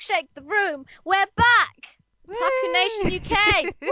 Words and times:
shake 0.00 0.32
the 0.34 0.42
room. 0.42 0.86
We're 1.04 1.26
back. 1.36 1.76
Taku 2.26 2.72
Nation 2.72 3.20
UK. 3.20 3.74
Woo! 3.82 3.90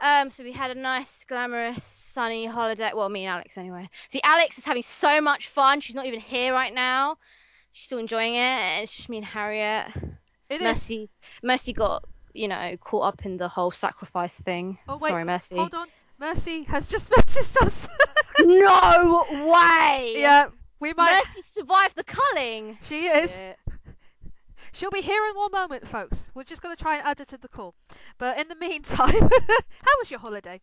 Um, 0.00 0.30
so 0.30 0.44
we 0.44 0.52
had 0.52 0.70
a 0.70 0.74
nice, 0.78 1.24
glamorous, 1.24 1.84
sunny 1.84 2.46
holiday. 2.46 2.90
Well, 2.94 3.08
me 3.08 3.24
and 3.24 3.32
Alex 3.34 3.56
anyway. 3.56 3.88
See, 4.08 4.20
Alex 4.22 4.58
is 4.58 4.64
having 4.64 4.82
so 4.82 5.20
much 5.20 5.48
fun. 5.48 5.80
She's 5.80 5.96
not 5.96 6.06
even 6.06 6.20
here 6.20 6.52
right 6.52 6.74
now. 6.74 7.16
She's 7.72 7.86
still 7.86 7.98
enjoying 7.98 8.34
it. 8.34 8.82
It's 8.82 8.94
just 8.94 9.08
me 9.08 9.18
and 9.18 9.26
Harriet. 9.26 9.86
It 10.48 10.56
is. 10.56 10.62
Mercy, 10.62 11.10
Mercy 11.42 11.72
got 11.72 12.04
you 12.34 12.48
know 12.48 12.76
caught 12.80 13.04
up 13.04 13.26
in 13.26 13.36
the 13.36 13.48
whole 13.48 13.70
sacrifice 13.70 14.38
thing. 14.40 14.78
Oh, 14.88 14.98
wait, 15.00 15.08
Sorry, 15.10 15.24
Mercy. 15.24 15.56
Hold 15.56 15.74
on. 15.74 15.88
Mercy 16.18 16.62
has 16.64 16.88
just 16.88 17.10
messaged 17.12 17.56
us. 17.66 17.88
No 18.40 19.24
way. 19.30 20.14
yeah, 20.16 20.48
we 20.78 20.92
might. 20.94 21.12
Mercy 21.12 21.40
survived 21.42 21.96
the 21.96 22.04
culling. 22.04 22.78
She 22.82 23.06
is. 23.06 23.38
Yeah. 23.38 23.54
She'll 24.76 24.90
be 24.90 25.00
here 25.00 25.24
in 25.30 25.34
one 25.34 25.52
moment, 25.52 25.88
folks. 25.88 26.30
We're 26.34 26.44
just 26.44 26.60
going 26.60 26.76
to 26.76 26.82
try 26.82 26.96
and 26.96 27.06
add 27.06 27.18
her 27.18 27.24
to 27.24 27.38
the 27.38 27.48
call. 27.48 27.74
But 28.18 28.38
in 28.38 28.48
the 28.48 28.54
meantime, 28.56 29.08
how 29.30 29.92
was 29.98 30.10
your 30.10 30.20
holiday? 30.20 30.60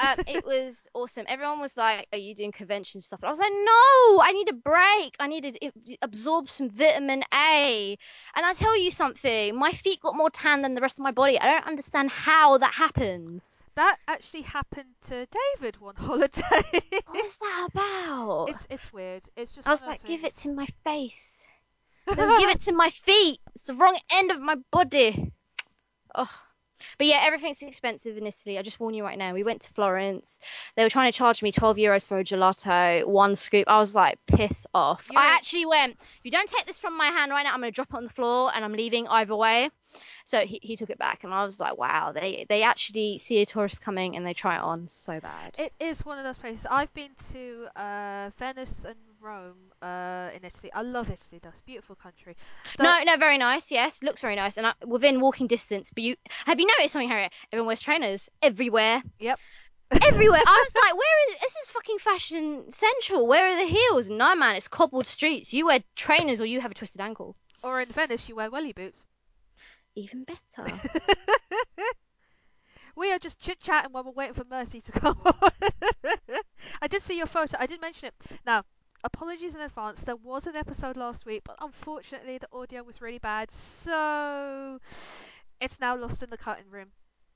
um, 0.00 0.16
it 0.26 0.46
was 0.46 0.88
awesome. 0.94 1.26
Everyone 1.28 1.60
was 1.60 1.76
like, 1.76 2.08
"Are 2.12 2.18
you 2.18 2.34
doing 2.34 2.52
convention 2.52 3.02
stuff?" 3.02 3.20
And 3.20 3.28
I 3.28 3.30
was 3.30 3.38
like, 3.38 3.52
"No, 3.52 4.22
I 4.22 4.32
need 4.32 4.48
a 4.48 4.54
break. 4.54 5.14
I 5.20 5.26
need 5.26 5.42
to 5.42 5.96
absorb 6.00 6.48
some 6.48 6.70
vitamin 6.70 7.22
A." 7.34 7.98
And 8.34 8.46
I 8.46 8.52
tell 8.54 8.78
you 8.78 8.90
something, 8.90 9.54
my 9.54 9.72
feet 9.72 10.00
got 10.00 10.16
more 10.16 10.30
tan 10.30 10.62
than 10.62 10.74
the 10.74 10.80
rest 10.80 10.98
of 10.98 11.02
my 11.02 11.12
body. 11.12 11.38
I 11.38 11.44
don't 11.44 11.66
understand 11.66 12.10
how 12.10 12.56
that 12.58 12.72
happens. 12.72 13.62
That 13.74 13.98
actually 14.08 14.42
happened 14.42 14.94
to 15.08 15.26
David 15.58 15.78
one 15.80 15.96
holiday. 15.96 16.82
What's 17.08 17.38
that 17.40 17.68
about? 17.70 18.46
it's 18.48 18.66
it's 18.70 18.90
weird. 18.90 19.24
It's 19.36 19.52
just. 19.52 19.68
I 19.68 19.70
was 19.70 19.82
like, 19.86 20.00
those 20.00 20.08
"Give 20.08 20.24
it 20.24 20.34
to 20.38 20.52
my 20.52 20.66
face. 20.84 21.46
Don't 22.16 22.40
give 22.40 22.50
it 22.50 22.60
to 22.62 22.72
my 22.72 22.90
feet. 22.90 23.40
It's 23.54 23.64
the 23.64 23.74
wrong 23.74 23.98
end 24.12 24.30
of 24.30 24.40
my 24.40 24.56
body." 24.70 25.32
Oh. 26.14 26.42
But 26.96 27.08
yeah, 27.08 27.20
everything's 27.22 27.60
expensive 27.60 28.16
in 28.16 28.26
Italy. 28.26 28.58
I 28.58 28.62
just 28.62 28.80
warn 28.80 28.94
you 28.94 29.04
right 29.04 29.18
now. 29.18 29.34
We 29.34 29.42
went 29.42 29.60
to 29.62 29.72
Florence. 29.74 30.40
They 30.76 30.82
were 30.82 30.88
trying 30.88 31.12
to 31.12 31.16
charge 31.16 31.42
me 31.42 31.52
12 31.52 31.76
euros 31.76 32.06
for 32.08 32.18
a 32.18 32.24
gelato, 32.24 33.04
one 33.06 33.36
scoop. 33.36 33.68
I 33.68 33.78
was 33.78 33.94
like, 33.94 34.18
piss 34.26 34.66
off. 34.74 35.06
You're- 35.10 35.22
I 35.22 35.34
actually 35.34 35.66
went, 35.66 36.00
if 36.00 36.20
you 36.24 36.30
don't 36.30 36.48
take 36.48 36.64
this 36.64 36.78
from 36.78 36.96
my 36.96 37.08
hand 37.08 37.32
right 37.32 37.42
now, 37.42 37.52
I'm 37.52 37.60
going 37.60 37.70
to 37.70 37.74
drop 37.74 37.88
it 37.92 37.96
on 37.96 38.04
the 38.04 38.10
floor 38.10 38.50
and 38.54 38.64
I'm 38.64 38.72
leaving 38.72 39.06
either 39.08 39.36
way. 39.36 39.68
So 40.24 40.40
he, 40.40 40.58
he 40.62 40.74
took 40.76 40.88
it 40.88 40.98
back 40.98 41.22
and 41.22 41.34
I 41.34 41.44
was 41.44 41.60
like, 41.60 41.76
wow, 41.76 42.12
they, 42.12 42.46
they 42.48 42.62
actually 42.62 43.18
see 43.18 43.42
a 43.42 43.46
tourist 43.46 43.82
coming 43.82 44.16
and 44.16 44.24
they 44.26 44.32
try 44.32 44.56
it 44.56 44.62
on 44.62 44.88
so 44.88 45.20
bad. 45.20 45.56
It 45.58 45.74
is 45.80 46.04
one 46.06 46.16
of 46.18 46.24
those 46.24 46.38
places. 46.38 46.66
I've 46.70 46.92
been 46.94 47.10
to 47.32 47.66
uh, 47.76 48.30
Venice 48.38 48.84
and 48.86 48.96
Rome 49.20 49.72
uh, 49.82 50.30
in 50.34 50.44
Italy. 50.44 50.72
I 50.72 50.82
love 50.82 51.10
Italy, 51.10 51.40
That's 51.42 51.60
a 51.60 51.64
beautiful 51.64 51.96
country. 51.96 52.36
So- 52.76 52.84
No, 52.84 53.02
no, 53.04 53.16
very 53.16 53.38
nice. 53.38 53.70
Yes, 53.70 54.02
looks 54.02 54.20
very 54.20 54.36
nice, 54.36 54.56
and 54.56 54.66
I, 54.66 54.72
within 54.86 55.20
walking 55.20 55.46
distance. 55.46 55.90
But 55.94 56.04
you 56.04 56.16
have 56.46 56.60
you 56.60 56.66
noticed 56.66 56.92
something, 56.92 57.08
Harriet? 57.08 57.32
Everyone 57.52 57.66
wears 57.66 57.82
trainers 57.82 58.28
everywhere. 58.42 59.02
Yep. 59.18 59.38
Everywhere. 60.02 60.40
I 60.46 60.64
was 60.64 60.74
like, 60.84 60.94
where 60.94 61.28
is 61.28 61.40
this? 61.42 61.56
Is 61.64 61.70
fucking 61.70 61.98
fashion 61.98 62.70
central? 62.70 63.26
Where 63.26 63.48
are 63.48 63.56
the 63.56 63.66
heels? 63.66 64.08
No, 64.08 64.34
man, 64.36 64.56
it's 64.56 64.68
cobbled 64.68 65.06
streets. 65.06 65.52
You 65.52 65.66
wear 65.66 65.80
trainers 65.96 66.40
or 66.40 66.46
you 66.46 66.60
have 66.60 66.70
a 66.70 66.74
twisted 66.74 67.00
ankle. 67.00 67.36
Or 67.62 67.80
in 67.80 67.88
Venice, 67.88 68.28
you 68.28 68.36
wear 68.36 68.50
welly 68.50 68.72
boots. 68.72 69.04
Even 69.96 70.24
better. 70.24 70.72
we 72.96 73.12
are 73.12 73.18
just 73.18 73.40
chit 73.40 73.60
chatting 73.60 73.92
while 73.92 74.04
we're 74.04 74.12
waiting 74.12 74.34
for 74.34 74.44
Mercy 74.48 74.80
to 74.80 74.92
come 74.92 75.20
on. 75.24 75.50
I 76.80 76.86
did 76.88 77.02
see 77.02 77.16
your 77.18 77.26
photo. 77.26 77.56
I 77.58 77.66
did 77.66 77.80
mention 77.80 78.08
it. 78.08 78.14
Now, 78.46 78.62
apologies 79.04 79.54
in 79.54 79.60
advance. 79.60 80.02
There 80.02 80.16
was 80.16 80.46
an 80.46 80.56
episode 80.56 80.96
last 80.96 81.26
week, 81.26 81.42
but 81.44 81.56
unfortunately 81.60 82.38
the 82.38 82.48
audio 82.52 82.82
was 82.82 83.00
really 83.00 83.18
bad, 83.18 83.50
so 83.50 84.78
it's 85.60 85.80
now 85.80 85.96
lost 85.96 86.22
in 86.22 86.30
the 86.30 86.38
cutting 86.38 86.70
room. 86.70 86.88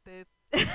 Boo. 0.05 0.25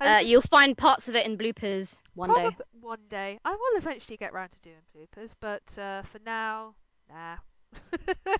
Uh, 0.00 0.20
you'll 0.24 0.40
find 0.40 0.76
parts 0.76 1.08
of 1.08 1.14
it 1.14 1.24
in 1.24 1.38
bloopers 1.38 2.00
one 2.14 2.34
day. 2.34 2.56
one 2.80 2.98
day. 3.08 3.38
I 3.44 3.52
will 3.52 3.78
eventually 3.78 4.16
get 4.16 4.32
round 4.32 4.50
to 4.50 4.60
doing 4.60 4.76
bloopers, 4.96 5.34
but 5.38 5.62
uh, 5.78 6.02
for 6.02 6.18
now, 6.26 6.74
nah. 7.08 7.36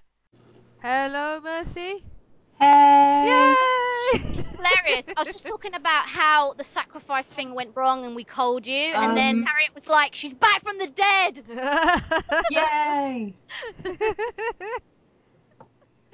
Hello, 0.82 1.41
Mercy. 1.41 2.04
Hey! 2.60 3.25
Yay! 3.26 3.54
It's 4.38 4.54
hilarious. 4.54 5.09
I 5.16 5.20
was 5.20 5.28
just 5.32 5.47
talking 5.47 5.75
about 5.75 6.06
how 6.06 6.53
the 6.54 6.65
sacrifice 6.65 7.31
thing 7.31 7.54
went 7.54 7.70
wrong 7.75 8.04
and 8.04 8.15
we 8.15 8.25
called 8.25 8.66
you, 8.66 8.92
and 8.94 9.16
then 9.16 9.38
Um. 9.38 9.42
Harriet 9.44 9.75
was 9.75 9.88
like, 9.88 10.15
"She's 10.15 10.34
back 10.34 10.62
from 10.62 10.78
the 10.78 10.87
dead." 10.88 11.43
Yay! 12.50 13.34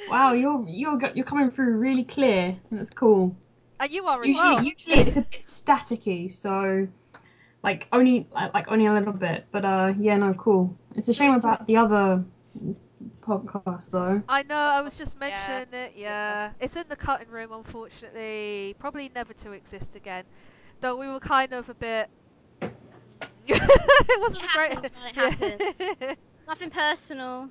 Wow, 0.09 0.33
you're 0.33 0.65
you're 0.67 0.99
you're 1.15 1.25
coming 1.27 1.51
through 1.51 1.77
really 1.77 2.05
clear. 2.05 2.57
That's 2.73 2.91
cool. 2.91 3.37
and 3.79 3.91
you 3.91 4.07
are 4.07 4.23
as 4.23 4.29
Usually, 4.29 4.55
well. 4.55 4.65
usually 4.65 4.97
it's 4.99 5.17
a 5.17 5.23
bit 5.23 5.43
staticky, 5.43 6.31
so 6.33 6.89
like 7.63 7.87
only 7.93 8.27
like 8.33 8.55
like 8.55 8.69
only 8.73 8.87
a 8.87 8.95
little 8.95 9.13
bit. 9.13 9.45
But 9.53 9.65
uh, 9.65 9.93
yeah, 9.99 10.17
no, 10.17 10.33
cool. 10.35 10.75
It's 10.95 11.09
a 11.09 11.15
shame 11.15 11.35
about 11.35 11.67
the 11.67 11.77
other 11.77 12.25
podcast 13.23 13.91
though. 13.91 14.23
I 14.29 14.43
know, 14.43 14.57
I 14.57 14.81
was 14.83 14.97
just 14.97 15.17
Yeah. 15.21 15.29
mentioning 15.31 15.81
it, 15.81 15.93
yeah. 15.97 16.53
It's 16.61 16.77
in 16.77 16.85
the 16.89 16.97
cutting 16.97 17.29
room, 17.29 17.53
unfortunately. 17.53 18.75
Probably 18.79 19.11
never 19.15 19.33
to 19.35 19.53
exist 19.53 19.97
again. 19.97 20.25
Though 20.81 20.97
we 20.97 21.09
were 21.09 21.21
kind 21.21 21.53
of 21.53 21.69
a 21.69 21.75
bit. 21.75 22.11
it 23.47 24.21
wasn't 24.21 24.45
It 24.45 24.51
great. 24.53 24.73
happens, 24.75 24.91
man, 25.19 25.37
it 25.41 25.97
Yeah. 26.01 26.15
Nothing 26.49 26.71
personal. 26.71 27.49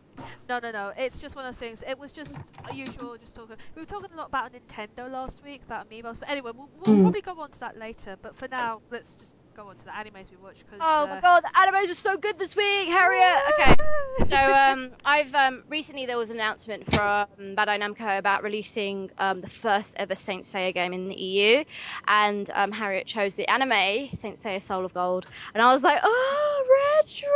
no, 0.50 0.60
no, 0.60 0.72
no. 0.72 0.92
It's 0.98 1.20
just 1.20 1.36
one 1.36 1.46
of 1.46 1.54
those 1.54 1.58
things. 1.60 1.84
It 1.88 1.98
was 1.98 2.12
just 2.12 2.38
usual, 2.74 3.18
just 3.18 3.34
talking. 3.34 3.56
We 3.76 3.82
were 3.82 3.86
talking 3.86 4.12
a 4.14 4.16
lot 4.18 4.28
about 4.28 4.52
Nintendo 4.52 5.10
last 5.10 5.42
week, 5.44 5.64
about 5.64 5.90
amiibos. 5.90 6.20
But 6.20 6.30
anyway, 6.30 6.52
we'll, 6.54 6.70
we'll 6.74 6.96
Mm. 6.98 7.02
probably 7.04 7.22
go 7.22 7.40
on 7.40 7.50
to 7.52 7.60
that 7.62 7.78
later. 7.78 8.18
But 8.22 8.36
for 8.36 8.48
now, 8.50 8.82
let's 8.90 9.16
just 9.16 9.32
go 9.60 9.70
on 9.70 9.76
to 9.76 9.86
the 9.86 9.92
animes 9.92 10.32
we 10.32 10.38
watch. 10.38 10.56
Cause, 10.70 10.80
Oh 10.82 11.04
uh, 11.04 11.08
my 11.08 11.20
god, 11.20 11.44
the 11.44 11.50
animes 11.60 11.88
were 11.90 11.94
so 11.94 12.18
good 12.18 12.40
this 12.40 12.56
week, 12.56 12.88
Harriet. 12.88 13.44
Okay. 13.54 13.76
So 14.24 14.38
um, 14.38 14.92
I've 15.04 15.34
um, 15.36 15.64
recently 15.70 16.06
there 16.06 16.18
was 16.18 16.30
an 16.30 16.38
announcement 16.38 16.86
from 16.92 17.28
Bandai 17.40 17.80
Namco 17.82 18.18
about 18.18 18.44
releasing 18.44 19.10
um, 19.18 19.40
the 19.40 19.50
first 19.50 19.96
ever 19.98 20.16
Saint 20.16 20.46
Seiya 20.46 20.74
game 20.74 20.94
in 20.94 21.10
the 21.10 21.16
EU, 21.16 21.64
and 22.08 22.50
um, 22.54 22.72
Harriet 22.72 23.06
chose 23.06 23.36
the 23.36 23.50
anime 23.50 24.10
Saint 24.14 24.38
Seiya 24.38 24.62
Soul 24.62 24.86
of 24.86 24.94
Gold, 24.94 25.26
and 25.54 25.62
I 25.62 25.72
was 25.72 25.84
like, 25.84 26.00
oh, 26.04 27.00
retro 27.02 27.30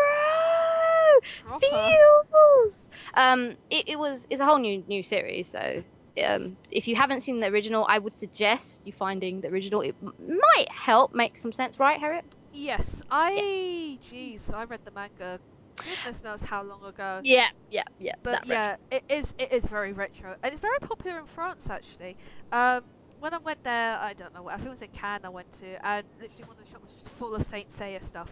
Proper. 1.46 1.66
feels. 1.66 2.90
Um, 3.16 3.58
it, 3.70 3.90
it 3.90 4.00
was 4.00 4.28
it's 4.30 4.42
a 4.42 4.46
whole 4.46 4.60
new 4.60 4.84
new 4.88 5.04
series, 5.04 5.50
so. 5.50 5.84
Um, 6.24 6.58
if 6.72 6.88
you 6.88 6.96
haven't 6.96 7.22
seen 7.22 7.40
the 7.40 7.48
original, 7.48 7.86
I 7.88 8.00
would 8.00 8.14
suggest 8.14 8.82
you 8.86 8.94
finding 8.94 9.42
the 9.42 9.48
original. 9.48 9.82
It 9.82 9.96
might 10.02 10.68
help 10.70 11.14
make 11.14 11.38
some 11.38 11.52
sense, 11.52 11.80
right, 11.80 12.00
Harriet? 12.00 12.26
Yes, 12.52 13.02
I. 13.10 13.98
Jeez, 14.12 14.54
I 14.54 14.66
read 14.66 14.82
the 14.86 14.92
manga. 14.92 15.40
Goodness 15.78 16.24
knows 16.24 16.44
how 16.44 16.64
long 16.64 16.84
ago. 16.86 17.22
Yeah, 17.24 17.48
yeah, 17.70 17.84
yeah. 18.00 18.14
But 18.22 18.46
yeah, 18.46 18.76
it 18.92 19.04
is 19.10 19.34
it 19.40 19.52
is 19.52 19.66
very 19.66 19.92
retro, 19.92 20.36
and 20.44 20.52
it's 20.54 20.62
very 20.62 20.78
popular 20.82 21.20
in 21.20 21.26
France 21.26 21.70
actually. 21.70 22.16
Um, 22.52 22.84
when 23.20 23.34
I 23.34 23.40
went 23.40 23.64
there, 23.64 23.98
I 24.00 24.14
don't 24.14 24.34
know, 24.36 24.50
I 24.50 24.56
think 24.56 24.68
it 24.68 24.72
was 24.72 24.82
in 24.82 24.90
Cannes 24.90 25.22
I 25.24 25.30
went 25.30 25.52
to, 25.60 25.86
and 25.86 26.06
literally 26.22 26.44
one 26.46 26.58
of 26.58 26.64
the 26.64 26.70
shops 26.70 26.92
was 26.92 26.92
just 26.92 27.10
full 27.10 27.34
of 27.34 27.44
Saint 27.44 27.70
Seiya 27.70 28.04
stuff, 28.04 28.30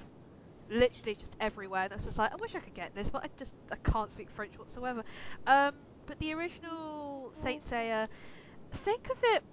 literally 0.69 1.15
just 1.15 1.35
everywhere. 1.39 1.83
And 1.83 1.93
I 1.93 1.95
was 1.95 2.05
just 2.05 2.17
like, 2.17 2.31
I 2.31 2.35
wish 2.39 2.55
I 2.55 2.59
could 2.59 2.73
get 2.73 2.93
this, 2.93 3.09
but 3.09 3.23
I 3.23 3.29
just 3.37 3.53
I 3.71 3.77
can't 3.89 4.11
speak 4.11 4.29
French 4.29 4.57
whatsoever. 4.59 5.03
Um, 5.47 5.73
but 6.05 6.19
the 6.19 6.33
original 6.33 7.10
Saint 7.33 7.61
Seiya, 7.61 8.07
think 8.71 9.09
of 9.09 9.17
it. 9.23 9.43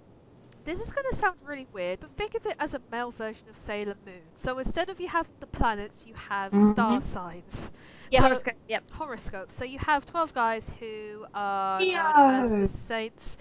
This 0.65 0.79
is 0.81 0.91
going 0.91 1.05
to 1.09 1.15
sound 1.15 1.37
really 1.45 1.67
weird, 1.73 1.99
but 2.01 2.11
think 2.17 2.35
of 2.35 2.45
it 2.45 2.55
as 2.59 2.73
a 2.73 2.81
male 2.91 3.11
version 3.11 3.47
of 3.49 3.57
Sailor 3.57 3.95
Moon. 4.05 4.21
So 4.35 4.59
instead 4.59 4.89
of 4.89 4.99
you 4.99 5.07
have 5.07 5.27
the 5.39 5.47
planets, 5.47 6.03
you 6.05 6.13
have 6.15 6.51
star 6.73 6.97
Mhm. 6.99 7.03
signs 7.03 7.71
Yeah, 8.11 8.19
So- 8.21 8.25
horoscope. 8.25 8.55
Yep. 8.67 8.91
horoscopes. 8.91 9.53
So 9.53 9.65
you 9.65 9.77
have 9.79 10.05
12 10.05 10.33
guys 10.33 10.69
who 10.79 11.25
are 11.33 11.79
known 11.79 12.41
as 12.41 12.51
the 12.51 12.65
saints, 12.67 13.37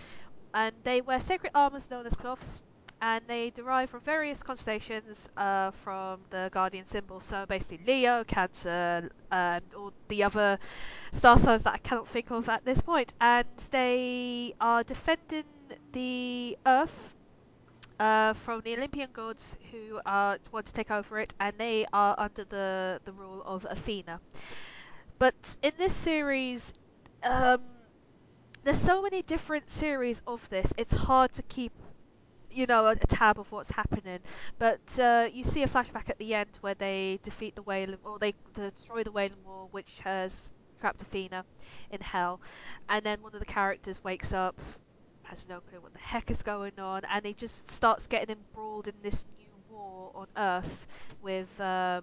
and 0.53 0.75
they 0.85 1.01
wear 1.01 1.21
sacred 1.21 1.53
armors 1.55 1.91
known 1.91 2.07
as 2.07 2.15
cloths, 2.15 2.63
and 3.01 3.25
they 3.27 3.51
derive 3.51 3.91
from 3.91 4.01
various 4.01 4.43
constellations 4.43 5.29
uh, 5.37 5.71
from 5.71 6.21
the 6.31 6.51
guardian 6.53 6.87
symbols. 6.87 7.25
So 7.25 7.47
basically 7.47 7.81
Leo, 7.87 8.25
Cancer, 8.25 9.11
and 9.31 9.65
all 9.77 9.93
the 10.09 10.25
other 10.25 10.59
star 11.13 11.39
signs 11.39 11.63
that 11.63 11.75
I 11.75 11.79
cannot 11.79 12.09
think 12.09 12.31
of 12.31 12.49
at 12.49 12.65
this 12.65 12.81
point. 12.81 13.13
And 13.21 13.47
they 13.71 14.55
are 14.61 14.83
defending 14.83 15.45
the 15.93 16.59
Earth. 16.67 17.15
Uh, 18.01 18.33
from 18.33 18.61
the 18.61 18.77
Olympian 18.77 19.11
gods 19.13 19.59
who 19.73 19.99
uh, 20.07 20.39
want 20.53 20.65
to 20.65 20.73
take 20.73 20.89
over 20.89 21.19
it, 21.19 21.35
and 21.41 21.53
they 21.59 21.85
are 21.93 22.15
under 22.17 22.45
the, 22.45 23.01
the 23.05 23.11
rule 23.11 23.43
of 23.45 23.67
Athena. 23.69 24.21
But 25.19 25.57
in 25.63 25.73
this 25.77 25.95
series, 25.95 26.75
um, 27.25 27.61
there's 28.63 28.81
so 28.81 29.03
many 29.03 29.23
different 29.23 29.69
series 29.69 30.23
of 30.27 30.49
this. 30.49 30.73
It's 30.77 30.93
hard 30.93 31.33
to 31.33 31.43
keep, 31.43 31.73
you 32.51 32.67
know, 32.67 32.87
a, 32.87 32.93
a 32.93 32.97
tab 32.97 33.39
of 33.39 33.51
what's 33.53 33.71
happening. 33.71 34.21
But 34.59 34.81
uh, 34.99 35.29
you 35.33 35.45
see 35.45 35.63
a 35.63 35.69
flashback 35.69 36.11
at 36.11 36.19
the 36.19 36.35
end 36.35 36.59
where 36.61 36.75
they 36.75 37.19
defeat 37.23 37.55
the 37.55 37.63
Wailing, 37.63 37.99
or 38.05 38.19
they 38.19 38.35
destroy 38.55 39.03
the 39.05 39.13
Wailing 39.13 39.43
Wall, 39.45 39.69
which 39.71 40.01
has 40.05 40.53
trapped 40.81 41.03
Athena 41.03 41.45
in 41.91 42.01
hell, 42.01 42.41
and 42.89 43.05
then 43.05 43.21
one 43.23 43.35
of 43.35 43.41
the 43.41 43.47
characters 43.47 44.03
wakes 44.05 44.33
up, 44.33 44.57
has 45.25 45.49
no 45.49 45.61
clue 45.61 45.81
what 45.81 45.93
the 45.93 45.99
heck 45.99 46.31
is 46.31 46.43
going 46.43 46.79
on, 46.79 47.03
and 47.11 47.25
he 47.27 47.35
just 47.35 47.69
starts 47.71 48.07
getting 48.07 48.37
embroiled 48.37 48.89
in 48.89 48.95
this 49.03 49.25
new 49.39 49.47
war 49.69 50.11
on 50.15 50.27
Earth 50.37 50.87
with 51.23 51.61
um, 51.61 52.03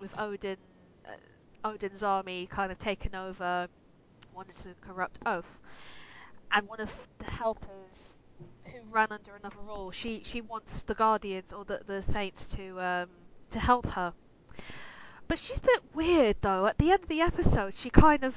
with 0.00 0.12
Odin, 0.18 0.56
uh, 1.06 1.68
Odin's 1.68 2.02
army 2.02 2.46
kind 2.46 2.72
of 2.72 2.78
taken 2.78 3.14
over, 3.14 3.68
wanted 4.34 4.56
to 4.56 4.74
corrupt 4.80 5.18
Earth, 5.26 5.58
and 6.52 6.66
one 6.68 6.80
of 6.80 7.08
the 7.18 7.30
helpers 7.30 8.18
ran 8.90 9.08
under 9.10 9.36
another 9.36 9.60
rule, 9.60 9.90
she 9.90 10.22
she 10.24 10.40
wants 10.40 10.82
the 10.82 10.94
Guardians 10.94 11.52
or 11.52 11.64
the 11.64 11.80
the 11.86 12.02
Saints 12.02 12.48
to 12.48 12.80
um, 12.80 13.08
to 13.50 13.58
help 13.58 13.86
her. 13.86 14.12
But 15.28 15.38
she's 15.38 15.58
a 15.58 15.62
bit 15.62 15.82
weird 15.94 16.36
though. 16.40 16.66
At 16.66 16.78
the 16.78 16.90
end 16.92 17.02
of 17.04 17.08
the 17.08 17.20
episode, 17.20 17.74
she 17.76 17.90
kind 17.90 18.24
of 18.24 18.34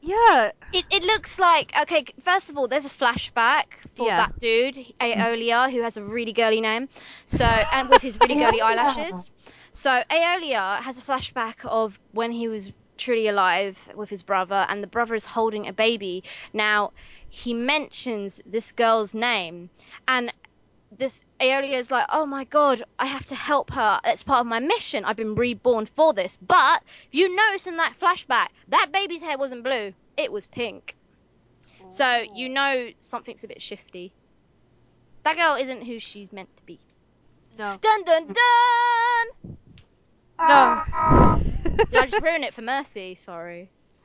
yeah. 0.00 0.50
It, 0.72 0.84
it 0.90 1.04
looks 1.04 1.38
like 1.38 1.72
okay. 1.82 2.04
First 2.20 2.50
of 2.50 2.56
all, 2.56 2.66
there's 2.68 2.86
a 2.86 2.90
flashback 2.90 3.66
for 3.94 4.06
Yeah. 4.06 4.16
that 4.16 4.38
dude 4.38 4.74
Aeolia, 5.00 5.70
who 5.70 5.82
has 5.82 5.96
a 5.96 6.02
really 6.02 6.32
girly 6.32 6.60
name. 6.60 6.88
So 7.26 7.44
and 7.44 7.88
with 7.88 8.02
his 8.02 8.18
really 8.20 8.36
girly 8.44 8.60
eyelashes. 8.60 9.30
So 9.72 9.90
Aeolia 10.10 10.80
has 10.80 10.98
a 10.98 11.02
flashback 11.02 11.64
of 11.64 12.00
when 12.12 12.32
he 12.32 12.48
was 12.48 12.72
truly 13.02 13.28
alive 13.28 13.90
with 13.94 14.08
his 14.08 14.22
brother, 14.22 14.66
and 14.68 14.82
the 14.82 14.86
brother 14.86 15.14
is 15.14 15.26
holding 15.26 15.66
a 15.66 15.72
baby. 15.72 16.22
Now 16.52 16.92
he 17.28 17.52
mentions 17.52 18.40
this 18.46 18.72
girl's 18.72 19.14
name, 19.14 19.70
and 20.06 20.32
this 20.98 21.24
Aeolia 21.40 21.72
is 21.72 21.90
like, 21.90 22.06
oh 22.10 22.26
my 22.26 22.44
god, 22.44 22.82
I 22.98 23.06
have 23.06 23.26
to 23.26 23.34
help 23.34 23.72
her. 23.72 24.00
It's 24.04 24.22
part 24.22 24.40
of 24.40 24.46
my 24.46 24.60
mission. 24.60 25.04
I've 25.04 25.16
been 25.16 25.34
reborn 25.34 25.86
for 25.86 26.12
this. 26.12 26.36
But 26.36 26.82
if 26.86 27.14
you 27.14 27.34
notice 27.34 27.66
in 27.66 27.78
that 27.78 27.94
flashback, 27.98 28.48
that 28.68 28.92
baby's 28.92 29.22
hair 29.22 29.38
wasn't 29.38 29.64
blue, 29.64 29.94
it 30.16 30.30
was 30.30 30.46
pink. 30.46 30.94
So 31.88 32.24
you 32.34 32.48
oh. 32.48 32.52
know 32.52 32.90
something's 33.00 33.44
a 33.44 33.48
bit 33.48 33.62
shifty. 33.62 34.12
That 35.24 35.36
girl 35.36 35.56
isn't 35.56 35.82
who 35.82 35.98
she's 35.98 36.32
meant 36.32 36.54
to 36.56 36.62
be. 36.64 36.78
no. 37.58 37.78
Dun 37.80 38.04
dun 38.04 38.26
dun! 38.26 39.56
No. 40.48 40.82
Did 41.90 42.00
I 42.00 42.06
just 42.06 42.22
ruin 42.22 42.44
it 42.44 42.54
for 42.54 42.62
Mercy? 42.62 43.14
Sorry. 43.14 43.70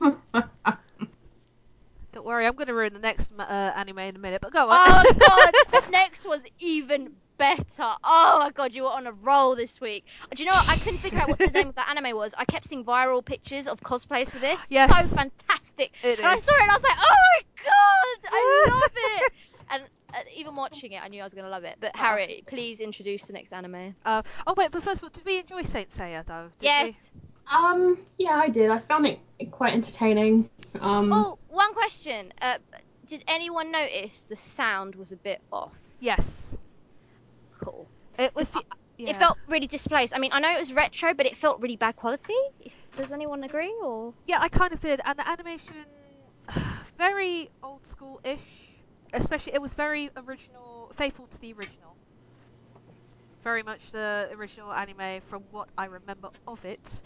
Don't 2.12 2.24
worry, 2.24 2.46
I'm 2.46 2.54
going 2.54 2.68
to 2.68 2.74
ruin 2.74 2.92
the 2.94 2.98
next 3.00 3.30
uh, 3.38 3.42
anime 3.76 3.98
in 3.98 4.16
a 4.16 4.18
minute. 4.18 4.40
But 4.40 4.52
go 4.52 4.68
on. 4.70 4.78
Oh 4.80 5.04
god, 5.72 5.90
next 5.90 6.26
was 6.26 6.44
even 6.58 7.12
better. 7.38 7.92
Oh 8.04 8.40
my 8.40 8.50
god, 8.54 8.72
you 8.74 8.84
were 8.84 8.90
on 8.90 9.06
a 9.06 9.12
roll 9.12 9.54
this 9.54 9.80
week. 9.80 10.04
Do 10.34 10.42
you 10.42 10.48
know 10.48 10.54
what? 10.54 10.64
I 10.68 10.76
couldn't 10.76 11.00
figure 11.00 11.20
out 11.20 11.28
what 11.28 11.38
the 11.38 11.50
name 11.50 11.68
of 11.68 11.74
that 11.76 11.88
anime 11.90 12.16
was. 12.16 12.34
I 12.36 12.44
kept 12.44 12.66
seeing 12.66 12.84
viral 12.84 13.24
pictures 13.24 13.68
of 13.68 13.80
cosplays 13.80 14.30
for 14.30 14.38
this. 14.38 14.70
Yes. 14.70 14.90
So 14.90 15.16
fantastic. 15.16 15.94
It 16.02 16.18
and 16.18 16.26
I 16.26 16.36
saw 16.36 16.52
it 16.52 16.62
and 16.62 16.70
I 16.70 16.74
was 16.74 16.82
like, 16.82 16.98
oh 16.98 17.16
my 17.34 17.42
god, 17.64 18.30
I 18.32 18.70
love 18.70 18.92
it. 18.94 19.32
And 19.70 19.82
uh, 20.14 20.18
even 20.34 20.54
watching 20.54 20.92
it, 20.92 21.02
I 21.02 21.08
knew 21.08 21.20
I 21.20 21.24
was 21.24 21.34
going 21.34 21.44
to 21.44 21.50
love 21.50 21.64
it. 21.64 21.76
But 21.80 21.94
Harry, 21.94 22.42
please 22.46 22.80
introduce 22.80 23.26
the 23.26 23.32
next 23.34 23.52
anime. 23.52 23.94
Uh, 24.04 24.22
oh 24.46 24.54
wait, 24.56 24.70
but 24.70 24.82
first 24.82 25.00
of 25.00 25.04
all, 25.04 25.10
did 25.10 25.24
we 25.24 25.38
enjoy 25.38 25.62
Saint 25.62 25.90
Seiya 25.90 26.24
though? 26.24 26.48
Did 26.58 26.62
we? 26.62 26.66
yes. 26.66 27.10
Um, 27.50 27.98
yeah, 28.18 28.36
I 28.36 28.48
did. 28.48 28.70
I 28.70 28.78
found 28.78 29.06
it 29.06 29.18
quite 29.50 29.72
entertaining. 29.72 30.50
Um, 30.80 31.12
Oh, 31.12 31.38
one 31.48 31.72
question. 31.74 32.32
Uh, 32.42 32.58
did 33.06 33.24
anyone 33.26 33.72
notice 33.72 34.24
the 34.24 34.36
sound 34.36 34.94
was 34.96 35.12
a 35.12 35.16
bit 35.16 35.40
off? 35.50 35.72
Yes. 36.00 36.56
Cool. 37.62 37.88
It 38.18 38.34
was. 38.34 38.54
It- 38.56 38.62
yeah. 38.98 39.10
It 39.10 39.16
felt 39.16 39.38
really 39.46 39.68
displaced. 39.68 40.12
I 40.12 40.18
mean, 40.18 40.32
I 40.32 40.40
know 40.40 40.52
it 40.52 40.58
was 40.58 40.72
retro, 40.72 41.14
but 41.14 41.24
it 41.24 41.36
felt 41.36 41.60
really 41.60 41.76
bad 41.76 41.94
quality. 41.94 42.34
Does 42.96 43.12
anyone 43.12 43.44
agree? 43.44 43.72
Or 43.84 44.12
Yeah, 44.26 44.38
I 44.40 44.48
kind 44.48 44.72
of 44.72 44.80
did, 44.80 45.00
and 45.04 45.16
the 45.16 45.28
animation 45.28 45.84
very 46.98 47.48
old 47.62 47.84
school 47.86 48.20
ish. 48.24 48.67
Especially, 49.12 49.54
it 49.54 49.62
was 49.62 49.74
very 49.74 50.10
original, 50.16 50.92
faithful 50.94 51.26
to 51.28 51.40
the 51.40 51.52
original. 51.52 51.96
Very 53.42 53.62
much 53.62 53.92
the 53.92 54.28
original 54.34 54.72
anime 54.72 55.22
from 55.28 55.42
what 55.50 55.68
I 55.78 55.86
remember 55.86 56.30
of 56.46 56.64
it. 56.64 57.02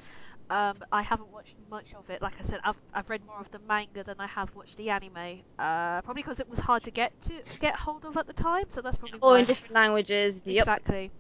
Um, 0.51 0.77
I 0.91 1.03
haven't 1.03 1.33
watched 1.33 1.55
much 1.71 1.95
of 1.95 2.11
it. 2.11 2.21
Like 2.21 2.39
I 2.39 2.43
said, 2.43 2.61
I've, 2.65 2.77
I've 2.93 3.09
read 3.09 3.25
more 3.27 3.39
of 3.41 3.51
the 3.51 3.61
manga 3.69 4.03
than 4.03 4.17
I 4.19 4.27
have 4.27 4.55
watched 4.55 4.77
the 4.77 4.91
anime. 4.91 5.43
Uh, 5.59 6.03
probably 6.03 6.23
because 6.23 6.41
it 6.41 6.49
was 6.49 6.59
hard 6.59 6.83
to 6.85 6.91
get 6.91 7.13
to 7.23 7.33
get 7.61 7.77
hold 7.77 8.05
of 8.05 8.17
at 8.17 8.27
the 8.27 8.33
time. 8.33 8.65
So 8.69 8.81
that's 8.81 8.97
probably 8.97 9.21
or 9.21 9.33
why. 9.33 9.39
in 9.39 9.45
different 9.45 9.75
languages? 9.75 10.43
Yep. 10.45 10.63
Exactly. 10.63 11.11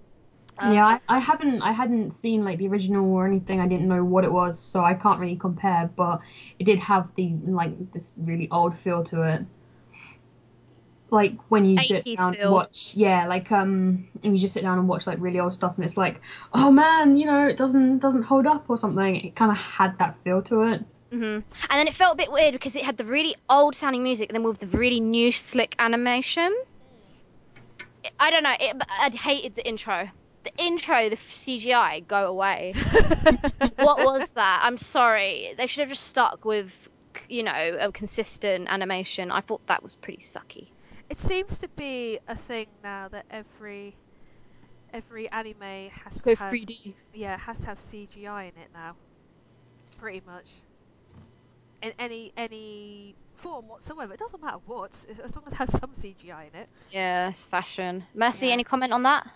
Um, 0.58 0.74
yeah, 0.74 0.86
I, 0.86 1.00
I 1.08 1.18
haven't 1.18 1.62
I 1.62 1.72
hadn't 1.72 2.10
seen 2.10 2.44
like 2.44 2.58
the 2.58 2.68
original 2.68 3.10
or 3.10 3.26
anything. 3.26 3.60
I 3.60 3.66
didn't 3.66 3.88
know 3.88 4.04
what 4.04 4.24
it 4.24 4.32
was, 4.32 4.58
so 4.58 4.84
I 4.84 4.94
can't 4.94 5.18
really 5.18 5.36
compare. 5.36 5.90
But 5.96 6.20
it 6.58 6.64
did 6.64 6.78
have 6.80 7.14
the 7.14 7.32
like 7.46 7.92
this 7.92 8.18
really 8.22 8.50
old 8.50 8.78
feel 8.78 9.02
to 9.04 9.22
it. 9.22 9.46
Like 11.12 11.34
when 11.50 11.66
you 11.66 11.76
sit 11.78 12.16
down 12.16 12.34
and 12.40 12.50
watch, 12.50 12.94
yeah, 12.96 13.26
like 13.26 13.52
um, 13.52 14.08
and 14.24 14.34
you 14.34 14.40
just 14.40 14.54
sit 14.54 14.62
down 14.62 14.78
and 14.78 14.88
watch 14.88 15.06
like 15.06 15.20
really 15.20 15.38
old 15.38 15.52
stuff, 15.52 15.76
and 15.76 15.84
it's 15.84 15.98
like, 15.98 16.22
oh 16.54 16.72
man, 16.72 17.18
you 17.18 17.26
know, 17.26 17.46
it 17.46 17.58
doesn't 17.58 17.98
doesn't 17.98 18.22
hold 18.22 18.46
up 18.46 18.64
or 18.70 18.78
something. 18.78 19.16
It 19.16 19.36
kind 19.36 19.50
of 19.50 19.58
had 19.58 19.98
that 19.98 20.16
feel 20.24 20.40
to 20.44 20.62
it. 20.62 20.82
hmm 21.10 21.24
And 21.24 21.44
then 21.70 21.86
it 21.86 21.92
felt 21.92 22.14
a 22.14 22.16
bit 22.16 22.32
weird 22.32 22.54
because 22.54 22.76
it 22.76 22.82
had 22.82 22.96
the 22.96 23.04
really 23.04 23.34
old 23.50 23.76
sounding 23.76 24.02
music, 24.02 24.30
and 24.30 24.36
then 24.36 24.42
with 24.42 24.60
the 24.60 24.78
really 24.78 25.00
new 25.00 25.30
slick 25.30 25.76
animation. 25.78 26.50
I 28.18 28.30
don't 28.30 28.42
know. 28.42 28.54
It, 28.58 28.74
I 28.88 29.10
hated 29.14 29.54
the 29.54 29.68
intro. 29.68 30.08
The 30.44 30.52
intro, 30.56 31.10
the 31.10 31.16
CGI, 31.16 32.06
go 32.08 32.26
away. 32.26 32.72
what 33.76 33.98
was 33.98 34.32
that? 34.32 34.60
I'm 34.64 34.78
sorry. 34.78 35.50
They 35.58 35.66
should 35.66 35.82
have 35.82 35.90
just 35.90 36.04
stuck 36.04 36.44
with, 36.44 36.88
you 37.28 37.42
know, 37.42 37.76
a 37.80 37.92
consistent 37.92 38.68
animation. 38.70 39.30
I 39.30 39.40
thought 39.42 39.60
that 39.66 39.82
was 39.82 39.94
pretty 39.94 40.22
sucky. 40.22 40.68
It 41.10 41.18
seems 41.18 41.58
to 41.58 41.68
be 41.76 42.18
a 42.28 42.34
thing 42.34 42.66
now 42.82 43.08
that 43.08 43.26
every 43.30 43.94
every 44.92 45.30
anime 45.30 45.90
has 46.04 46.16
to 46.16 46.22
go 46.22 46.36
have 46.36 46.52
3D. 46.52 46.94
yeah 47.14 47.36
has 47.38 47.60
to 47.60 47.66
have 47.66 47.78
CGI 47.78 48.42
in 48.54 48.62
it 48.62 48.68
now. 48.74 48.94
Pretty 49.98 50.22
much. 50.26 50.50
In 51.82 51.92
any 51.98 52.32
any 52.36 53.14
form 53.34 53.68
whatsoever. 53.68 54.12
It 54.14 54.20
doesn't 54.20 54.42
matter 54.42 54.58
what, 54.66 54.92
as 55.10 55.18
as 55.18 55.34
long 55.36 55.44
as 55.46 55.52
it 55.52 55.56
has 55.56 55.72
some 55.72 55.90
CGI 55.92 56.48
in 56.52 56.60
it. 56.60 56.68
Yeah, 56.90 57.28
it's 57.28 57.44
fashion. 57.44 58.04
Mercy, 58.14 58.46
Yeah. 58.46 58.52
any 58.52 58.64
comment 58.64 58.92
on 58.92 59.02
that? 59.02 59.26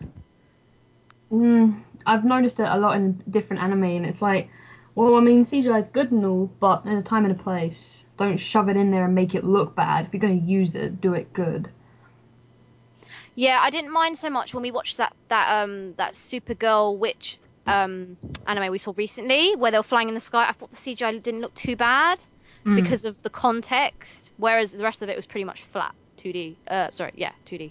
Mm, 1.33 1.81
I've 2.07 2.25
noticed 2.25 2.61
it 2.61 2.69
a 2.69 2.79
lot 2.79 2.97
in 2.97 3.21
different 3.29 3.63
anime, 3.63 3.85
and 3.85 4.07
it's 4.07 4.23
like, 4.23 4.49
well, 4.97 5.15
I 5.15 5.21
mean, 5.21 5.45
CGI 5.45 5.79
is 5.79 5.89
good 5.89 6.11
and 6.11 6.25
all, 6.27 6.47
but 6.59 6.85
there's 6.85 7.03
a 7.03 7.07
time 7.07 7.25
and 7.25 7.33
a 7.39 7.43
place. 7.43 8.05
Don't 8.17 8.39
shove 8.39 8.69
it 8.69 8.77
in 8.77 8.91
there 8.91 9.05
and 9.05 9.15
make 9.15 9.35
it 9.37 9.45
look 9.45 9.77
bad. 9.77 10.07
If 10.07 10.15
you're 10.15 10.21
going 10.21 10.41
to 10.41 10.47
use 10.47 10.75
it, 10.75 11.01
do 11.01 11.15
it 11.15 11.33
good. 11.33 11.71
Yeah, 13.35 13.61
I 13.63 13.71
didn't 13.71 13.93
mind 13.93 14.17
so 14.19 14.31
much 14.31 14.55
when 14.55 14.63
we 14.63 14.71
watched 14.71 14.97
that 14.97 15.15
that 15.29 15.63
um 15.63 15.95
that 15.95 16.15
Supergirl 16.15 16.99
witch 16.99 17.39
um 17.67 18.17
anime 18.47 18.71
we 18.73 18.79
saw 18.79 18.95
recently 18.97 19.55
where 19.57 19.71
they 19.71 19.79
were 19.79 19.83
flying 19.83 20.09
in 20.09 20.15
the 20.15 20.21
sky. 20.21 20.47
I 20.49 20.53
thought 20.53 20.71
the 20.71 20.77
CGI 20.77 21.23
didn't 21.23 21.41
look 21.43 21.55
too 21.55 21.77
bad 21.77 22.25
Mm. 22.65 22.75
because 22.75 23.05
of 23.05 23.23
the 23.23 23.31
context, 23.31 24.33
whereas 24.39 24.73
the 24.73 24.83
rest 24.83 25.01
of 25.03 25.09
it 25.09 25.15
was 25.15 25.25
pretty 25.25 25.45
much 25.45 25.63
flat 25.63 25.95
2D. 26.17 26.57
Uh, 26.67 26.91
sorry, 26.91 27.13
yeah, 27.15 27.31
2D. 27.45 27.71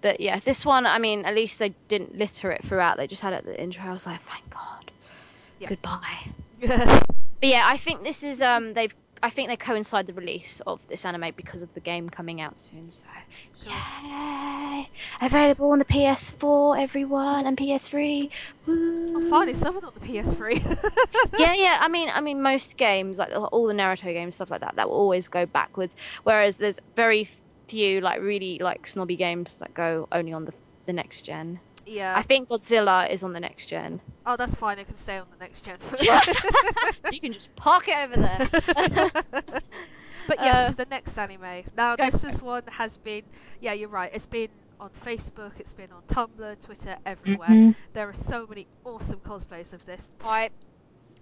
But 0.00 0.20
yeah, 0.20 0.40
this 0.40 0.66
one, 0.66 0.86
I 0.86 0.98
mean, 0.98 1.24
at 1.24 1.36
least 1.36 1.60
they 1.60 1.74
didn't 1.86 2.16
litter 2.16 2.50
it 2.50 2.64
throughout. 2.64 2.96
They 2.96 3.06
just 3.06 3.22
had 3.22 3.32
it 3.32 3.36
at 3.36 3.44
the 3.44 3.62
intro. 3.62 3.84
I 3.84 3.92
was 3.92 4.06
like, 4.06 4.20
thank 4.22 4.50
God. 4.50 4.77
Yeah. 5.60 5.68
Goodbye. 5.68 7.02
But 7.40 7.50
yeah, 7.50 7.62
I 7.66 7.76
think 7.76 8.02
this 8.02 8.22
is 8.22 8.42
um 8.42 8.74
they've 8.74 8.94
I 9.22 9.30
think 9.30 9.48
they 9.48 9.56
coincide 9.56 10.06
the 10.06 10.12
release 10.12 10.60
of 10.66 10.86
this 10.86 11.04
anime 11.04 11.32
because 11.36 11.62
of 11.62 11.72
the 11.74 11.80
game 11.80 12.08
coming 12.08 12.40
out 12.40 12.56
soon. 12.56 12.90
So 12.90 13.06
yay! 13.66 14.88
Available 15.20 15.70
on 15.72 15.80
the 15.80 15.84
PS4, 15.84 16.80
everyone, 16.80 17.46
and 17.46 17.56
PS3. 17.56 18.30
Woo. 18.66 19.06
Oh, 19.16 19.28
finally, 19.28 19.54
someone 19.54 19.84
on 19.84 19.92
the 19.94 20.00
PS3. 20.00 20.62
yeah, 21.38 21.54
yeah. 21.54 21.78
I 21.80 21.88
mean, 21.88 22.10
I 22.12 22.20
mean, 22.20 22.42
most 22.42 22.76
games 22.76 23.18
like 23.18 23.30
all 23.34 23.66
the 23.66 23.74
Naruto 23.74 24.12
games, 24.12 24.36
stuff 24.36 24.50
like 24.50 24.60
that, 24.60 24.76
that 24.76 24.88
will 24.88 24.96
always 24.96 25.26
go 25.26 25.46
backwards. 25.46 25.96
Whereas 26.22 26.56
there's 26.58 26.78
very 26.94 27.28
few 27.68 28.00
like 28.00 28.20
really 28.20 28.58
like 28.60 28.86
snobby 28.86 29.16
games 29.16 29.56
that 29.58 29.74
go 29.74 30.08
only 30.12 30.32
on 30.32 30.44
the 30.44 30.54
the 30.86 30.92
next 30.92 31.22
gen. 31.22 31.60
yeah. 31.88 32.20
I 32.20 32.22
think 32.22 32.48
Godzilla 32.48 33.08
is 33.10 33.22
on 33.22 33.32
the 33.32 33.40
next 33.40 33.66
gen. 33.66 34.00
Oh, 34.26 34.36
that's 34.36 34.54
fine. 34.54 34.78
It 34.78 34.86
can 34.86 34.96
stay 34.96 35.18
on 35.18 35.28
the 35.30 35.36
next 35.36 35.62
gen. 35.62 35.78
you 37.10 37.20
can 37.20 37.32
just 37.32 37.54
park 37.56 37.88
it 37.88 37.96
over 37.96 38.16
there. 38.16 38.42
But 40.26 40.40
yes, 40.40 40.68
Uh, 40.68 40.74
the 40.74 40.86
next 40.86 41.18
anime. 41.18 41.64
Now 41.74 41.96
this 41.96 42.24
is 42.24 42.42
one 42.42 42.62
has 42.68 42.96
been 42.98 43.22
yeah, 43.60 43.72
you're 43.72 43.88
right. 43.88 44.10
It's 44.12 44.26
been 44.26 44.50
on 44.78 44.90
Facebook, 44.92 45.58
it's 45.58 45.74
been 45.74 45.92
on 45.92 46.02
Tumblr, 46.04 46.60
Twitter, 46.60 46.96
everywhere. 47.04 47.58
Mhm. 47.58 47.74
There 47.94 48.08
are 48.08 48.14
so 48.14 48.46
many 48.46 48.68
awesome 48.84 49.20
cosplays 49.20 49.72
of 49.72 49.84
this. 49.84 50.08
right. 50.24 50.52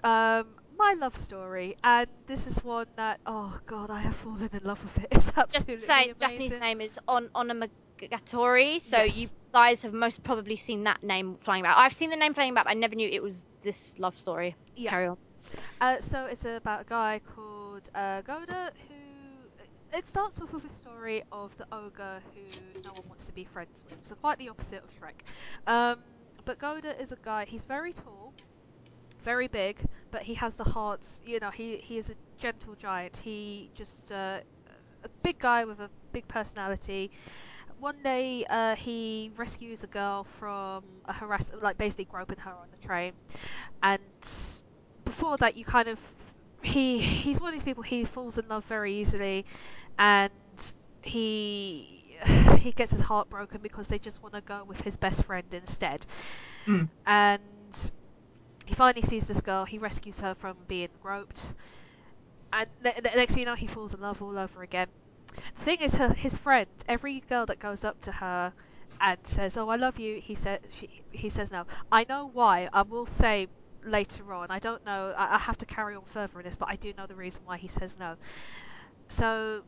Um 0.05 0.57
my 0.79 0.95
love 0.99 1.17
story 1.17 1.75
and 1.83 2.07
this 2.27 2.47
is 2.47 2.63
one 2.65 2.87
that 2.97 3.21
oh 3.27 3.59
god, 3.67 3.91
I 3.91 4.01
have 4.01 4.17
fallen 4.17 4.49
in 4.53 4.63
love 4.65 4.83
with 4.83 4.99
it. 5.05 5.09
It's 5.11 5.33
Just 5.53 5.69
absolutely 5.69 5.73
to 5.73 5.79
say, 5.79 6.09
the 6.09 6.15
amazing. 6.15 6.19
Japanese 6.19 6.59
name 6.61 6.81
is 6.81 6.99
Ore 7.09 7.23
Monogatari, 7.35 8.81
so 8.81 9.03
Yes. 9.03 9.17
you 9.17 9.29
guys 9.57 9.85
have 9.85 9.95
most 9.95 10.23
probably 10.23 10.57
seen 10.57 10.85
that 10.85 11.03
name 11.03 11.39
flying 11.41 11.63
about. 11.63 11.79
I've 11.79 11.95
seen 11.95 12.11
the 12.11 12.17
name 12.17 12.35
flying 12.35 12.51
about, 12.51 12.67
but 12.67 12.73
I 12.73 12.75
never 12.75 12.95
knew 12.95 13.09
it 13.11 13.23
was 13.23 13.43
this 13.63 13.99
love 13.99 14.15
story. 14.19 14.55
Yeah. 14.77 14.91
Carry 14.91 15.07
on. 15.07 15.17
Uh, 15.81 15.99
so 16.01 16.27
it's 16.27 16.45
about 16.45 16.83
a 16.83 16.85
guy 16.85 17.23
called 17.35 17.89
uh, 17.95 18.21
Goda, 18.21 18.73
who 18.87 19.97
it 19.97 20.07
starts 20.07 20.39
off 20.43 20.53
with 20.53 20.67
a 20.67 20.69
story 20.69 21.23
of 21.33 21.57
the 21.57 21.67
ogre 21.73 22.21
who 22.35 22.83
no 22.83 22.91
one 22.93 23.09
wants 23.09 23.25
to 23.29 23.33
be 23.33 23.45
friends 23.45 23.83
with. 23.89 23.97
So 24.03 24.15
quite 24.17 24.39
the 24.39 24.51
opposite 24.51 24.85
of 24.85 24.91
Shrek. 24.91 25.23
Um, 25.67 26.01
but 26.45 26.59
Goda 26.59 27.01
is 27.01 27.13
a 27.13 27.17
guy. 27.17 27.47
He's 27.49 27.65
very 27.65 27.95
tall, 27.95 28.35
very 29.23 29.49
big, 29.49 29.79
but 30.11 30.21
he 30.21 30.35
has 30.35 30.57
the 30.57 30.65
heart. 30.65 31.01
You 31.25 31.41
know, 31.41 31.51
he 31.51 31.79
he 31.79 31.97
is 31.97 32.11
a 32.11 32.15
gentle 32.39 32.75
giant. 32.75 33.17
He 33.17 33.71
just 33.75 34.13
uh, 34.13 34.41
a 35.03 35.09
big 35.23 35.39
guy 35.39 35.65
with 35.65 35.81
a 35.81 35.89
big 36.13 36.29
personality. 36.29 37.11
One 37.79 38.03
day, 38.03 38.45
uh, 38.49 38.75
he 38.77 39.31
rescues 39.37 39.85
a 39.85 39.87
girl 39.87 40.25
from 40.25 40.85
a 41.05 41.13
harass, 41.13 41.53
like 41.61 41.77
basically 41.79 42.07
groping 42.07 42.39
her 42.39 42.51
on 42.53 42.69
the 42.71 42.79
train, 42.79 43.13
and 43.83 44.01
before 45.05 45.37
that, 45.39 45.57
you 45.57 45.65
kind 45.65 45.89
of 45.89 46.01
he 46.63 46.99
he's 46.99 47.41
one 47.41 47.49
of 47.49 47.55
these 47.55 47.65
people. 47.65 47.83
He 47.83 48.05
falls 48.05 48.39
in 48.39 48.49
love 48.49 48.65
very 48.65 48.95
easily, 48.95 49.45
and 49.99 50.33
he 51.03 52.17
he 52.59 52.73
gets 52.73 52.93
his 52.93 53.03
heart 53.03 53.29
broken 53.31 53.61
because 53.63 53.89
they 53.89 53.99
just 53.99 54.23
want 54.23 54.35
to 54.35 54.41
go 54.41 54.65
with 54.65 54.81
his 54.81 54.97
best 54.97 55.25
friend 55.25 55.47
instead. 55.53 56.07
Mm. 56.67 56.89
And 57.07 57.93
he 58.67 58.75
finally 58.75 59.03
sees 59.03 59.27
this 59.27 59.41
girl. 59.41 59.65
He 59.65 59.79
rescues 59.79 60.21
her 60.21 60.35
from 60.35 60.57
being 60.69 60.91
groped, 61.01 61.55
and 62.53 62.69
the, 62.83 62.95
the 62.97 63.11
next 63.15 63.35
thing 63.35 63.41
you 63.41 63.47
know, 63.47 63.55
he 63.55 63.67
falls 63.67 63.95
in 63.95 64.01
love 64.01 64.23
all 64.23 64.39
over 64.39 64.63
again. 64.63 64.89
The 65.57 65.63
thing 65.63 65.79
is, 65.81 65.95
her 65.97 66.13
his 66.15 66.37
friend, 66.37 66.69
every 66.89 67.21
girl 67.21 67.47
that 67.47 67.59
goes 67.59 67.85
up 67.85 68.01
to 68.03 68.13
her 68.13 68.53
and 69.01 69.19
says, 69.27 69.57
"Oh, 69.57 69.69
I 69.69 69.77
love 69.77 69.99
you," 69.99 70.21
he 70.21 70.35
said, 70.35 70.61
he 71.11 71.29
says 71.29 71.51
no. 71.51 71.67
I 71.93 72.07
know 72.09 72.27
why. 72.27 72.69
I 72.73 72.83
will 72.83 73.07
say 73.07 73.49
later 73.83 74.33
on. 74.33 74.51
I 74.51 74.59
don't 74.59 74.85
know. 74.85 75.15
I, 75.17 75.35
I 75.35 75.39
have 75.39 75.59
to 75.59 75.67
carry 75.67 75.95
on 75.97 76.05
further 76.07 76.41
in 76.41 76.45
this, 76.47 76.57
but 76.57 76.69
I 76.71 76.77
do 76.77 76.93
know 76.97 77.07
the 77.07 77.15
reason 77.17 77.45
why 77.45 77.57
he 77.59 77.69
says 77.69 77.97
no. 77.99 78.17
So 79.09 79.65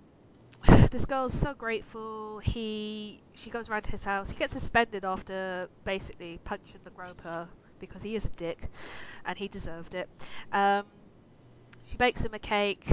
this 0.91 1.05
girl's 1.07 1.35
so 1.35 1.55
grateful. 1.55 2.41
He 2.41 3.23
she 3.35 3.51
goes 3.51 3.69
around 3.69 3.83
to 3.83 3.91
his 3.91 4.05
house. 4.05 4.31
He 4.31 4.37
gets 4.37 4.53
suspended 4.55 5.05
after 5.05 5.69
basically 5.85 6.41
punching 6.45 6.81
the 6.85 6.91
groper 6.91 7.49
because 7.79 8.03
he 8.03 8.17
is 8.17 8.27
a 8.27 8.31
dick, 8.31 8.71
and 9.25 9.39
he 9.39 9.49
deserved 9.49 9.95
it. 9.95 10.09
Um, 10.53 10.87
she 11.85 11.97
bakes 11.97 12.25
him 12.25 12.35
a 12.35 12.39
cake. 12.39 12.87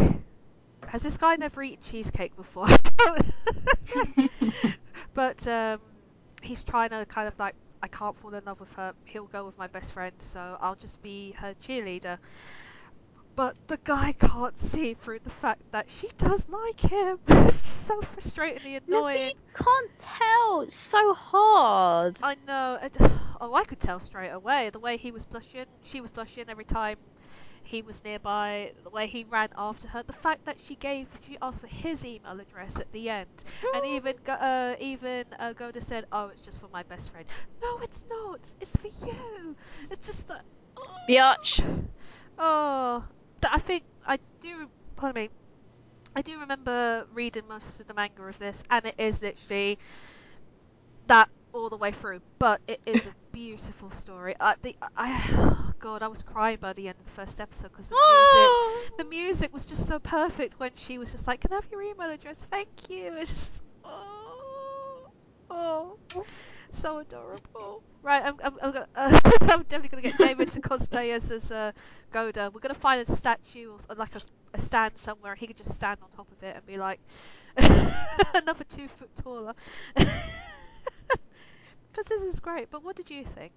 Has 0.88 1.02
this 1.04 1.18
guy 1.18 1.36
never 1.36 1.62
eaten 1.64 1.84
cheesecake 1.84 2.36
before? 2.36 2.68
but 5.14 5.46
um, 5.48 5.80
he's 6.42 6.64
trying 6.64 6.90
to 6.90 7.06
kind 7.08 7.28
of 7.28 7.38
like, 7.40 7.56
I 7.82 7.88
can't 7.88 8.18
fall 8.18 8.34
in 8.34 8.44
love 8.46 8.60
with 8.60 8.72
her. 8.74 8.94
He'll 9.06 9.28
go 9.28 9.46
with 9.46 9.58
my 9.58 9.68
best 9.68 9.94
friend, 9.94 10.16
so 10.20 10.58
I'll 10.60 10.76
just 10.76 11.02
be 11.02 11.34
her 11.40 11.54
cheerleader. 11.62 12.18
But 13.36 13.58
the 13.68 13.78
guy 13.84 14.14
can't 14.14 14.60
see 14.60 14.94
through 14.94 15.20
the 15.20 15.30
fact 15.30 15.62
that 15.72 15.90
she 15.90 16.10
does 16.18 16.48
like 16.50 16.80
him. 16.92 17.20
it's 17.28 17.62
just 17.62 17.86
so 17.88 18.02
frustratingly 18.02 18.80
No, 18.88 19.06
annoying. 19.06 19.32
you 19.32 19.34
can't 19.54 19.98
tell. 19.98 20.62
It's 20.62 20.76
so 20.76 21.14
hard. 21.14 22.20
I 22.22 22.36
know. 22.36 22.80
Oh, 23.42 23.54
I 23.54 23.66
could 23.66 23.80
tell 23.80 24.00
straight 24.00 24.30
away. 24.30 24.70
The 24.70 24.80
way 24.80 24.98
he 24.98 25.12
was 25.12 25.26
blushing, 25.26 25.66
she 25.82 26.00
was 26.02 26.12
blushing 26.12 26.46
every 26.50 26.64
time 26.66 26.98
he 27.66 27.82
was 27.82 28.04
nearby. 28.04 28.72
The 28.84 28.90
way 28.90 29.08
he 29.08 29.26
ran 29.26 29.50
after 29.58 29.88
her. 29.90 30.04
The 30.04 30.14
fact 30.14 30.46
that 30.46 30.58
she 30.60 30.76
gave, 30.76 31.08
she 31.28 31.38
asked 31.42 31.62
for 31.62 31.68
his 31.68 32.06
email 32.06 32.40
address 32.40 32.80
at 32.80 32.92
the 32.92 33.10
end, 33.10 33.44
and 33.74 33.86
even 33.86 34.16
uh, 34.28 34.76
even 34.80 35.26
uh, 35.40 35.54
Goda 35.54 35.82
said, 35.82 36.06
"Oh, 36.12 36.28
it's 36.28 36.42
just 36.42 36.60
for 36.62 36.70
my 36.72 36.84
best 36.84 37.12
friend." 37.12 37.28
No, 37.62 37.80
it's 37.82 38.04
not. 38.10 38.42
It's 38.62 38.76
for 38.76 38.90
you. 39.06 39.56
It's 39.92 40.06
just 40.06 40.28
that. 40.28 40.44
Oh, 40.78 40.98
Biatch. 41.10 41.64
oh, 42.38 43.06
I 43.44 43.60
think 43.60 43.84
I 44.06 44.20
do. 44.42 44.70
Pardon 44.96 45.24
me. 45.24 45.30
I 46.16 46.22
do 46.22 46.40
remember 46.40 47.06
reading 47.14 47.48
most 47.48 47.80
of 47.80 47.88
the 47.88 47.94
manga 47.94 48.24
of 48.24 48.40
this, 48.40 48.64
and 48.70 48.86
it 48.86 48.96
is 48.98 49.22
literally 49.22 49.78
that 51.08 51.30
all 51.54 51.70
the 51.70 51.78
way 51.78 51.92
through. 51.92 52.22
But 52.40 52.62
it 52.68 52.82
is 52.86 53.06
a 53.06 53.16
beautiful 53.32 53.92
story. 53.92 54.36
I, 54.40 54.56
the, 54.62 54.76
I, 54.96 55.65
God, 55.80 56.02
I 56.04 56.08
was 56.08 56.22
crying 56.24 56.58
by 56.60 56.74
the 56.74 56.88
end 56.88 56.98
of 57.00 57.06
the 57.06 57.12
first 57.12 57.40
episode 57.40 57.72
because 57.72 57.88
the 57.88 57.96
music, 57.96 58.02
Oh. 58.02 58.88
the 58.98 59.06
music 59.06 59.54
was 59.54 59.66
just 59.66 59.86
so 59.88 60.00
perfect 60.00 60.60
when 60.60 60.72
she 60.76 60.98
was 60.98 61.12
just 61.12 61.28
like, 61.28 61.42
"Can 61.42 61.52
I 61.52 61.56
have 61.56 61.68
your 61.72 61.82
email 61.82 62.10
address? 62.10 62.46
Thank 62.50 62.90
you." 62.90 63.14
It's 63.18 63.32
just, 63.32 63.62
oh, 63.84 65.08
oh, 65.50 65.98
so 66.72 67.00
adorable. 67.00 67.84
Right, 68.02 68.24
I'm, 68.24 68.36
I'm, 68.44 68.54
I'm, 68.62 68.72
gonna, 68.72 68.88
uh, 68.96 69.20
I'm 69.42 69.64
definitely 69.64 69.90
gonna 69.90 70.02
get 70.04 70.18
David 70.18 70.52
to 70.52 70.62
cosplay 70.62 71.12
as 71.14 71.32
as 71.32 71.52
uh, 71.52 71.72
Goda. 72.12 72.52
We're 72.54 72.62
gonna 72.62 72.74
find 72.76 73.08
a 73.08 73.12
statue 73.12 73.72
or 73.90 73.96
like 73.96 74.16
a, 74.16 74.22
a 74.54 74.60
stand 74.60 74.98
somewhere, 74.98 75.32
and 75.34 75.40
he 75.40 75.48
could 75.48 75.58
just 75.58 75.74
stand 75.74 76.00
on 76.02 76.10
top 76.16 76.32
of 76.32 76.44
it 76.44 76.56
and 76.56 76.66
be 76.66 76.78
like 76.78 77.00
another 77.58 78.64
two 78.70 78.88
foot 78.88 79.10
taller. 79.24 79.54
Because 81.92 82.06
this 82.10 82.22
is 82.24 82.40
great. 82.40 82.70
But 82.70 82.84
what 82.84 82.96
did 82.96 83.10
you 83.10 83.24
think? 83.24 83.54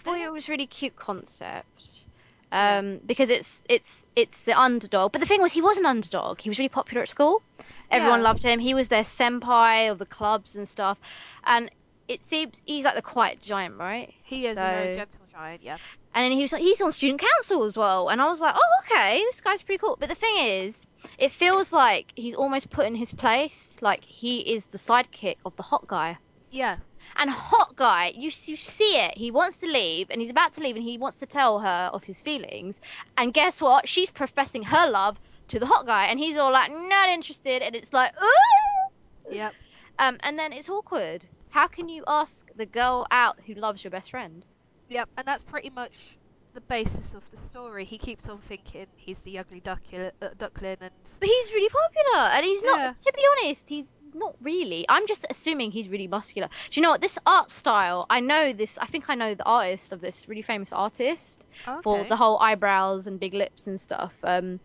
I 0.00 0.02
thought 0.02 0.18
it 0.18 0.32
was 0.32 0.48
really 0.48 0.66
cute 0.66 0.96
concept. 0.96 2.06
Um, 2.52 2.98
because 3.06 3.30
it's 3.30 3.62
it's 3.68 4.06
it's 4.16 4.42
the 4.42 4.58
underdog. 4.58 5.12
But 5.12 5.20
the 5.20 5.26
thing 5.26 5.40
was, 5.40 5.52
he 5.52 5.60
was 5.62 5.76
an 5.78 5.86
underdog. 5.86 6.40
He 6.40 6.48
was 6.48 6.58
really 6.58 6.68
popular 6.70 7.02
at 7.02 7.08
school. 7.08 7.42
Everyone 7.90 8.20
Yeah. 8.20 8.24
loved 8.24 8.42
him. 8.42 8.58
He 8.58 8.74
was 8.74 8.88
their 8.88 9.04
senpai 9.04 9.90
of 9.90 9.98
the 9.98 10.06
clubs 10.06 10.56
and 10.56 10.66
stuff. 10.66 10.98
And 11.44 11.70
it 12.08 12.24
seems 12.24 12.60
he's 12.64 12.84
like 12.84 12.96
the 12.96 13.02
quiet 13.02 13.40
giant, 13.40 13.76
right? 13.78 14.12
He 14.24 14.46
is 14.46 14.56
So- 14.56 14.62
a 14.64 14.94
gentle 14.96 15.20
giant, 15.30 15.62
yeah. 15.62 15.76
And 16.12 16.24
then 16.24 16.32
he 16.32 16.42
was 16.42 16.52
like, 16.52 16.62
he's 16.62 16.80
on 16.82 16.90
student 16.90 17.20
council 17.20 17.62
as 17.62 17.76
well. 17.76 18.08
And 18.08 18.20
I 18.20 18.26
was 18.26 18.40
like, 18.40 18.56
oh, 18.56 18.80
okay, 18.84 19.18
this 19.20 19.40
guy's 19.40 19.62
pretty 19.62 19.78
cool. 19.78 19.96
But 20.00 20.08
the 20.08 20.16
thing 20.16 20.34
is, 20.38 20.86
it 21.18 21.30
feels 21.30 21.72
like 21.72 22.12
he's 22.16 22.34
almost 22.34 22.68
put 22.68 22.84
in 22.86 22.96
his 22.96 23.12
place. 23.12 23.78
Like 23.80 24.04
he 24.04 24.38
is 24.54 24.66
the 24.66 24.78
sidekick 24.78 25.36
of 25.44 25.54
the 25.54 25.62
hot 25.62 25.86
guy. 25.86 26.18
Yeah. 26.50 26.78
And 27.20 27.28
hot 27.28 27.76
guy, 27.76 28.12
you, 28.16 28.30
you 28.46 28.56
see 28.56 28.96
it. 28.96 29.14
He 29.16 29.30
wants 29.30 29.58
to 29.58 29.66
leave, 29.66 30.08
and 30.08 30.22
he's 30.22 30.30
about 30.30 30.54
to 30.54 30.62
leave, 30.62 30.74
and 30.74 30.82
he 30.82 30.96
wants 30.96 31.18
to 31.18 31.26
tell 31.26 31.58
her 31.58 31.90
of 31.92 32.02
his 32.02 32.22
feelings. 32.22 32.80
And 33.18 33.34
guess 33.34 33.60
what? 33.60 33.86
She's 33.86 34.10
professing 34.10 34.62
her 34.62 34.90
love 34.90 35.20
to 35.48 35.58
the 35.60 35.66
hot 35.66 35.84
guy, 35.86 36.06
and 36.06 36.18
he's 36.18 36.38
all 36.38 36.50
like, 36.50 36.72
not 36.72 37.10
interested. 37.10 37.60
And 37.60 37.76
it's 37.76 37.92
like, 37.92 38.14
ooh. 38.22 39.34
Yep. 39.34 39.52
Um, 39.98 40.16
and 40.20 40.38
then 40.38 40.54
it's 40.54 40.70
awkward. 40.70 41.26
How 41.50 41.66
can 41.66 41.90
you 41.90 42.04
ask 42.06 42.50
the 42.56 42.64
girl 42.64 43.06
out 43.10 43.38
who 43.46 43.52
loves 43.52 43.84
your 43.84 43.90
best 43.90 44.10
friend? 44.10 44.46
Yep. 44.88 45.10
And 45.18 45.26
that's 45.26 45.44
pretty 45.44 45.68
much 45.68 46.16
the 46.54 46.62
basis 46.62 47.12
of 47.12 47.30
the 47.30 47.36
story. 47.36 47.84
He 47.84 47.98
keeps 47.98 48.30
on 48.30 48.38
thinking 48.38 48.86
he's 48.96 49.18
the 49.20 49.38
ugly 49.40 49.60
duckling, 49.60 50.10
uh, 50.22 50.28
duckling 50.38 50.78
and 50.80 50.90
But 51.20 51.28
he's 51.28 51.52
really 51.52 51.68
popular, 51.68 52.28
and 52.32 52.46
he's 52.46 52.62
not. 52.62 52.78
Yeah. 52.78 52.92
To 52.92 53.12
be 53.14 53.22
honest, 53.32 53.68
he's 53.68 53.92
not 54.20 54.36
really. 54.40 54.86
I'm 54.88 55.08
just 55.08 55.26
assuming 55.28 55.72
he's 55.72 55.88
really 55.88 56.06
muscular. 56.06 56.48
Do 56.70 56.80
you 56.80 56.82
know 56.84 56.90
what? 56.90 57.00
This 57.00 57.18
art 57.26 57.50
style, 57.50 58.06
I 58.08 58.20
know 58.20 58.52
this. 58.52 58.78
I 58.78 58.86
think 58.86 59.10
I 59.10 59.16
know 59.16 59.34
the 59.34 59.44
artist 59.44 59.92
of 59.92 60.00
this 60.00 60.28
really 60.28 60.42
famous 60.42 60.72
artist 60.72 61.44
for 61.82 62.04
the 62.04 62.16
whole 62.16 62.38
eyebrows 62.38 63.08
and 63.08 63.18
big 63.18 63.34
lips 63.34 63.66
and 63.66 63.80
stuff. 63.80 64.16
Um, 64.22 64.60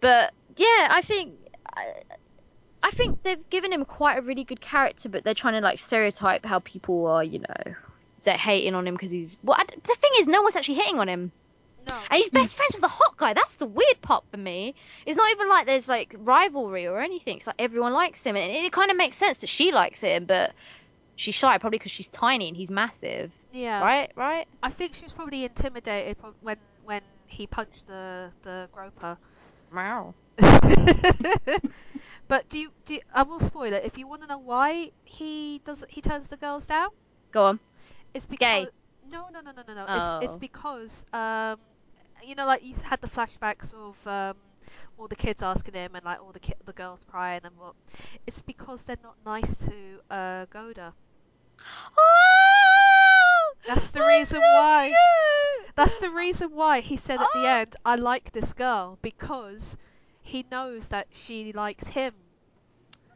but 0.00 0.32
yeah, 0.56 0.88
I 0.90 1.02
think. 1.02 1.34
I, 1.76 1.92
I 2.82 2.90
think 2.90 3.22
they've 3.22 3.50
given 3.50 3.72
him 3.72 3.84
quite 3.84 4.16
a 4.16 4.22
really 4.22 4.42
good 4.42 4.62
character, 4.62 5.10
but 5.10 5.22
they're 5.22 5.34
trying 5.34 5.52
to 5.54 5.60
like 5.60 5.78
stereotype 5.78 6.46
how 6.46 6.60
people 6.60 7.06
are, 7.06 7.22
you 7.22 7.40
know, 7.40 7.74
they're 8.24 8.38
hating 8.38 8.74
on 8.74 8.86
him 8.86 8.94
because 8.94 9.10
he's. 9.10 9.38
Well, 9.44 9.58
I, 9.60 9.64
the 9.64 9.94
thing 9.94 10.10
is, 10.18 10.26
no 10.26 10.40
one's 10.42 10.56
actually 10.56 10.76
hitting 10.76 10.98
on 10.98 11.08
him. 11.08 11.32
No. 11.88 11.94
And 12.10 12.18
he's 12.18 12.30
best 12.30 12.56
friends 12.56 12.74
with 12.74 12.82
the 12.82 12.88
hot 12.88 13.16
guy. 13.16 13.32
That's 13.32 13.54
the 13.54 13.66
weird 13.66 14.00
part 14.02 14.24
for 14.30 14.36
me. 14.36 14.74
It's 15.06 15.16
not 15.16 15.30
even 15.30 15.48
like 15.48 15.66
there's 15.66 15.88
like 15.88 16.14
rivalry 16.18 16.86
or 16.86 17.00
anything. 17.00 17.36
It's 17.36 17.46
like 17.46 17.56
everyone 17.58 17.92
likes 17.92 18.24
him, 18.24 18.36
and 18.36 18.50
it, 18.50 18.64
it 18.64 18.72
kind 18.72 18.90
of 18.90 18.96
makes 18.96 19.16
sense 19.16 19.38
that 19.38 19.48
she 19.48 19.72
likes 19.72 20.00
him, 20.00 20.24
but 20.24 20.52
she's 21.16 21.34
shy 21.34 21.58
probably 21.58 21.78
because 21.78 21.92
she's 21.92 22.08
tiny 22.08 22.48
and 22.48 22.56
he's 22.56 22.70
massive. 22.70 23.32
Yeah. 23.52 23.80
Right, 23.80 24.10
right. 24.16 24.46
I 24.62 24.70
think 24.70 24.94
she 24.94 25.04
was 25.04 25.12
probably 25.12 25.44
intimidated 25.44 26.16
when 26.40 26.56
when 26.84 27.02
he 27.26 27.46
punched 27.46 27.86
the 27.86 28.30
the 28.42 28.68
groper. 28.72 29.18
Wow. 29.72 30.14
but 32.28 32.48
do 32.48 32.58
you 32.58 32.70
do? 32.86 32.94
You, 32.94 33.00
I 33.14 33.22
will 33.22 33.40
spoil 33.40 33.72
it 33.72 33.84
if 33.84 33.98
you 33.98 34.06
want 34.06 34.22
to 34.22 34.28
know 34.28 34.38
why 34.38 34.92
he 35.04 35.60
does 35.64 35.84
he 35.88 36.00
turns 36.00 36.28
the 36.28 36.36
girls 36.36 36.66
down. 36.66 36.88
Go 37.30 37.44
on. 37.44 37.60
It's 38.14 38.26
because 38.26 38.64
Gay. 38.64 38.70
No 39.10 39.28
no 39.32 39.40
no 39.40 39.52
no 39.52 39.62
no 39.66 39.74
no. 39.74 39.86
Oh. 39.88 40.18
It's 40.18 40.30
it's 40.30 40.36
because 40.38 41.04
um 41.12 41.58
you 42.24 42.34
know 42.34 42.46
like 42.46 42.62
you 42.62 42.74
had 42.82 43.00
the 43.00 43.08
flashbacks 43.08 43.74
of 43.74 43.96
um 44.06 44.36
all 44.96 45.08
the 45.08 45.16
kids 45.16 45.42
asking 45.42 45.74
him 45.74 45.94
and 45.94 46.04
like 46.04 46.20
all 46.20 46.32
the 46.32 46.40
ki- 46.40 46.54
the 46.64 46.72
girls 46.72 47.04
crying 47.04 47.40
and 47.44 47.56
what. 47.56 47.74
It's 48.26 48.42
because 48.42 48.84
they're 48.84 49.02
not 49.02 49.16
nice 49.24 49.56
to 49.66 50.00
uh 50.10 50.46
Goda. 50.50 50.94
Oh, 51.98 53.52
That's 53.66 53.90
the 53.90 54.00
reason 54.00 54.40
why. 54.40 54.88
cute. 54.88 55.74
That's 55.76 55.96
the 55.96 56.10
reason 56.10 56.50
why 56.52 56.80
he 56.80 56.96
said 56.96 57.20
at 57.20 57.28
the 57.32 57.40
Oh. 57.40 57.56
end, 57.60 57.76
"I 57.84 57.96
like 57.96 58.32
this 58.32 58.52
girl," 58.52 58.98
because 59.02 59.76
he 60.22 60.42
knows 60.50 60.88
that 60.88 61.08
she 61.10 61.52
likes 61.52 61.88
him. 61.88 62.14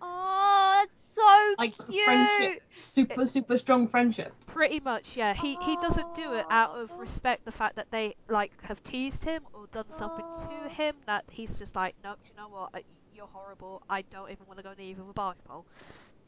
Oh, 0.06 0.76
that's 0.80 1.00
so 1.00 1.54
like 1.58 1.74
cute. 1.86 2.04
friendship, 2.04 2.62
super 2.76 3.26
super 3.26 3.56
strong 3.58 3.88
friendship. 3.88 4.32
Pretty 4.46 4.80
much, 4.80 5.16
yeah. 5.16 5.34
He 5.34 5.56
he 5.60 5.76
doesn't 5.76 6.14
do 6.14 6.34
it 6.34 6.46
out 6.50 6.70
of 6.76 6.90
respect 6.98 7.44
the 7.44 7.52
fact 7.52 7.76
that 7.76 7.90
they 7.90 8.14
like 8.28 8.52
have 8.62 8.82
teased 8.82 9.24
him 9.24 9.42
or 9.52 9.66
done 9.72 9.90
something 9.90 10.24
to 10.48 10.68
him 10.68 10.94
that 11.06 11.24
he's 11.30 11.58
just 11.58 11.74
like, 11.74 11.94
nope. 12.04 12.18
You 12.28 12.36
know 12.36 12.48
what? 12.48 12.70
You're 13.14 13.26
horrible. 13.26 13.82
I 13.88 14.02
don't 14.10 14.30
even 14.30 14.46
want 14.46 14.58
to 14.58 14.62
go 14.62 14.74
near 14.76 14.88
you 14.88 14.96
with 14.96 15.16
a 15.16 15.34
pole. 15.48 15.66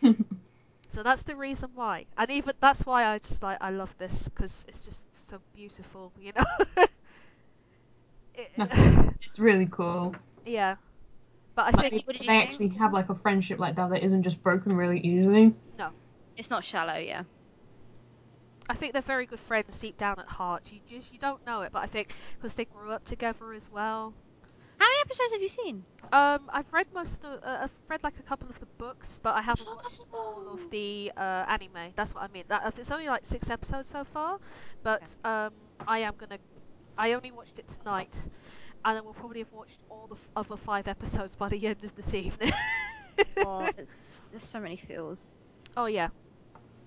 So 0.88 1.02
that's 1.02 1.24
the 1.24 1.34
reason 1.36 1.70
why, 1.74 2.06
and 2.16 2.30
even 2.30 2.54
that's 2.60 2.86
why 2.86 3.06
I 3.06 3.18
just 3.18 3.42
like 3.42 3.58
I 3.60 3.70
love 3.70 3.94
this 3.98 4.28
because 4.28 4.64
it's 4.68 4.80
just 4.80 5.04
so 5.28 5.40
beautiful, 5.54 6.12
you 6.18 6.32
know. 6.36 6.44
It-. 8.34 8.50
It's 9.22 9.38
really 9.40 9.66
cool. 9.66 10.14
yeah, 10.46 10.76
but 11.56 11.74
I 11.74 11.76
Like, 11.76 11.90
think 11.90 12.06
what 12.06 12.12
did 12.12 12.22
you 12.22 12.28
they 12.28 12.34
think? 12.38 12.50
actually 12.50 12.68
have 12.78 12.92
like 12.92 13.08
a 13.08 13.14
friendship 13.14 13.58
like 13.58 13.74
that 13.76 13.90
that 13.90 14.04
isn't 14.04 14.22
just 14.22 14.42
broken 14.42 14.76
really 14.76 15.00
easily. 15.00 15.54
No, 15.78 15.90
it's 16.36 16.50
not 16.50 16.62
shallow, 16.62 16.96
yeah. 16.96 17.24
I 18.68 18.74
think 18.74 18.92
they're 18.92 19.02
very 19.02 19.26
good 19.26 19.40
friends 19.40 19.78
deep 19.80 19.96
down 19.96 20.18
at 20.18 20.28
heart. 20.28 20.70
You 20.72 20.80
just 20.88 21.12
you 21.12 21.18
don't 21.18 21.44
know 21.46 21.62
it, 21.62 21.72
but 21.72 21.82
I 21.82 21.86
think 21.86 22.14
because 22.36 22.54
they 22.54 22.64
grew 22.64 22.90
up 22.90 23.04
together 23.04 23.52
as 23.52 23.70
well. 23.70 24.12
How 24.78 24.84
many 24.86 25.00
episodes 25.00 25.32
have 25.32 25.40
you 25.40 25.48
seen? 25.48 25.84
Um, 26.12 26.50
I've 26.52 26.70
read 26.70 26.86
most 26.92 27.24
of, 27.24 27.42
uh, 27.42 27.58
I've 27.62 27.70
read 27.88 28.02
like 28.04 28.18
a 28.18 28.22
couple 28.22 28.48
of 28.50 28.60
the 28.60 28.66
books, 28.76 29.18
but 29.22 29.34
I 29.34 29.40
haven't 29.40 29.66
watched 29.66 30.00
all 30.12 30.50
of 30.52 30.70
the 30.70 31.10
uh, 31.16 31.46
anime. 31.48 31.92
That's 31.94 32.14
what 32.14 32.24
I 32.24 32.28
mean. 32.28 32.44
That, 32.48 32.74
it's 32.78 32.90
only 32.90 33.08
like 33.08 33.24
six 33.24 33.48
episodes 33.48 33.88
so 33.88 34.04
far, 34.04 34.38
but 34.82 35.16
um, 35.24 35.52
I 35.88 35.98
am 36.00 36.14
gonna. 36.18 36.38
I 36.98 37.12
only 37.14 37.30
watched 37.30 37.58
it 37.58 37.68
tonight, 37.68 38.14
and 38.86 38.96
I 38.98 39.00
will 39.02 39.12
probably 39.12 39.40
have 39.40 39.52
watched 39.52 39.80
all 39.90 40.06
the 40.08 40.14
f- 40.16 40.28
other 40.36 40.56
five 40.56 40.88
episodes 40.88 41.36
by 41.36 41.48
the 41.50 41.66
end 41.66 41.84
of 41.84 41.94
this 41.94 42.14
evening. 42.14 42.52
Oh, 43.38 43.68
there's 43.76 44.22
so 44.36 44.60
many 44.60 44.76
feels. 44.76 45.38
oh 45.76 45.86
yeah, 45.86 46.08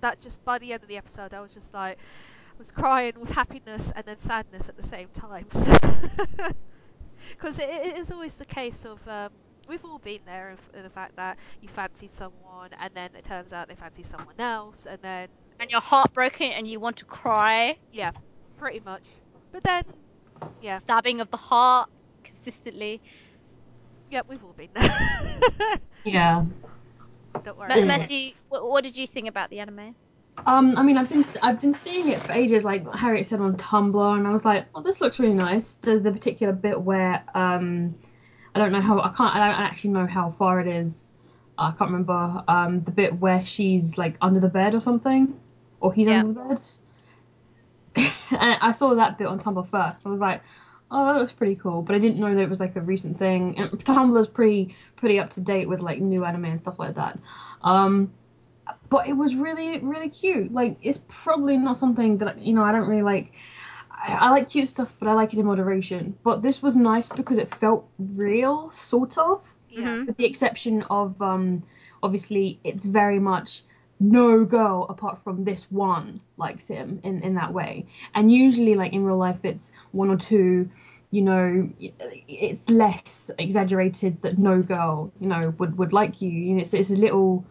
that 0.01 0.21
just 0.21 0.43
by 0.45 0.59
the 0.59 0.73
end 0.73 0.83
of 0.83 0.89
the 0.89 0.97
episode, 0.97 1.33
I 1.33 1.41
was 1.41 1.51
just 1.53 1.73
like, 1.73 1.97
I 1.97 2.55
was 2.59 2.71
crying 2.71 3.13
with 3.19 3.31
happiness 3.31 3.91
and 3.95 4.05
then 4.05 4.17
sadness 4.17 4.69
at 4.69 4.75
the 4.75 4.83
same 4.83 5.09
time. 5.13 5.47
Because 7.31 7.59
it, 7.59 7.69
it 7.69 7.97
is 7.97 8.11
always 8.11 8.35
the 8.35 8.45
case 8.45 8.85
of 8.85 9.05
um, 9.07 9.29
we've 9.67 9.83
all 9.85 9.99
been 9.99 10.19
there 10.25 10.51
in, 10.51 10.57
in 10.77 10.83
the 10.83 10.89
fact 10.89 11.15
that 11.17 11.37
you 11.61 11.67
fancy 11.67 12.07
someone 12.07 12.69
and 12.79 12.91
then 12.93 13.09
it 13.15 13.23
turns 13.23 13.53
out 13.53 13.67
they 13.67 13.75
fancy 13.75 14.03
someone 14.03 14.39
else 14.39 14.85
and 14.85 14.99
then 15.01 15.27
And 15.59 15.69
you're 15.69 15.81
heartbroken 15.81 16.51
and 16.51 16.67
you 16.67 16.79
want 16.79 16.97
to 16.97 17.05
cry. 17.05 17.75
Yeah, 17.91 18.11
pretty 18.57 18.81
much. 18.85 19.03
But 19.51 19.63
then, 19.63 19.83
Yeah. 20.61 20.77
Stabbing 20.79 21.21
of 21.21 21.29
the 21.31 21.37
heart 21.37 21.89
consistently. 22.23 23.01
yeah, 24.09 24.21
we've 24.27 24.43
all 24.43 24.53
been 24.53 24.69
there. 24.73 25.79
Yeah. 26.05 26.45
Don't 27.43 27.57
worry. 27.57 27.67
Me- 27.69 27.79
Yeah. 27.81 27.85
Mercy, 27.85 28.35
what, 28.47 28.67
what 28.69 28.83
did 28.83 28.95
you 28.95 29.05
think 29.05 29.27
about 29.27 29.49
the 29.49 29.59
anime? 29.59 29.95
Um, 30.47 30.77
I 30.77 30.83
mean, 30.83 30.97
I've 30.97 31.09
been 31.09 31.25
I've 31.41 31.59
been 31.59 31.73
seeing 31.73 32.07
it 32.07 32.19
for 32.21 32.31
ages, 32.31 32.63
like 32.63 32.89
Harriet 32.95 33.27
said 33.27 33.41
on 33.41 33.57
Tumblr, 33.57 34.17
and 34.17 34.25
I 34.25 34.31
was 34.31 34.45
like, 34.45 34.65
oh, 34.73 34.81
this 34.81 35.01
looks 35.01 35.19
really 35.19 35.33
nice. 35.33 35.75
There's 35.75 36.01
the 36.01 36.11
particular 36.13 36.53
bit 36.53 36.79
where 36.81 37.21
um, 37.35 37.93
I 38.55 38.59
don't 38.59 38.71
know 38.71 38.79
how 38.81 38.99
I 39.01 39.09
can't 39.09 39.35
I 39.35 39.39
don't 39.49 39.59
actually 39.59 39.89
know 39.91 40.07
how 40.07 40.31
far 40.31 40.61
it 40.61 40.67
is. 40.67 41.11
I 41.57 41.71
can't 41.71 41.91
remember 41.91 42.41
um 42.47 42.81
the 42.85 42.91
bit 42.91 43.19
where 43.19 43.45
she's 43.45 43.97
like 43.97 44.15
under 44.21 44.39
the 44.39 44.47
bed 44.47 44.73
or 44.73 44.79
something, 44.79 45.37
or 45.81 45.91
he's 45.91 46.07
Yeah. 46.07 46.21
under 46.21 46.33
the 46.33 46.47
bed. 46.47 46.59
and 48.31 48.57
I 48.61 48.71
saw 48.71 48.93
that 48.95 49.17
bit 49.17 49.27
on 49.27 49.39
Tumblr 49.39 49.69
first. 49.69 50.05
I 50.05 50.09
was 50.09 50.19
like, 50.19 50.41
oh, 50.91 51.05
that 51.05 51.19
looks 51.19 51.31
pretty 51.31 51.55
cool, 51.55 51.81
but 51.81 51.95
I 51.95 51.99
didn't 51.99 52.19
know 52.19 52.33
that 52.33 52.41
it 52.41 52.49
was 52.49 52.59
like 52.59 52.75
a 52.75 52.81
recent 52.81 53.17
thing. 53.19 53.57
And 53.57 53.71
Tumblr's 53.85 54.27
pretty 54.27 54.75
pretty 54.95 55.19
up 55.19 55.29
to 55.31 55.41
date 55.41 55.67
with 55.67 55.81
like 55.81 55.99
new 55.99 56.25
anime 56.25 56.45
and 56.45 56.59
stuff 56.59 56.79
like 56.79 56.95
that. 56.95 57.19
Um, 57.63 58.11
but 58.89 59.07
it 59.07 59.13
was 59.13 59.35
really 59.35 59.79
really 59.79 60.09
cute. 60.09 60.51
Like 60.51 60.77
it's 60.81 60.99
probably 61.07 61.57
not 61.57 61.77
something 61.77 62.17
that 62.19 62.39
you 62.39 62.53
know 62.53 62.63
I 62.63 62.71
don't 62.71 62.87
really 62.87 63.03
like. 63.03 63.33
I, 63.91 64.13
I 64.13 64.29
like 64.29 64.49
cute 64.49 64.67
stuff, 64.67 64.93
but 64.99 65.07
I 65.07 65.13
like 65.13 65.33
it 65.33 65.39
in 65.39 65.45
moderation. 65.45 66.17
But 66.23 66.41
this 66.41 66.61
was 66.61 66.75
nice 66.75 67.09
because 67.09 67.37
it 67.37 67.53
felt 67.55 67.87
real, 67.97 68.71
sort 68.71 69.17
of 69.17 69.43
yeah. 69.69 69.85
Mhm. 69.85 70.07
with 70.07 70.17
the 70.17 70.25
exception 70.25 70.83
of 70.89 71.21
um 71.21 71.63
obviously 72.01 72.59
it's 72.63 72.85
very 72.85 73.19
much 73.19 73.63
no 73.99 74.45
girl 74.45 74.85
apart 74.89 75.19
from 75.23 75.43
this 75.43 75.69
one 75.71 76.19
likes 76.37 76.67
him 76.67 76.99
in 77.03 77.21
in 77.21 77.35
that 77.35 77.53
way. 77.53 77.85
And 78.15 78.31
usually 78.31 78.75
like 78.75 78.93
in 78.93 79.03
real 79.03 79.17
life 79.17 79.43
it's 79.43 79.71
one 79.91 80.09
or 80.09 80.17
two 80.17 80.69
you 81.11 81.21
know 81.21 81.69
it's 82.27 82.69
less 82.69 83.31
exaggerated 83.39 84.21
that 84.21 84.37
no 84.37 84.61
girl 84.61 85.11
you 85.19 85.27
know 85.27 85.53
would 85.57 85.77
would 85.77 85.91
like 85.91 86.21
you, 86.21 86.29
you 86.29 86.53
know, 86.53 86.61
it's, 86.61 86.73
it's 86.73 86.91
a 86.91 86.95
little 86.95 87.45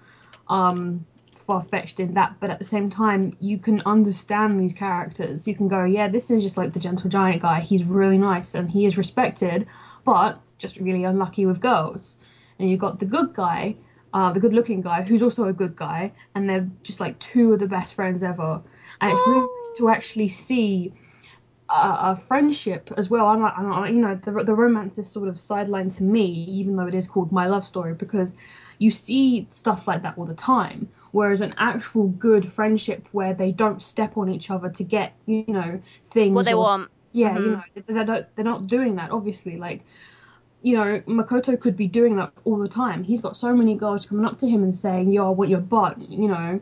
um 0.49 1.05
far-fetched 1.47 1.99
in 1.99 2.13
that 2.13 2.35
but 2.41 2.51
at 2.51 2.59
the 2.59 2.65
same 2.65 2.91
time 2.91 3.33
you 3.41 3.59
can 3.59 3.81
understand 3.87 4.61
these 4.61 4.73
characters. 4.73 5.49
You 5.49 5.55
can 5.55 5.69
go 5.69 5.85
yeah 5.85 6.09
this 6.09 6.31
is 6.31 6.43
just 6.43 6.57
like 6.57 6.73
the 6.73 6.81
gentle 6.81 7.11
giant 7.11 7.43
guy. 7.43 7.61
He's 7.61 7.85
really 7.85 8.19
nice 8.19 8.55
and 8.55 8.71
he 8.71 8.87
is 8.87 8.97
respected 8.97 9.67
but 10.05 10.41
just 10.59 10.79
really 10.79 11.05
unlucky 11.05 11.47
with 11.47 11.61
girls. 11.61 12.17
And 12.59 12.69
you've 12.69 12.81
got 12.81 12.99
the 12.99 13.07
good 13.07 13.35
guy, 13.35 13.77
uh, 14.15 14.33
the 14.33 14.41
good-looking 14.41 14.81
guy, 14.81 15.03
who's 15.03 15.23
also 15.23 15.45
a 15.49 15.53
good 15.53 15.77
guy, 15.77 16.13
and 16.35 16.49
they're 16.49 16.69
just 16.83 17.01
like 17.01 17.19
two 17.19 17.53
of 17.53 17.59
the 17.59 17.67
best 17.67 17.95
friends 17.95 18.23
ever. 18.23 18.61
And 19.01 19.13
it's 19.13 19.21
really 19.27 19.41
nice 19.41 19.79
to 19.79 19.89
actually 19.91 20.29
see 20.29 20.93
a, 21.69 21.73
a 22.13 22.23
friendship 22.29 22.91
as 22.97 23.11
well. 23.11 23.27
I'm 23.27 23.43
like, 23.43 23.53
I'm 23.57 23.71
like, 23.71 23.93
you 23.93 23.99
know, 24.01 24.15
the 24.17 24.33
the 24.45 24.55
romance 24.55 24.99
is 24.99 25.09
sort 25.11 25.29
of 25.29 25.35
sidelined 25.35 25.97
to 25.99 26.03
me, 26.03 26.25
even 26.25 26.77
though 26.77 26.87
it 26.87 26.95
is 26.95 27.07
called 27.07 27.31
my 27.31 27.47
love 27.47 27.67
story, 27.67 27.95
because 27.95 28.37
you 28.79 28.91
see 28.91 29.47
stuff 29.51 29.87
like 29.87 30.03
that 30.03 30.17
all 30.17 30.25
the 30.25 30.35
time. 30.35 30.89
Whereas 31.13 31.41
an 31.41 31.55
actual 31.59 32.09
good 32.09 32.51
friendship 32.53 33.09
where 33.13 33.35
they 33.35 33.51
don't 33.53 33.83
step 33.83 34.17
on 34.17 34.29
each 34.29 34.51
other 34.51 34.69
to 34.71 34.85
get, 34.85 35.15
you 35.27 35.45
know, 35.49 35.81
things. 36.11 36.35
What 36.35 36.45
they 36.45 36.55
or- 36.55 36.63
want. 36.63 36.91
yeah, 37.13 37.35
Mhm. 37.35 37.45
you 37.45 37.51
know, 37.53 37.63
they're 37.87 38.05
not, 38.05 38.35
they're 38.35 38.45
not 38.45 38.67
doing 38.67 38.97
that, 38.97 39.11
obviously. 39.11 39.57
Like, 39.57 39.85
you 40.63 40.77
know, 40.77 41.01
Makoto 41.07 41.59
could 41.59 41.77
be 41.77 41.87
doing 41.87 42.17
that 42.17 42.33
all 42.45 42.59
the 42.59 42.69
time. 42.69 43.05
He's 43.05 43.21
got 43.21 43.37
so 43.37 43.55
many 43.55 43.75
girls 43.75 44.07
coming 44.07 44.25
up 44.25 44.39
to 44.39 44.49
him 44.49 44.63
and 44.63 44.75
saying, 44.75 45.11
yo, 45.13 45.27
I 45.27 45.31
want 45.31 45.51
your 45.51 45.61
butt, 45.61 46.01
you 46.11 46.29
know. 46.29 46.61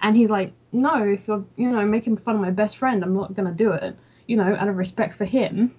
And 0.00 0.16
he's 0.16 0.30
like, 0.30 0.52
no, 0.70 1.02
if 1.02 1.26
you're, 1.26 1.44
you 1.56 1.70
know, 1.70 1.84
making 1.86 2.18
fun 2.18 2.36
of 2.36 2.40
my 2.40 2.50
best 2.50 2.76
friend, 2.76 3.02
I'm 3.02 3.14
not 3.14 3.34
to 3.34 3.50
do 3.52 3.72
it, 3.72 3.96
you 4.26 4.36
know, 4.36 4.54
out 4.54 4.68
of 4.68 4.76
respect 4.76 5.16
for 5.16 5.24
him. 5.24 5.74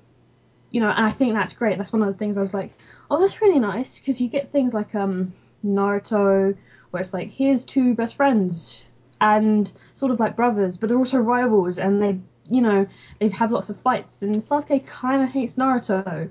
You 0.72 0.82
know, 0.82 0.90
and 0.90 1.06
I 1.06 1.12
think 1.12 1.34
that's 1.34 1.54
great. 1.54 1.78
That's 1.78 1.94
one 1.94 2.04
of 2.04 2.12
the 2.12 2.18
things 2.18 2.38
I 2.38 2.42
was 2.42 2.54
like, 2.54 2.72
oh, 3.10 3.20
that's 3.20 3.42
really 3.42 3.60
nice. 3.60 3.98
Because 3.98 4.20
you 4.20 4.30
get 4.30 4.50
things 4.50 4.74
like 4.74 4.94
um, 4.94 5.34
Naruto, 5.66 6.56
where 6.92 7.02
it's 7.02 7.14
like, 7.14 7.30
here's 7.30 7.64
two 7.66 7.96
best 7.96 8.16
friends 8.16 8.92
and 9.22 9.72
sort 9.94 10.12
of 10.12 10.20
like 10.20 10.36
brothers, 10.36 10.78
but 10.78 10.90
they're 10.90 10.98
also 10.98 11.18
rivals 11.18 11.80
and 11.80 12.02
they, 12.02 12.20
you 12.48 12.62
know, 12.62 12.88
they've 13.20 13.34
had 13.34 13.52
lots 13.52 13.70
of 13.70 13.80
fights. 13.82 14.22
And 14.22 14.36
Sasuke 14.36 14.86
kind 14.86 15.24
of 15.24 15.30
hates 15.30 15.56
Naruto. 15.56 16.30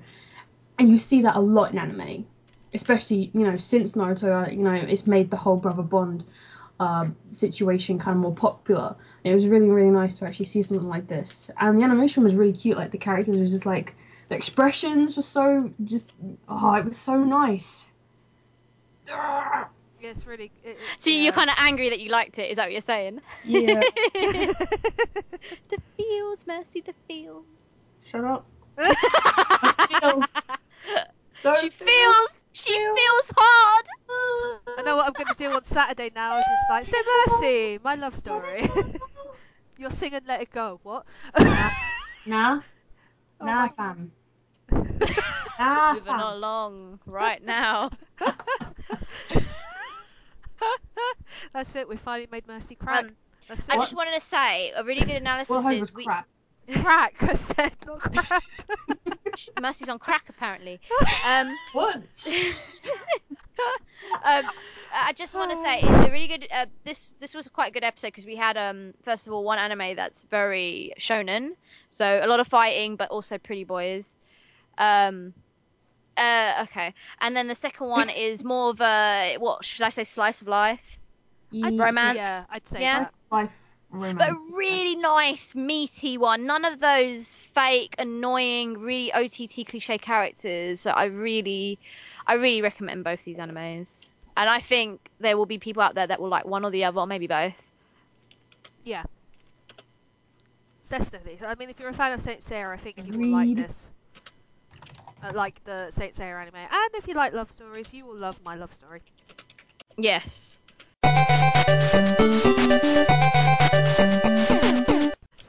And 0.79 0.89
you 0.89 0.97
see 0.97 1.21
that 1.21 1.35
a 1.35 1.39
lot 1.39 1.71
in 1.71 1.77
anime. 1.77 2.25
Especially, 2.73 3.29
you 3.33 3.41
know, 3.41 3.57
since 3.57 3.93
Naruto, 3.93 4.47
uh, 4.47 4.49
you 4.49 4.63
know, 4.63 4.73
it's 4.73 5.05
made 5.05 5.29
the 5.29 5.37
whole 5.37 5.57
brother 5.57 5.83
bond 5.83 6.25
uh, 6.79 7.07
situation 7.29 7.99
kind 7.99 8.15
of 8.15 8.21
more 8.21 8.33
popular. 8.33 8.95
It 9.23 9.33
was 9.33 9.47
really, 9.47 9.69
really 9.69 9.91
nice 9.91 10.13
to 10.15 10.25
actually 10.25 10.45
see 10.45 10.63
something 10.63 10.87
like 10.87 11.07
this. 11.07 11.51
And 11.59 11.79
the 11.79 11.83
animation 11.83 12.23
was 12.23 12.35
really 12.35 12.53
cute. 12.53 12.77
Like, 12.77 12.91
the 12.91 12.97
characters 12.97 13.39
was 13.39 13.51
just 13.51 13.65
like, 13.65 13.95
the 14.29 14.35
expressions 14.35 15.17
were 15.17 15.23
so, 15.23 15.69
just, 15.83 16.13
oh, 16.47 16.73
it 16.75 16.85
was 16.85 16.97
so 16.97 17.23
nice. 17.23 17.87
Yeah, 19.07 19.65
it's 20.01 20.25
really. 20.25 20.51
It, 20.63 20.69
it, 20.69 20.77
So 20.97 21.09
you're 21.09 21.33
kind 21.33 21.49
of 21.49 21.55
angry 21.59 21.89
that 21.89 21.99
you 21.99 22.09
liked 22.09 22.39
it. 22.39 22.49
Is 22.49 22.57
that 22.57 22.65
what 22.65 22.71
you're 22.71 22.81
saying? 22.81 23.19
Yeah. 23.43 23.81
the 24.13 25.81
feels, 25.97 26.47
Mercy. 26.47 26.81
The 26.81 26.93
feels. 27.07 27.45
Shut 28.05 28.23
up. 28.23 28.45
Feels. 31.41 31.55
Don't 31.55 31.61
she 31.61 31.69
feel- 31.69 31.87
feels. 31.87 32.29
She 32.51 32.73
feel. 32.73 32.95
feels 32.95 33.33
hard. 33.37 33.85
I 34.77 34.81
know 34.83 34.95
what 34.97 35.05
I'm 35.05 35.13
going 35.13 35.27
to 35.27 35.35
do 35.35 35.51
on 35.51 35.63
Saturday 35.63 36.11
now. 36.13 36.37
Just 36.39 36.69
like, 36.69 36.85
say 36.85 36.97
Mercy, 37.27 37.79
my 37.83 37.95
love 37.95 38.15
story. 38.15 38.67
You're 39.77 39.91
singing 39.91 40.21
Let 40.27 40.41
It 40.41 40.51
Go. 40.51 40.79
What? 40.83 41.05
Nah, 42.25 42.61
Oh 43.41 43.45
nah, 43.45 43.61
my- 43.61 43.69
fam. 43.69 44.11
Nah, 44.71 45.93
Moving 45.93 46.03
fam. 46.05 46.19
along 46.19 46.99
right 47.05 47.41
now. 47.43 47.89
That's 51.53 51.75
it. 51.75 51.87
We 51.87 51.95
finally 51.95 52.27
made 52.31 52.47
Mercy 52.47 52.75
crack. 52.75 53.05
Um, 53.05 53.15
That's 53.47 53.69
I 53.69 53.75
just 53.77 53.95
wanted 53.95 54.13
to 54.15 54.19
say 54.21 54.71
a 54.75 54.83
really 54.83 55.05
good 55.05 55.15
analysis 55.15 55.49
Well, 55.49 55.61
Hope 55.61 55.79
was 55.79 55.89
is 55.89 55.95
we 55.95 56.03
crap. 56.05 56.27
crack. 56.81 57.15
I 57.23 57.33
said 57.35 57.71
not 57.85 57.99
crap. 58.01 58.43
Mercy's 59.61 59.89
on 59.89 59.99
crack 59.99 60.29
apparently. 60.29 60.79
Um, 61.25 61.57
What? 61.73 61.95
um, 64.23 64.45
I 64.93 65.13
just 65.13 65.35
want 65.35 65.51
to 65.51 65.57
say 65.57 65.79
it's 65.81 66.07
a 66.07 66.11
really 66.11 66.27
good. 66.27 66.47
Uh, 66.51 66.65
this 66.83 67.13
this 67.19 67.35
was 67.35 67.47
quite 67.49 67.69
a 67.69 67.73
good 67.73 67.83
episode 67.83 68.07
because 68.07 68.25
we 68.25 68.35
had 68.35 68.57
um 68.57 68.93
first 69.03 69.27
of 69.27 69.33
all 69.33 69.43
one 69.43 69.59
anime 69.59 69.95
that's 69.95 70.23
very 70.23 70.93
shonen, 70.99 71.51
so 71.89 72.19
a 72.23 72.27
lot 72.27 72.39
of 72.39 72.47
fighting 72.47 72.95
but 72.95 73.09
also 73.11 73.37
pretty 73.37 73.65
boys. 73.65 74.17
Um, 74.77 75.33
uh, 76.17 76.63
okay, 76.63 76.93
and 77.21 77.35
then 77.35 77.47
the 77.47 77.55
second 77.55 77.87
one 77.89 78.09
is 78.09 78.43
more 78.43 78.69
of 78.71 78.81
a 78.81 79.35
what 79.39 79.63
should 79.63 79.83
I 79.83 79.89
say 79.89 80.03
slice 80.05 80.41
of 80.41 80.47
life. 80.47 80.99
Ye- 81.51 81.77
Romance. 81.77 82.15
Yeah, 82.17 82.43
I'd 82.49 82.67
say 82.67 82.81
Yeah. 82.81 82.99
that. 82.99 83.15
Life 83.31 83.51
romance. 83.51 83.53
But 83.91 84.29
a 84.29 84.35
really 84.55 84.95
nice, 84.95 85.55
meaty 85.55 86.17
one. 86.17 86.45
None 86.45 86.65
of 86.65 86.79
those 86.79 87.33
fake, 87.33 87.95
annoying, 87.97 88.79
really 88.79 89.11
OTT 89.13 89.63
cliche 89.65 89.97
characters. 89.97 90.81
So 90.81 90.91
I 90.91 91.05
really, 91.05 91.79
I 92.27 92.35
really 92.35 92.61
recommend 92.61 93.03
both 93.03 93.23
these 93.23 93.39
animes. 93.39 94.09
And 94.37 94.49
I 94.49 94.59
think 94.59 95.09
there 95.19 95.37
will 95.37 95.45
be 95.45 95.57
people 95.59 95.81
out 95.81 95.95
there 95.95 96.07
that 96.07 96.21
will 96.21 96.29
like 96.29 96.45
one 96.45 96.63
or 96.65 96.71
the 96.71 96.83
other, 96.85 96.99
or 96.99 97.07
maybe 97.07 97.27
both. 97.27 97.71
Yeah. 98.83 99.03
Definitely. 100.89 101.39
I 101.41 101.55
mean, 101.55 101.69
if 101.69 101.79
you're 101.79 101.89
a 101.89 101.93
fan 101.93 102.11
of 102.13 102.21
Saint 102.21 102.41
Seiya, 102.41 102.69
I 102.73 102.77
think 102.77 103.05
you 103.05 103.15
will 103.15 103.29
like 103.29 103.53
this. 103.53 103.91
Uh, 105.21 105.31
like 105.33 105.63
the 105.63 105.89
Saint 105.91 106.13
Seiya 106.13 106.41
anime. 106.41 106.55
And 106.55 106.89
if 106.95 107.07
you 107.07 107.13
like 107.13 107.33
love 107.33 107.51
stories, 107.51 107.93
you 107.93 108.05
will 108.05 108.17
love 108.17 108.39
my 108.41 108.55
love 108.55 108.73
story. 108.73 109.03
Yes. 109.97 110.59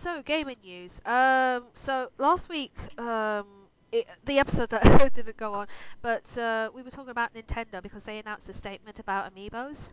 So, 0.01 0.23
gaming 0.23 0.57
news. 0.65 0.99
Um, 1.05 1.65
so 1.75 2.09
last 2.17 2.49
week, 2.49 2.73
um, 2.99 3.45
it, 3.93 4.07
the 4.25 4.39
episode 4.39 4.71
that 4.71 5.13
didn't 5.15 5.37
go 5.37 5.53
on, 5.53 5.67
but 6.01 6.39
uh, 6.39 6.71
we 6.75 6.81
were 6.81 6.91
talking 6.91 7.11
about 7.11 7.35
Nintendo 7.35 7.83
because 7.83 8.05
they 8.05 8.19
announced 8.19 8.49
a 8.49 8.55
statement 8.55 8.99
about 8.99 9.31
amiibos, 9.35 9.89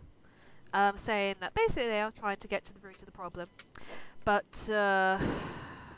um, 0.73 0.95
saying 0.95 1.35
that 1.41 1.53
basically 1.55 1.87
they 1.89 1.99
are 1.99 2.11
trying 2.11 2.37
to 2.37 2.47
get 2.47 2.63
to 2.63 2.73
the 2.73 2.79
root 2.79 2.95
of 2.99 3.05
the 3.05 3.11
problem, 3.11 3.49
but 4.23 4.69
uh, 4.69 5.19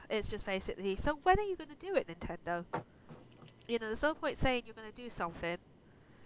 it's 0.10 0.28
just 0.28 0.44
basically. 0.44 0.96
So 0.96 1.20
when 1.22 1.38
are 1.38 1.44
you 1.44 1.56
going 1.56 1.70
to 1.70 1.76
do 1.76 1.96
it, 1.96 2.08
Nintendo? 2.08 2.66
You 3.68 3.78
know, 3.78 3.86
there's 3.86 4.02
no 4.02 4.16
point 4.16 4.40
saying 4.40 4.64
you're 4.66 4.74
going 4.74 4.90
to 4.90 5.02
do 5.04 5.12
something. 5.12 5.58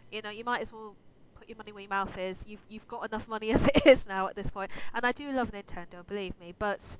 You 0.09 0.21
know, 0.21 0.29
you 0.29 0.45
might 0.45 0.61
as 0.61 0.71
well 0.71 0.95
put 1.35 1.49
your 1.49 1.57
money 1.57 1.73
where 1.73 1.81
your 1.81 1.89
mouth 1.89 2.17
is. 2.17 2.45
You've 2.47 2.63
you've 2.69 2.87
got 2.87 3.05
enough 3.05 3.27
money 3.27 3.51
as 3.53 3.67
it 3.67 3.85
is 3.85 4.07
now 4.07 4.29
at 4.29 4.37
this 4.37 4.49
point. 4.49 4.71
point, 4.71 4.83
and 4.93 5.05
I 5.05 5.11
do 5.11 5.29
love 5.33 5.51
Nintendo, 5.51 6.07
believe 6.07 6.39
me, 6.39 6.53
but 6.57 6.95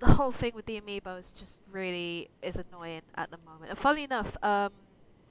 the 0.00 0.06
whole 0.08 0.32
thing 0.32 0.52
with 0.54 0.66
the 0.66 0.80
amiibos 0.80 1.32
just 1.38 1.60
really 1.70 2.30
is 2.42 2.56
annoying 2.58 3.02
at 3.16 3.30
the 3.30 3.38
moment. 3.46 3.70
And 3.70 3.78
funnily 3.78 4.04
enough, 4.04 4.36
um, 4.42 4.72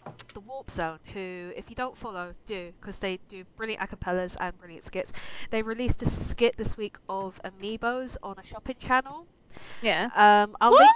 the 0.33 0.39
Warp 0.41 0.71
Zone, 0.71 0.99
who, 1.13 1.51
if 1.55 1.69
you 1.69 1.75
don't 1.75 1.97
follow, 1.97 2.33
do 2.45 2.73
because 2.79 2.99
they 2.99 3.19
do 3.29 3.43
brilliant 3.55 3.81
acapellas 3.81 4.35
and 4.39 4.57
brilliant 4.57 4.85
skits. 4.85 5.11
They 5.51 5.61
released 5.63 6.01
a 6.03 6.05
skit 6.07 6.57
this 6.57 6.77
week 6.77 6.97
of 7.09 7.39
amiibos 7.43 8.17
on 8.23 8.35
a 8.39 8.43
shopping 8.43 8.77
channel. 8.79 9.27
Yeah. 9.81 10.09
Um, 10.15 10.55
I'll 10.61 10.71
What? 10.71 10.79
link. 10.79 10.95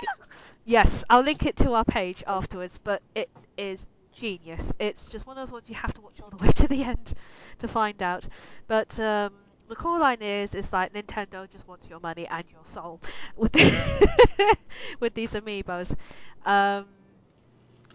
Yes, 0.65 1.03
I'll 1.09 1.21
link 1.23 1.45
it 1.45 1.55
to 1.57 1.73
our 1.73 1.85
page 1.85 2.23
afterwards. 2.27 2.77
But 2.79 3.01
it 3.15 3.29
is 3.57 3.87
genius. 4.11 4.73
It's 4.79 5.07
just 5.07 5.25
one 5.25 5.37
of 5.37 5.41
those 5.47 5.51
ones 5.51 5.69
you 5.69 5.75
have 5.75 5.93
to 5.95 6.01
watch 6.01 6.19
all 6.21 6.29
the 6.29 6.37
way 6.45 6.51
to 6.51 6.67
the 6.67 6.83
end 6.83 7.13
to 7.59 7.67
find 7.67 8.01
out. 8.01 8.27
But 8.67 8.99
um, 8.99 9.33
the 9.73 9.81
core 9.81 9.97
line 9.97 10.21
is 10.21 10.53
is 10.53 10.71
like 10.71 10.93
Nintendo 10.93 11.49
just 11.49 11.67
wants 11.67 11.87
your 11.89 11.99
money 11.99 12.27
and 12.27 12.43
your 12.51 12.61
soul 12.63 13.01
with 13.35 13.55
with 14.99 15.15
these 15.15 15.33
amiibos. 15.33 15.95
Um, 16.45 16.85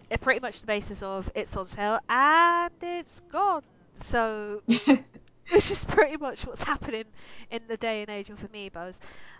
it 0.09 0.19
pretty 0.19 0.41
much 0.41 0.59
the 0.59 0.67
basis 0.67 1.01
of 1.01 1.31
it's 1.35 1.55
on 1.55 1.63
sale 1.63 1.99
and 2.09 2.73
it's 2.81 3.21
gone. 3.31 3.63
So 4.01 4.61
which 4.67 5.71
is 5.71 5.85
pretty 5.85 6.17
much 6.17 6.45
what's 6.45 6.63
happening 6.63 7.05
in 7.49 7.61
the 7.69 7.77
day 7.77 8.01
and 8.01 8.09
age 8.09 8.29
of 8.29 8.39
amiibos. 8.51 8.99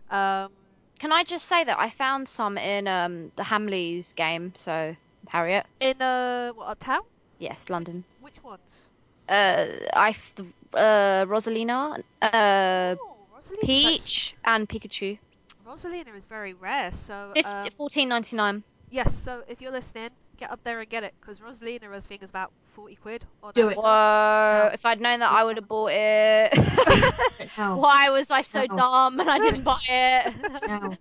Um, 0.09 0.49
Can 0.97 1.11
I 1.11 1.25
just 1.25 1.45
say 1.45 1.65
that 1.65 1.77
I 1.77 1.89
found 1.89 2.29
some 2.29 2.57
in 2.57 2.87
um, 2.87 3.33
the 3.35 3.43
Hamleys 3.43 4.15
game? 4.15 4.53
So 4.55 4.95
Harriet. 5.27 5.65
in 5.81 6.01
uh, 6.01 6.53
what 6.53 6.67
uptown? 6.69 7.01
Yes, 7.37 7.69
London. 7.69 8.05
Which 8.21 8.41
ones? 8.41 8.87
Uh, 9.29 9.67
I 9.93 10.09
f- 10.09 10.33
uh, 10.73 11.25
Rosalina, 11.27 12.01
uh, 12.21 12.95
oh, 12.99 13.17
Rosalina. 13.37 13.61
Peach, 13.61 14.35
and 14.43 14.67
Pikachu. 14.67 15.19
Rosalina 15.67 16.15
is 16.17 16.25
very 16.25 16.53
rare, 16.53 16.91
so 16.91 17.31
Fif- 17.35 17.45
um, 17.45 17.69
Fourteen 17.69 18.09
ninety 18.09 18.35
nine. 18.35 18.63
yes. 18.89 19.13
So 19.15 19.43
if 19.47 19.61
you're 19.61 19.71
listening, 19.71 20.09
get 20.37 20.49
up 20.51 20.63
there 20.63 20.79
and 20.79 20.89
get 20.89 21.03
it 21.03 21.13
because 21.21 21.39
Rosalina, 21.39 21.93
I 21.93 21.99
think, 21.99 22.23
is 22.23 22.31
about 22.31 22.51
forty 22.65 22.95
quid. 22.95 23.23
On 23.43 23.51
Do 23.53 23.67
it. 23.69 23.73
Amazon. 23.73 23.83
Whoa! 23.83 24.69
If 24.73 24.85
I'd 24.85 24.99
known 24.99 25.19
that, 25.19 25.31
I 25.31 25.43
would 25.43 25.57
have 25.57 25.67
bought 25.67 25.91
it. 25.93 26.57
Why 27.55 28.09
was 28.09 28.31
I 28.31 28.41
so 28.41 28.61
No. 28.65 28.75
dumb 28.75 29.19
and 29.19 29.29
I 29.29 29.37
didn't 29.45 29.63
buy 29.63 29.77
it? 29.87 30.33
Now. 30.67 30.97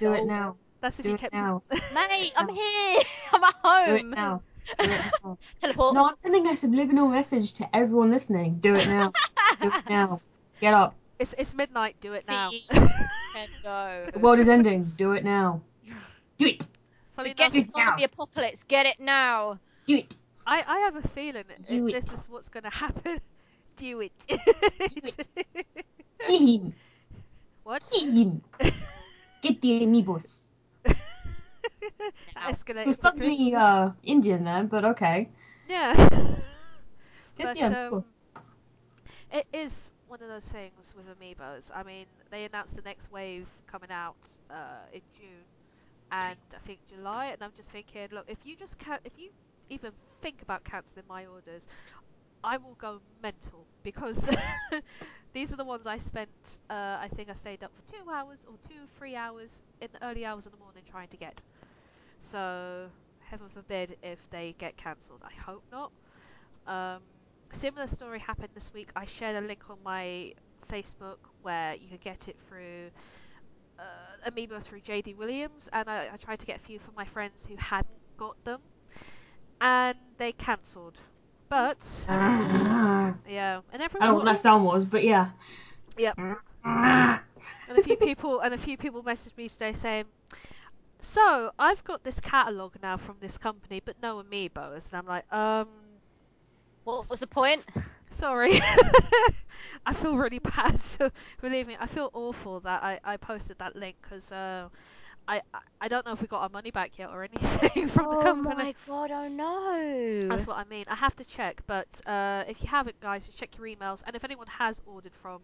Do 0.00 0.12
it 0.12 0.20
Oh. 0.20 0.24
now. 0.24 0.56
That's 0.82 0.98
if 0.98 1.04
Do 1.04 1.10
you 1.12 1.18
kept. 1.18 1.32
now. 1.34 1.62
Mate, 1.94 2.32
I'm 2.36 2.48
here. 2.48 3.00
I'm 3.32 3.44
at 3.44 3.54
home. 3.62 3.86
Do 3.88 3.94
it 3.96 4.06
now. 4.06 4.42
Teleport. 5.60 5.94
No, 5.94 6.06
I'm 6.06 6.16
sending 6.16 6.46
a 6.48 6.56
subliminal 6.56 7.08
message 7.08 7.52
to 7.54 7.76
everyone 7.76 8.10
listening. 8.10 8.58
Do 8.60 8.74
it 8.74 8.86
now. 8.86 9.12
Do 9.60 9.68
it 9.68 9.84
now. 9.90 10.20
Get 10.60 10.74
up. 10.74 10.94
It's 11.18 11.34
it's 11.38 11.54
midnight. 11.54 11.96
Do 12.00 12.12
it 12.14 12.26
now. 12.26 12.50
Feed 12.50 12.68
Nintendo. 12.70 14.12
The 14.12 14.18
world 14.18 14.38
is 14.38 14.48
ending. 14.48 14.92
Do 14.96 15.12
it 15.12 15.24
now. 15.24 15.60
Do 16.38 16.46
it. 16.46 16.66
Funny 17.16 17.30
Forget 17.30 17.54
enough, 17.54 17.66
the 17.66 17.72
zombie 17.72 18.04
apocalypse. 18.04 18.62
Get 18.64 18.86
it 18.86 19.00
now. 19.00 19.58
Do 19.86 19.96
it. 19.96 20.16
I, 20.46 20.64
I 20.66 20.78
have 20.80 20.96
a 20.96 21.06
feeling 21.08 21.44
it, 21.50 21.60
Do 21.68 21.86
it. 21.88 21.92
this 21.92 22.12
is 22.12 22.28
what's 22.28 22.48
going 22.48 22.64
to 22.64 22.70
happen. 22.70 23.18
Do 23.76 24.00
it. 24.00 24.12
Do 24.28 24.36
Him. 26.28 26.72
what? 27.62 27.82
Him. 27.92 28.42
Get 29.42 29.60
the 29.60 29.80
amiibos. 29.82 30.46
That. 31.98 32.58
You're 32.84 32.94
escalated 32.94 32.94
suddenly 32.94 33.54
uh, 33.54 33.90
Indian 34.02 34.44
then, 34.44 34.66
but 34.68 34.84
okay. 34.84 35.28
Yeah. 35.66 36.08
But, 37.40 37.70
um, 37.70 38.02
It 39.30 39.46
is 39.52 39.92
one 40.06 40.22
of 40.22 40.28
those 40.28 40.48
things 40.48 40.94
with 40.94 41.06
amiibos. 41.06 41.70
I 41.74 41.82
mean, 41.82 42.06
they 42.30 42.44
announced 42.44 42.76
the 42.76 42.82
next 42.82 43.10
wave 43.10 43.48
coming 43.66 43.90
out 43.90 44.18
uh, 44.50 44.84
in 44.92 45.02
June 45.12 45.46
and 46.10 46.38
I 46.54 46.58
think 46.58 46.80
July, 46.88 47.26
and 47.26 47.42
I'm 47.42 47.52
just 47.54 47.70
thinking, 47.70 48.08
look, 48.12 48.24
if 48.28 48.44
you 48.44 48.56
just 48.56 48.78
can't, 48.78 49.00
if 49.04 49.18
you 49.18 49.30
even 49.68 49.92
think 50.20 50.42
about 50.42 50.64
cancelling 50.64 51.06
my 51.08 51.26
orders, 51.26 51.66
I 52.42 52.56
will 52.58 52.74
go 52.76 53.00
mental 53.22 53.66
because 53.82 54.28
these 55.32 55.52
are 55.52 55.56
the 55.56 55.64
ones 55.64 55.86
I 55.86 55.98
spent. 55.98 56.58
Uh, 56.68 56.98
I 57.00 57.08
think 57.14 57.28
I 57.30 57.34
stayed 57.34 57.62
up 57.64 57.72
for 57.74 57.82
two 57.82 58.08
hours 58.10 58.44
or 58.46 58.56
two, 58.68 58.86
three 58.96 59.16
hours 59.16 59.62
in 59.80 59.88
the 59.92 60.04
early 60.04 60.24
hours 60.24 60.46
of 60.46 60.52
the 60.52 60.58
morning 60.58 60.84
trying 60.86 61.08
to 61.08 61.16
get. 61.16 61.42
So 62.20 62.86
heaven 63.20 63.48
forbid 63.48 63.96
if 64.02 64.18
they 64.30 64.54
get 64.58 64.76
cancelled. 64.76 65.22
I 65.24 65.32
hope 65.40 65.62
not. 65.72 65.92
Um, 66.66 67.02
similar 67.52 67.86
story 67.86 68.18
happened 68.18 68.50
this 68.54 68.72
week. 68.72 68.90
I 68.96 69.04
shared 69.04 69.42
a 69.42 69.46
link 69.46 69.70
on 69.70 69.78
my 69.84 70.32
Facebook 70.70 71.18
where 71.42 71.74
you 71.74 71.88
could 71.90 72.00
get 72.00 72.28
it 72.28 72.36
through 72.48 72.90
uh, 73.78 74.30
Amiibos 74.30 74.64
through 74.64 74.80
JD 74.80 75.16
Williams, 75.16 75.68
and 75.72 75.88
I, 75.88 76.08
I 76.12 76.16
tried 76.16 76.38
to 76.40 76.46
get 76.46 76.56
a 76.56 76.60
few 76.60 76.78
from 76.78 76.94
my 76.96 77.04
friends 77.04 77.46
who 77.46 77.56
hadn't 77.56 77.88
got 78.16 78.42
them, 78.44 78.60
and 79.60 79.96
they 80.18 80.32
cancelled. 80.32 80.98
But 81.48 81.78
Ah. 82.08 83.14
yeah, 83.28 83.60
and 83.72 83.82
everyone. 83.82 84.02
I 84.02 84.06
don't 84.06 84.14
know 84.14 84.18
what 84.18 84.24
that 84.26 84.38
sound 84.38 84.64
was, 84.64 84.84
but 84.84 85.02
yeah. 85.04 85.30
Yep. 85.98 86.18
And 87.68 87.78
a 87.78 87.82
few 87.82 87.96
people 87.96 88.40
and 88.40 88.52
a 88.52 88.58
few 88.58 88.76
people 88.76 89.02
messaged 89.02 89.36
me 89.38 89.48
today 89.48 89.72
saying, 89.72 90.04
"So 91.02 91.50
I've 91.58 91.82
got 91.84 92.04
this 92.04 92.20
catalog 92.20 92.74
now 92.82 92.96
from 92.96 93.16
this 93.20 93.38
company, 93.38 93.80
but 93.84 93.96
no 94.02 94.22
amiibos," 94.22 94.88
and 94.88 94.96
I'm 94.98 95.06
like, 95.06 95.30
um. 95.32 95.68
What 96.84 97.10
was 97.10 97.20
the 97.20 97.26
point? 97.26 97.62
Sorry. 98.10 98.60
I 99.86 99.92
feel 99.92 100.16
really 100.16 100.38
bad. 100.56 100.82
So 100.82 101.10
believe 101.40 101.66
me, 101.68 101.76
I 101.78 101.86
feel 101.86 102.10
awful 102.14 102.60
that 102.60 102.82
I, 102.82 102.98
I 103.04 103.16
posted 103.18 103.58
that 103.58 103.76
link 103.76 103.96
because 104.02 104.32
uh, 104.32 104.68
I 105.28 105.42
I- 105.54 105.60
I 105.82 105.88
don't 105.88 106.04
know 106.06 106.12
if 106.12 106.20
we 106.20 106.26
got 106.26 106.42
our 106.42 106.48
money 106.48 106.70
back 106.70 106.98
yet 106.98 107.10
or 107.10 107.22
anything 107.22 107.88
from 107.88 108.06
the 108.10 108.20
company. 108.22 108.54
oh 108.54 108.64
my 108.64 108.74
god! 108.86 109.10
Oh 109.12 109.28
no. 109.28 110.28
That's 110.28 110.46
what 110.46 110.56
I 110.56 110.64
mean. 110.64 110.84
I 110.88 110.94
have 110.94 111.14
to 111.16 111.24
check, 111.24 111.62
but 111.66 111.86
uh, 112.06 112.44
if 112.48 112.60
you 112.62 112.68
haven't, 112.68 112.98
guys, 113.00 113.26
just 113.26 113.38
check 113.38 113.56
your 113.58 113.66
emails. 113.66 114.02
And 114.06 114.16
if 114.16 114.24
anyone 114.24 114.46
has 114.48 114.80
ordered 114.86 115.14
from, 115.22 115.40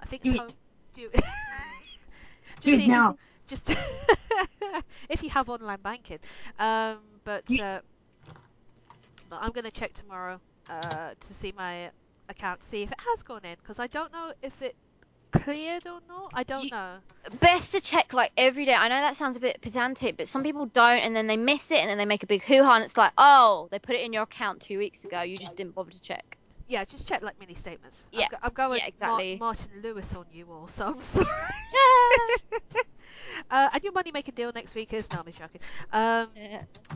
I 0.00 0.06
think 0.06 0.24
it's 0.26 0.32
Do 0.34 0.38
home. 0.38 0.48
Do 0.94 1.08
it. 1.12 1.24
Do 2.60 2.70
just 2.70 2.82
it 2.82 2.84
see- 2.84 2.88
now. 2.88 3.16
Just 3.46 3.70
if 5.08 5.22
you 5.22 5.30
have 5.30 5.48
online 5.50 5.80
banking. 5.82 6.18
Um, 6.58 6.98
but 7.24 7.44
uh, 7.60 7.80
but 9.28 9.38
I'm 9.42 9.52
gonna 9.52 9.70
check 9.70 9.92
tomorrow 9.94 10.40
uh, 10.70 11.10
to 11.18 11.34
see 11.34 11.52
my 11.56 11.90
account, 12.28 12.62
see 12.62 12.82
if 12.82 12.90
it 12.92 12.98
has 13.10 13.22
gone 13.22 13.44
in, 13.44 13.56
because 13.62 13.78
I 13.78 13.86
don't 13.86 14.12
know 14.12 14.32
if 14.42 14.62
it 14.62 14.74
cleared 15.30 15.86
or 15.86 16.00
not. 16.08 16.30
I 16.32 16.42
don't 16.42 16.64
You- 16.64 16.70
know. 16.70 16.96
Best 17.40 17.72
to 17.72 17.80
check 17.80 18.12
like 18.12 18.32
every 18.36 18.64
day. 18.64 18.74
I 18.74 18.88
know 18.88 18.96
that 19.00 19.16
sounds 19.16 19.36
a 19.36 19.40
bit 19.40 19.60
pedantic, 19.60 20.16
but 20.16 20.28
some 20.28 20.42
people 20.42 20.66
don't, 20.66 20.98
and 21.00 21.14
then 21.16 21.26
they 21.26 21.36
miss 21.36 21.70
it, 21.70 21.78
and 21.78 21.88
then 21.90 21.98
they 21.98 22.04
make 22.06 22.22
a 22.22 22.26
big 22.26 22.42
hoo-ha, 22.42 22.74
and 22.74 22.84
it's 22.84 22.96
like, 22.96 23.12
oh, 23.18 23.68
they 23.70 23.78
put 23.78 23.94
it 23.96 24.02
in 24.02 24.12
your 24.12 24.22
account 24.22 24.60
two 24.60 24.78
weeks 24.78 25.04
ago. 25.04 25.22
You 25.22 25.36
just 25.36 25.56
didn't 25.56 25.74
bother 25.74 25.90
to 25.90 26.00
check. 26.00 26.38
Yeah, 26.68 26.84
just 26.84 27.06
check 27.06 27.22
like 27.22 27.38
mini 27.40 27.54
statements. 27.54 28.06
Yeah. 28.12 28.24
I'm, 28.24 28.30
go- 28.30 28.36
I'm 28.42 28.52
going 28.52 28.78
Yeah, 28.80 28.86
exactly. 28.86 29.36
Mar- 29.38 29.48
Martin 29.48 29.70
Lewis 29.82 30.14
on 30.14 30.24
you 30.32 30.46
all, 30.50 30.66
so 30.68 30.86
I'm 30.86 31.00
sorry. 31.02 31.26
uh, 33.54 33.70
and 33.72 33.84
your 33.84 33.92
money 33.92 34.10
making 34.12 34.34
deal 34.34 34.50
next 34.52 34.74
week 34.74 34.92
is 34.92 35.10
no, 35.12 35.20
I'm 35.20 35.32
joking. 35.32 35.60
Um, 35.92 36.28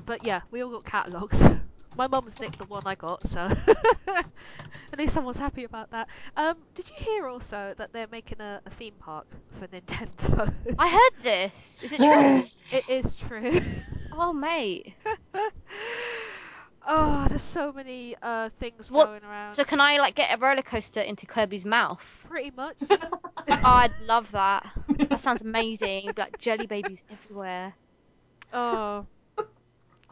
but 0.05 0.27
yeah, 0.27 0.41
we 0.51 0.63
all 0.63 0.71
got 0.71 0.85
catalogs. 0.85 1.41
My 1.97 2.09
mum's 2.09 2.39
nicked 2.41 2.59
the 2.59 2.65
one 2.65 2.83
I 2.85 2.97
got, 2.97 3.27
so 3.27 3.41
at 4.09 4.99
least 4.99 5.15
someone's 5.15 5.39
happy 5.39 5.65
about 5.65 5.91
that. 5.91 6.09
Um, 6.37 6.57
did 6.75 6.89
you 6.91 6.97
hear 6.97 7.27
also 7.29 7.75
that 7.77 7.93
they're 7.93 8.09
making 8.11 8.41
a, 8.41 8.61
a 8.67 8.71
theme 8.71 8.95
park 8.99 9.27
for 9.59 9.67
Nintendo? 9.69 10.53
I 10.79 10.89
heard 10.89 11.23
this. 11.23 11.81
Is 11.83 11.93
it 11.93 11.99
true? 11.99 12.43
it 12.79 12.89
is 12.89 13.15
true. 13.15 13.61
oh, 14.13 14.33
mate. 14.33 14.95
Oh, 16.89 17.27
there's 17.29 17.43
so 17.43 17.73
many 17.73 18.17
uh, 18.23 18.49
things 18.59 18.91
What- 18.91 19.07
going 19.07 19.23
around. 19.25 19.51
So 19.53 19.63
can 19.65 19.81
I 19.81 19.99
like 19.99 20.15
get 20.15 20.35
a 20.35 20.39
roller 20.39 20.63
coaster 20.63 21.01
into 21.01 21.27
Kirby's 21.27 21.65
mouth? 21.65 22.27
Pretty 22.29 22.51
much. 22.57 22.77
Oh, 22.91 23.21
I'd 23.49 23.93
love 24.03 24.31
that. 24.33 24.67
That 25.09 25.21
sounds 25.21 25.43
amazing. 25.43 26.11
Like 26.17 26.39
jelly 26.39 26.67
babies 26.67 27.05
everywhere. 27.11 27.75
Oh. 28.53 29.07
Or 29.37 29.47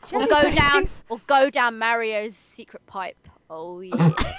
Jelly 0.08 0.26
go 0.28 0.50
down, 0.52 0.86
or 1.08 1.20
go 1.26 1.50
down 1.50 1.78
Mario's 1.78 2.36
secret 2.36 2.86
pipe. 2.86 3.16
Oh 3.50 3.80
yeah. 3.80 4.12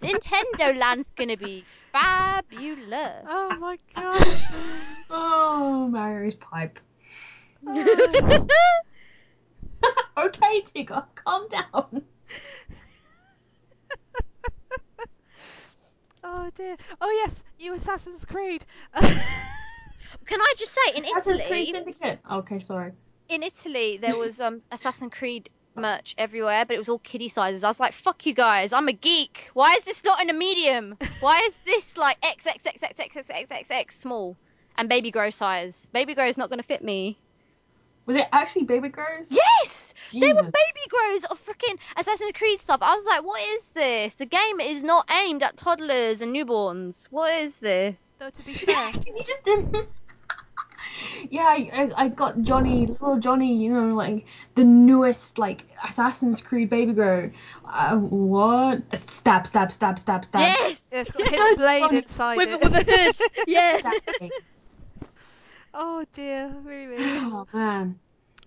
Nintendo 0.00 0.76
Land's 0.78 1.10
gonna 1.10 1.36
be 1.36 1.64
fabulous. 1.92 3.24
Oh 3.26 3.56
my 3.58 3.78
god. 3.94 4.38
oh, 5.10 5.88
Mario's 5.90 6.34
pipe. 6.36 6.78
Oh. 7.66 8.46
Okay, 10.18 10.62
Tigger, 10.62 11.04
calm 11.14 11.48
down. 11.48 12.02
oh 16.24 16.50
dear. 16.54 16.76
Oh 17.00 17.10
yes, 17.10 17.44
you 17.58 17.74
Assassin's 17.74 18.24
Creed. 18.24 18.64
Can 18.94 20.40
I 20.40 20.54
just 20.56 20.72
say, 20.72 20.96
in 20.96 21.04
Assassin's 21.04 21.40
Creed 21.42 21.68
Italy, 21.68 21.92
Syndicate. 21.92 22.20
Okay, 22.30 22.60
sorry. 22.60 22.92
in 23.28 23.42
Italy, 23.42 23.98
there 24.00 24.16
was 24.16 24.40
um 24.40 24.60
Assassin's 24.70 25.12
Creed 25.12 25.50
merch 25.74 26.14
everywhere, 26.16 26.64
but 26.64 26.74
it 26.74 26.78
was 26.78 26.88
all 26.88 26.98
kiddie 27.00 27.28
sizes. 27.28 27.62
I 27.64 27.68
was 27.68 27.78
like, 27.80 27.92
"Fuck 27.92 28.24
you 28.26 28.32
guys! 28.34 28.72
I'm 28.72 28.88
a 28.88 28.92
geek. 28.92 29.50
Why 29.52 29.74
is 29.74 29.84
this 29.84 30.02
not 30.04 30.22
in 30.22 30.30
a 30.30 30.32
medium? 30.32 30.96
Why 31.20 31.40
is 31.40 31.58
this 31.58 31.96
like 31.96 32.20
XXXXXXXX 32.22 33.92
small 33.92 34.36
and 34.78 34.88
baby 34.88 35.10
grow 35.10 35.30
size? 35.30 35.88
Baby 35.92 36.14
grow 36.14 36.26
is 36.26 36.38
not 36.38 36.48
going 36.48 36.60
to 36.60 36.66
fit 36.66 36.82
me." 36.82 37.18
Was 38.06 38.16
it 38.16 38.26
actually 38.32 38.64
Baby 38.64 38.88
Grows? 38.88 39.28
Yes, 39.30 39.94
they 40.12 40.32
were 40.32 40.42
baby 40.42 40.86
grows 40.88 41.24
of 41.24 41.44
freaking 41.44 41.76
Assassin's 41.96 42.32
Creed 42.32 42.60
stuff. 42.60 42.78
I 42.80 42.94
was 42.94 43.04
like, 43.04 43.24
"What 43.24 43.40
is 43.42 43.68
this? 43.70 44.14
The 44.14 44.26
game 44.26 44.60
is 44.60 44.82
not 44.82 45.10
aimed 45.10 45.42
at 45.42 45.56
toddlers 45.56 46.22
and 46.22 46.34
newborns. 46.34 47.06
What 47.10 47.34
is 47.34 47.58
this?" 47.58 48.12
Though 48.18 48.30
to 48.30 48.42
be 48.44 48.54
fair, 48.54 48.92
you 49.06 49.24
just 49.24 49.42
didn't. 49.44 49.74
yeah, 51.30 51.46
I, 51.46 51.70
I, 51.72 52.04
I 52.04 52.08
got 52.08 52.40
Johnny, 52.42 52.86
little 52.86 53.18
Johnny, 53.18 53.56
you 53.56 53.72
know, 53.72 53.94
like 53.94 54.26
the 54.54 54.64
newest, 54.64 55.38
like 55.38 55.66
Assassin's 55.84 56.40
Creed 56.40 56.70
Baby 56.70 56.92
Grow. 56.92 57.30
Uh, 57.64 57.96
what? 57.96 58.82
Stab, 58.96 59.46
stab, 59.46 59.72
stab, 59.72 59.98
stab, 59.98 60.24
stab. 60.24 60.40
Yes, 60.40 60.92
it's 60.92 61.10
got 61.10 61.26
a 61.26 61.56
blade 61.56 61.80
Johnny 61.80 61.98
inside 61.98 62.36
with 62.36 62.48
it. 62.50 62.60
with 62.62 62.74
a 62.74 62.84
hood. 62.84 63.46
Yeah. 63.48 63.78
Stab. 63.78 64.30
Oh 65.76 66.04
dear, 66.12 66.48
really, 66.64 66.86
really. 66.86 67.04
oh 67.06 67.46
man. 67.52 67.98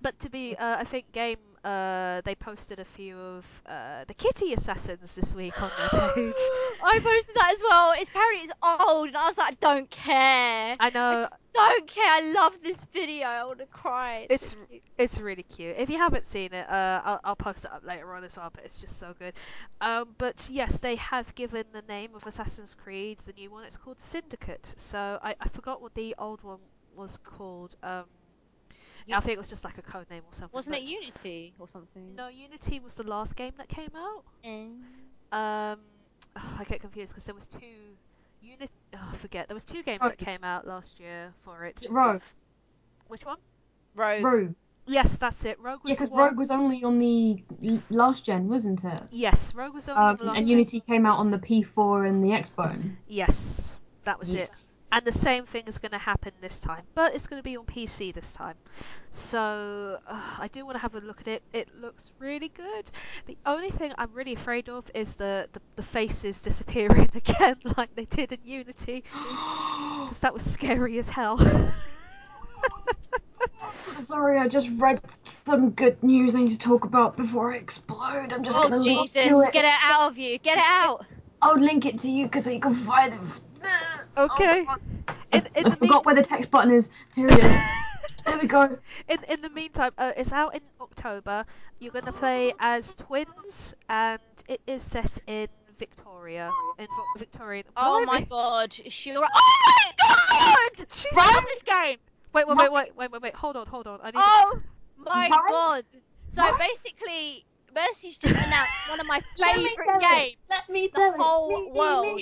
But 0.02 0.20
to 0.22 0.30
be, 0.30 0.56
uh, 0.56 0.78
I 0.80 0.86
think 0.86 1.12
Game, 1.12 1.38
uh, 1.66 2.22
they 2.24 2.34
posted 2.36 2.80
a 2.80 2.86
few 2.86 3.18
of 3.20 3.46
uh, 3.66 4.06
the 4.08 4.14
Kitty 4.14 4.54
Assassins 4.54 5.14
this 5.14 5.36
week 5.36 5.62
on 5.62 5.70
their 5.78 5.90
page. 6.16 6.34
I 6.84 7.00
posted 7.04 7.36
that 7.36 7.52
as 7.54 7.62
well. 7.62 7.94
It's 7.98 8.10
apparently 8.10 8.44
it's 8.44 8.54
old, 8.64 9.08
and 9.10 9.18
I 9.18 9.28
was 9.28 9.38
like, 9.38 9.54
I 9.54 9.58
don't 9.60 9.90
care. 9.90 10.74
I 10.80 10.88
I 10.88 10.90
know 10.90 11.22
just 11.22 11.34
don't 11.54 11.86
care. 11.86 12.06
I 12.10 12.32
love 12.34 12.62
this 12.64 12.86
video. 12.94 13.28
I 13.28 13.44
want 13.44 13.60
to 13.60 13.66
cry. 13.66 14.26
It's- 14.30 14.52
so 14.52 14.58
it's 14.98 15.20
really 15.20 15.44
cute. 15.44 15.76
If 15.78 15.90
you 15.90 15.98
haven't 15.98 16.28
seen 16.28 16.54
it, 16.54 16.70
uh, 16.70 17.02
I'll, 17.04 17.20
I'll 17.26 17.36
post 17.36 17.66
it 17.66 17.72
up 17.74 17.84
later 17.86 18.14
on 18.14 18.24
as 18.24 18.38
well. 18.38 18.50
But 18.54 18.64
it's 18.64 18.78
just 18.80 18.98
so 18.98 19.14
good. 19.20 19.34
Um, 19.82 20.16
but 20.18 20.48
yes, 20.50 20.80
they 20.80 20.96
have 20.96 21.36
given 21.36 21.66
the 21.74 21.82
name 21.90 22.16
of 22.16 22.26
Assassin's 22.26 22.74
Creed, 22.74 23.20
the 23.26 23.34
new 23.34 23.52
one. 23.52 23.66
It's 23.66 23.78
called 23.78 24.00
Syndicate. 24.00 24.74
So 24.78 25.20
I, 25.22 25.36
I 25.42 25.50
forgot 25.50 25.82
what 25.82 25.94
the 25.94 26.16
old 26.18 26.42
one 26.44 26.60
was 27.00 27.18
called. 27.24 27.76
Um, 27.84 28.04
You- 29.08 29.16
I 29.16 29.22
think 29.22 29.34
it 29.34 29.40
was 29.40 29.50
just 29.50 29.64
like 29.64 29.78
a 29.80 29.82
code 29.82 30.08
name 30.12 30.22
or 30.22 30.34
something. 30.34 30.50
Wasn't 30.54 30.76
it 30.76 30.84
Unity 30.84 31.54
or 31.58 31.68
something? 31.68 32.14
No, 32.16 32.28
Unity 32.28 32.80
was 32.80 32.94
the 32.94 33.04
last 33.04 33.36
game 33.36 33.54
that 33.58 33.68
came 33.68 33.90
out. 33.96 34.24
Eh. 34.44 34.66
Um, 35.32 35.80
I 36.36 36.64
get 36.68 36.82
confused 36.82 37.14
because 37.14 37.24
there 37.24 37.34
was 37.34 37.48
two 37.48 37.96
Unity. 38.42 38.72
Oh, 38.94 39.10
I 39.14 39.16
forget. 39.18 39.48
There 39.48 39.56
was 39.56 39.64
two 39.64 39.82
games 39.82 40.00
Oh. 40.04 40.10
that 40.10 40.18
came 40.20 40.44
out 40.44 40.68
last 40.68 41.00
year 41.00 41.34
for 41.44 41.66
it. 41.66 41.78
Is 41.78 41.84
it 41.84 41.92
Rogue? 41.92 42.22
Which 43.08 43.26
one? 43.26 43.38
Rogue. 43.96 44.24
Rogue. 44.24 44.54
Yes, 44.86 45.18
that's 45.18 45.44
it. 45.46 45.60
Rogue 45.60 45.84
was 45.84 45.90
Yeah, 45.92 45.96
because. 45.96 46.12
Rogue 46.12 46.38
was 46.38 46.52
only 46.52 46.84
on 46.84 47.00
the 47.00 47.44
last 47.90 48.26
gen, 48.26 48.48
wasn't 48.48 48.84
it? 48.84 49.02
Yes, 49.12 49.54
Rogue 49.56 49.74
was 49.74 49.90
only 49.90 50.02
on 50.02 50.10
Um, 50.12 50.16
the 50.18 50.24
last. 50.26 50.38
and 50.38 50.48
gen. 50.48 50.58
Unity 50.58 50.80
came 50.82 51.06
out 51.06 51.18
on 51.20 51.32
the 51.32 51.38
P4 51.40 52.08
and 52.08 52.24
the 52.24 52.30
Xbone. 52.30 52.96
Yes, 53.08 53.76
that 54.04 54.20
was 54.20 54.34
it. 54.34 54.50
Yes. 54.92 55.02
And 55.02 55.06
the 55.06 55.12
same 55.12 55.46
thing 55.46 55.64
is 55.68 55.78
going 55.78 55.92
to 55.92 55.98
happen 56.00 56.34
this 56.42 56.60
time, 56.60 56.84
but 56.96 57.14
it's 57.16 57.28
going 57.28 57.40
to 57.40 57.44
be 57.44 57.58
on 57.58 57.66
PC 57.66 58.14
this 58.14 58.34
time. 58.34 58.56
So 59.12 60.00
uh, 60.08 60.22
I 60.40 60.48
do 60.48 60.66
want 60.66 60.76
to 60.76 60.80
have 60.82 60.96
a 60.96 61.00
look 61.00 61.22
at 61.22 61.28
it. 61.28 61.44
It 61.54 61.76
looks 61.76 62.12
really 62.20 62.50
good. 62.50 62.92
The 63.26 63.38
only 63.46 63.72
thing 63.72 63.94
I'm 63.98 64.14
really 64.14 64.34
afraid 64.34 64.70
of 64.70 64.90
is 64.96 65.16
the 65.16 65.50
the, 65.52 65.62
the 65.76 65.84
faces 65.84 66.42
disappearing 66.42 67.10
again, 67.16 67.58
like 67.78 67.96
they 67.96 68.06
did 68.06 68.32
in 68.32 68.40
Unity, 68.44 69.04
because 70.00 70.20
that 70.22 70.34
was 70.34 70.44
scary 70.44 70.98
as 71.00 71.10
hell. 71.10 71.38
Sorry, 73.98 74.38
I 74.38 74.48
just 74.48 74.70
read 74.80 75.02
some 75.24 75.72
good 75.72 76.02
news 76.04 76.36
I 76.36 76.40
need 76.40 76.52
to 76.52 76.58
talk 76.58 76.86
about 76.86 77.18
before 77.18 77.54
I 77.54 77.58
explode. 77.58 78.34
I'm 78.34 78.44
just 78.44 78.60
Oh 78.60 78.64
gonna 78.64 78.78
link 78.80 79.12
to 79.14 79.30
Jesus! 79.30 79.48
it. 79.48 79.52
Get 79.52 79.66
it 79.66 79.74
out 79.84 80.10
of 80.10 80.18
you! 80.18 80.38
Get 80.40 80.58
it 80.58 80.64
out! 80.66 81.06
I'll 81.42 81.60
link 81.60 81.86
it 81.86 82.00
to 82.00 82.12
you 82.12 82.26
because 82.26 82.52
you 82.52 82.60
can 82.60 82.74
find 82.74 83.14
it. 83.14 83.42
Okay. 84.18 84.66
Oh, 84.68 84.76
in, 85.32 85.48
in 85.56 85.66
I 85.66 85.70
the 85.70 85.76
forgot 85.76 86.06
where 86.06 86.16
the 86.16 86.22
text 86.22 86.52
button 86.52 86.72
is. 86.72 86.90
Here 87.16 87.28
it 87.28 87.40
is. 87.40 87.62
there 88.26 88.38
we 88.38 88.48
go. 88.48 88.78
In 89.08 89.18
in 89.30 89.42
the 89.42 89.50
meantime, 89.50 89.92
uh, 89.98 90.12
it's 90.18 90.32
out 90.32 90.56
in 90.56 90.62
October. 90.82 91.46
You're 91.80 91.92
going 91.92 92.06
to 92.06 92.12
play 92.12 92.52
as 92.60 92.96
twins, 92.96 93.74
and 93.88 94.20
it 94.48 94.62
is 94.68 94.84
set 94.84 95.20
in 95.28 95.48
Victoria, 95.78 96.52
in 96.78 96.88
Victorian. 97.18 97.66
Oh 97.78 98.06
my 98.06 98.18
Blimey. 98.18 98.28
God! 98.30 98.76
Is 98.84 98.92
she? 98.94 99.16
Oh 99.16 99.22
my 99.22 99.92
God! 99.98 100.88
Jesus. 100.92 101.16
Run 101.16 101.44
this 101.46 101.64
game! 101.64 101.98
Wait, 102.34 102.48
wait, 102.48 102.58
wait, 102.58 102.72
wait, 102.72 102.96
wait, 102.96 103.12
wait, 103.12 103.22
wait. 103.22 103.36
Hold 103.36 103.56
on, 103.58 103.68
hold 103.68 103.88
on. 103.88 104.00
I 104.04 104.12
need. 104.12 104.14
Oh 104.18 104.60
my 104.98 105.30
What? 105.30 105.48
God! 105.50 105.84
So 106.28 106.44
What? 106.44 106.60
basically, 106.60 107.46
Mercy's 107.88 108.18
just 108.18 108.36
announced 108.36 108.74
one 108.90 109.00
of 109.00 109.08
my 109.08 109.22
favourite 109.38 110.02
games 110.02 110.36
Let 110.50 110.70
me 110.70 110.88
the 110.94 111.00
tell 111.00 111.14
it. 111.14 111.20
whole 111.20 111.50
Me, 111.50 111.56
me, 111.66 111.72
me. 111.72 111.78
world. 111.80 112.22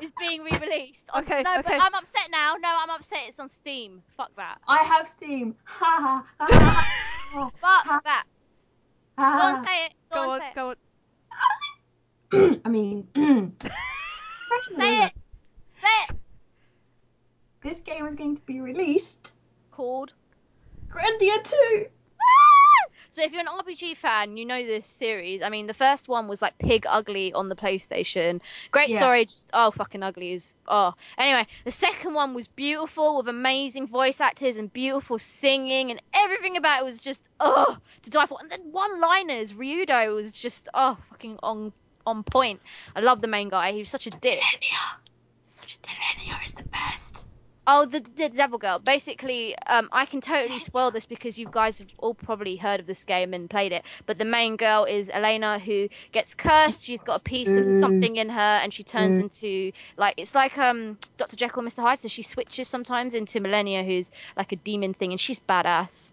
is 0.00 0.10
being 0.18 0.42
re-released. 0.42 1.08
Okay, 1.16 1.42
no, 1.42 1.62
but. 1.62 1.72
I'm 1.72 1.94
upset 1.94 2.28
now. 2.30 2.54
No, 2.60 2.68
I'm 2.68 2.90
upset. 2.90 3.20
It's 3.28 3.38
on 3.38 3.48
Steam. 3.48 4.02
Fuck 4.16 4.34
that. 4.36 4.58
I 4.66 4.82
have 4.82 5.06
Steam. 5.06 5.54
Ha 5.64 6.24
ha 6.38 6.46
ha 6.46 7.50
Fuck 7.60 8.04
that. 8.04 8.24
Go 9.16 9.22
on, 9.24 9.66
say 9.66 9.84
it. 9.86 9.92
Go, 10.10 10.24
Go 10.24 10.30
on, 10.30 10.42
on, 10.42 10.48
go 10.54 10.68
on. 12.40 12.60
I 12.64 12.68
mean, 12.68 13.06
Say 14.76 15.04
it. 15.04 15.12
Say 15.80 15.88
it. 16.10 16.16
This 17.62 17.80
game 17.80 18.06
is 18.06 18.14
going 18.14 18.36
to 18.36 18.42
be 18.42 18.60
released. 18.60 19.34
Called. 19.70 20.12
Grandia 20.88 21.42
2. 21.44 21.86
So 23.10 23.22
if 23.22 23.32
you're 23.32 23.40
an 23.40 23.46
RPG 23.46 23.96
fan, 23.96 24.36
you 24.36 24.44
know 24.44 24.64
this 24.64 24.86
series. 24.86 25.42
I 25.42 25.48
mean, 25.48 25.66
the 25.66 25.74
first 25.74 26.08
one 26.08 26.28
was 26.28 26.42
like 26.42 26.58
Pig 26.58 26.84
Ugly 26.88 27.32
on 27.32 27.48
the 27.48 27.56
PlayStation. 27.56 28.40
Great 28.70 28.90
Yeah. 28.90 28.98
story, 28.98 29.24
just 29.24 29.50
oh 29.52 29.70
fucking 29.70 30.02
ugly 30.02 30.32
is 30.32 30.50
oh. 30.66 30.94
Anyway, 31.16 31.46
the 31.64 31.70
second 31.70 32.14
one 32.14 32.34
was 32.34 32.48
beautiful 32.48 33.16
with 33.16 33.28
amazing 33.28 33.86
voice 33.86 34.20
actors 34.20 34.56
and 34.56 34.72
beautiful 34.72 35.18
singing 35.18 35.90
and 35.90 36.02
everything 36.14 36.56
about 36.56 36.80
it 36.80 36.84
was 36.84 36.98
just 36.98 37.22
oh 37.40 37.78
to 38.02 38.10
die 38.10 38.26
for. 38.26 38.38
And 38.40 38.50
then 38.50 38.72
one-liners, 38.72 39.54
Ryudo 39.54 40.14
was 40.14 40.32
just 40.32 40.68
oh 40.74 40.96
fucking 41.10 41.38
on 41.42 41.72
on 42.06 42.22
point. 42.24 42.60
I 42.96 43.00
love 43.00 43.20
the 43.20 43.28
main 43.28 43.48
guy. 43.48 43.72
He 43.72 43.78
was 43.78 43.88
such 43.88 44.06
a 44.06 44.10
dick. 44.10 44.40
Such 45.44 45.74
a 45.74 45.78
dick. 45.78 45.92
Millennia 46.18 46.40
is 46.44 46.52
the 46.52 46.64
best. 46.64 47.26
Oh, 47.70 47.84
the, 47.84 48.00
the 48.00 48.30
Devil 48.30 48.56
Girl. 48.58 48.78
Basically, 48.78 49.54
um, 49.66 49.90
I 49.92 50.06
can 50.06 50.22
totally 50.22 50.58
spoil 50.58 50.90
this 50.90 51.04
because 51.04 51.36
you 51.36 51.46
guys 51.50 51.78
have 51.80 51.88
all 51.98 52.14
probably 52.14 52.56
heard 52.56 52.80
of 52.80 52.86
this 52.86 53.04
game 53.04 53.34
and 53.34 53.48
played 53.50 53.72
it. 53.72 53.84
But 54.06 54.16
the 54.16 54.24
main 54.24 54.56
girl 54.56 54.84
is 54.84 55.10
Elena, 55.10 55.58
who 55.58 55.90
gets 56.12 56.34
cursed. 56.34 56.86
She's 56.86 57.02
got 57.02 57.20
a 57.20 57.22
piece 57.22 57.58
of 57.58 57.66
Mm. 57.66 57.76
something 57.78 58.16
in 58.16 58.30
her, 58.30 58.60
and 58.62 58.72
she 58.72 58.84
turns 58.84 59.18
Mm. 59.18 59.24
into 59.24 59.72
like 59.98 60.14
it's 60.16 60.34
like 60.34 60.56
um 60.56 60.96
Dr. 61.18 61.36
Jekyll, 61.36 61.60
and 61.60 61.68
Mr. 61.70 61.82
Hyde. 61.82 61.98
So 61.98 62.08
she 62.08 62.22
switches 62.22 62.68
sometimes 62.68 63.12
into 63.12 63.38
Millennia, 63.38 63.84
who's 63.84 64.10
like 64.34 64.50
a 64.52 64.56
demon 64.56 64.94
thing, 64.94 65.10
and 65.12 65.20
she's 65.20 65.38
badass. 65.38 66.10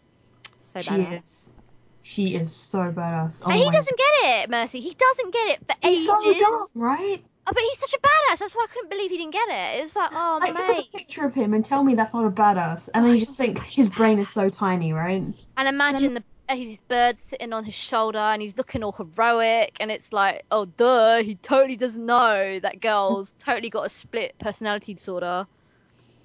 So 0.60 0.82
she 0.82 0.90
badass. 0.90 1.16
is. 1.16 1.54
She 2.02 2.36
is 2.36 2.54
so 2.54 2.92
badass. 2.92 3.44
Oh 3.46 3.50
and 3.50 3.58
he 3.58 3.70
doesn't 3.72 3.98
get 3.98 4.44
it, 4.44 4.50
Mercy. 4.50 4.82
He 4.82 4.94
doesn't 4.94 5.34
get 5.34 5.48
it 5.54 5.60
for 5.68 5.76
He's 5.82 6.00
ages. 6.02 6.08
so 6.08 6.34
dumb, 6.34 6.68
right? 6.76 7.24
Oh, 7.48 7.52
but 7.54 7.62
he's 7.62 7.78
such 7.80 7.94
a 7.94 8.00
badass. 8.00 8.40
That's 8.40 8.56
why 8.56 8.66
I 8.70 8.74
couldn't 8.74 8.90
believe 8.90 9.12
he 9.12 9.18
didn't 9.18 9.34
get 9.34 9.50
it. 9.50 9.80
It 9.80 9.82
was 9.82 9.96
like, 9.96 10.10
oh 10.14 10.40
Like, 10.42 10.54
look 10.58 10.70
at 10.70 10.76
mate. 10.76 10.92
the 10.92 10.98
picture 10.98 11.26
of 11.26 11.34
him 11.34 11.54
and 11.54 11.64
tell 11.64 11.84
me 11.84 11.96
that's 11.96 12.14
not 12.14 12.26
a 12.26 12.30
badass. 12.32 12.90
And 12.94 13.06
then 13.06 13.12
Oh, 13.12 13.14
you 13.14 13.20
just 13.20 13.38
think 13.38 13.60
his 13.64 13.88
a 13.88 13.92
brain 13.92 14.20
is 14.20 14.30
so 14.30 14.50
tiny, 14.50 14.94
right? 14.94 15.24
And 15.58 15.68
imagine 15.68 16.14
the 16.16 16.24
and 16.48 16.60
he's 16.60 16.70
this 16.70 16.82
bird 16.82 17.18
sitting 17.18 17.54
on 17.54 17.66
his 17.66 17.74
shoulder 17.74 18.20
and 18.20 18.40
he's 18.42 18.56
looking 18.56 18.84
all 18.84 18.92
heroic 18.92 19.76
and 19.80 19.90
it's 19.90 20.14
like 20.14 20.44
oh 20.52 20.66
duh 20.66 21.24
he 21.24 21.36
totally 21.38 21.76
doesn't 21.76 22.06
know 22.06 22.60
that 22.60 22.80
girl's 22.82 23.34
totally 23.40 23.72
got 23.72 23.88
a 23.88 23.90
split 23.90 24.36
personality 24.38 24.94
disorder 24.94 25.48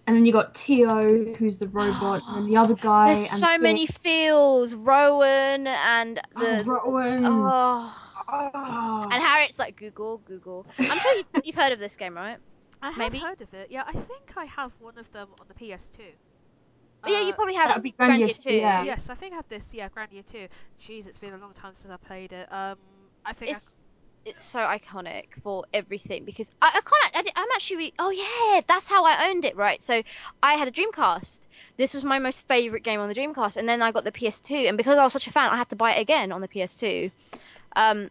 And 0.07 0.17
then 0.17 0.27
you 0.27 0.33
got 0.33 0.55
Tio, 0.55 1.35
who's 1.35 1.59
the 1.59 1.69
robot, 1.69 2.23
and 2.29 2.47
the 2.53 2.57
other 2.57 2.75
guy. 2.75 3.07
there's 3.07 3.31
so 3.31 3.59
many 3.59 3.87
feels 3.87 4.75
Roan 4.75 5.67
and 5.67 6.21
Oh, 6.37 6.41
the 6.41 6.65
Roan. 6.65 7.25
oh 7.25 8.10
Oh. 8.33 9.09
and 9.11 9.23
harriet's 9.23 9.59
like 9.59 9.77
google 9.77 10.19
google 10.19 10.66
i'm 10.79 10.99
sure 10.99 11.14
you've, 11.16 11.27
you've 11.43 11.55
heard 11.55 11.73
of 11.73 11.79
this 11.79 11.97
game 11.97 12.14
right 12.14 12.38
I 12.83 12.90
have 12.93 13.12
Maybe? 13.12 13.19
heard 13.19 13.43
of 13.43 13.53
it. 13.53 13.71
Yeah, 13.71 13.85
I 13.87 13.93
think 13.93 14.33
I 14.38 14.47
have 14.47 14.73
one 14.79 14.97
of 14.97 15.11
them 15.12 15.29
on 15.38 15.49
the 15.49 15.55
PS2. 15.55 16.16
oh, 17.05 17.12
yeah 17.12 17.21
you 17.27 17.33
Uh, 17.33 17.35
probably 17.35 17.55
have 17.55 17.69
that'd 17.69 17.83
be 17.83 17.93
Grandia 17.93 18.29
Grandia 18.29 18.35
too 18.43 18.51
too, 18.51 18.55
yeah. 18.55 18.85
Yes, 18.85 19.11
I 19.11 19.14
think 19.14 19.33
I 19.35 19.37
had 19.37 19.49
this. 19.49 19.75
Yeah, 19.75 19.88
Grandia 19.90 20.25
2. 20.25 20.49
Jeez, 20.81 21.07
it's 21.07 21.19
been 21.19 21.35
a 21.35 21.38
long 21.38 21.53
time 21.53 21.75
since 21.75 21.93
I 21.93 21.97
played 21.99 22.33
it. 22.33 22.51
Um, 22.51 22.79
I 23.25 23.33
think 23.35 23.53
I- 23.53 23.53
it's 23.53 23.87
it's 24.25 24.43
so 24.43 24.61
iconic 24.61 25.27
for 25.43 25.64
everything 25.73 26.25
because 26.27 26.51
I, 26.61 26.69
I 26.69 26.81
can't 27.12 27.27
I, 27.29 27.33
I'm 27.40 27.49
actually 27.55 27.77
really, 27.79 27.95
oh 27.99 28.11
yeah 28.11 28.61
that's 28.66 28.87
how 28.87 29.05
I 29.05 29.29
owned 29.31 29.47
it 29.47 29.57
right 29.57 29.81
so 29.81 30.03
I 30.43 30.55
had 30.55 30.69
a 30.69 30.71
Dreamcast 30.71 31.40
this 31.79 31.95
was 31.95 32.05
my 32.05 32.19
most 32.19 32.47
favorite 32.47 32.85
game 32.85 33.01
on 33.01 33.09
the 33.09 33.14
Dreamcast 33.14 33.57
and 33.57 33.66
then 33.66 33.81
I 33.83 33.93
got 33.93 34.05
the 34.05 34.12
PS2 34.12 34.69
and 34.69 34.77
because 34.77 34.99
I 34.99 35.03
was 35.05 35.14
such 35.14 35.27
a 35.27 35.33
fan 35.33 35.51
I 35.51 35.57
had 35.57 35.71
to 35.71 35.77
buy 35.77 35.95
it 35.95 36.03
again 36.03 36.33
on 36.33 36.43
the 36.43 36.49
PS2 36.49 37.11
um 37.77 38.11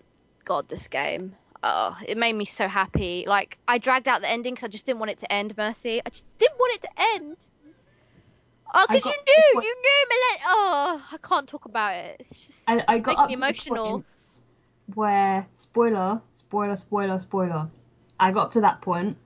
god 0.49 0.67
this 0.67 0.87
game 0.87 1.35
oh 1.63 1.97
it 2.07 2.17
made 2.17 2.33
me 2.33 2.43
so 2.43 2.67
happy 2.67 3.23
like 3.27 3.57
I 3.67 3.77
dragged 3.77 4.07
out 4.07 4.21
the 4.21 4.29
ending 4.29 4.53
because 4.53 4.65
I 4.65 4.69
just 4.69 4.85
didn't 4.85 4.99
want 4.99 5.11
it 5.11 5.19
to 5.19 5.31
end 5.31 5.55
Mercy 5.55 6.01
I 6.05 6.09
just 6.09 6.25
didn't 6.37 6.59
want 6.59 6.75
it 6.75 6.81
to 6.81 6.89
end 7.15 7.37
oh 8.73 8.85
because 8.89 9.05
you 9.05 9.11
got 9.11 9.17
to 9.17 9.23
the 9.25 9.31
knew 9.31 9.53
point- 9.53 9.65
you 9.65 9.75
knew 9.81 10.05
Millen 10.09 10.41
oh 10.47 11.05
I 11.11 11.17
can't 11.17 11.47
talk 11.47 11.65
about 11.65 11.93
it 11.93 12.17
it's 12.19 12.47
just 12.47 12.69
I, 12.69 12.83
I 12.87 12.95
it's 12.95 13.05
got 13.05 13.11
making 13.11 13.23
up 13.23 13.29
me 13.29 13.33
emotional 13.35 14.03
where 14.95 15.47
spoiler, 15.53 16.21
spoiler, 16.33 16.75
spoiler, 16.75 17.19
spoiler. 17.19 17.69
I 18.19 18.31
got 18.31 18.47
up 18.47 18.51
to 18.53 18.61
that 18.61 18.81
point, 18.81 19.17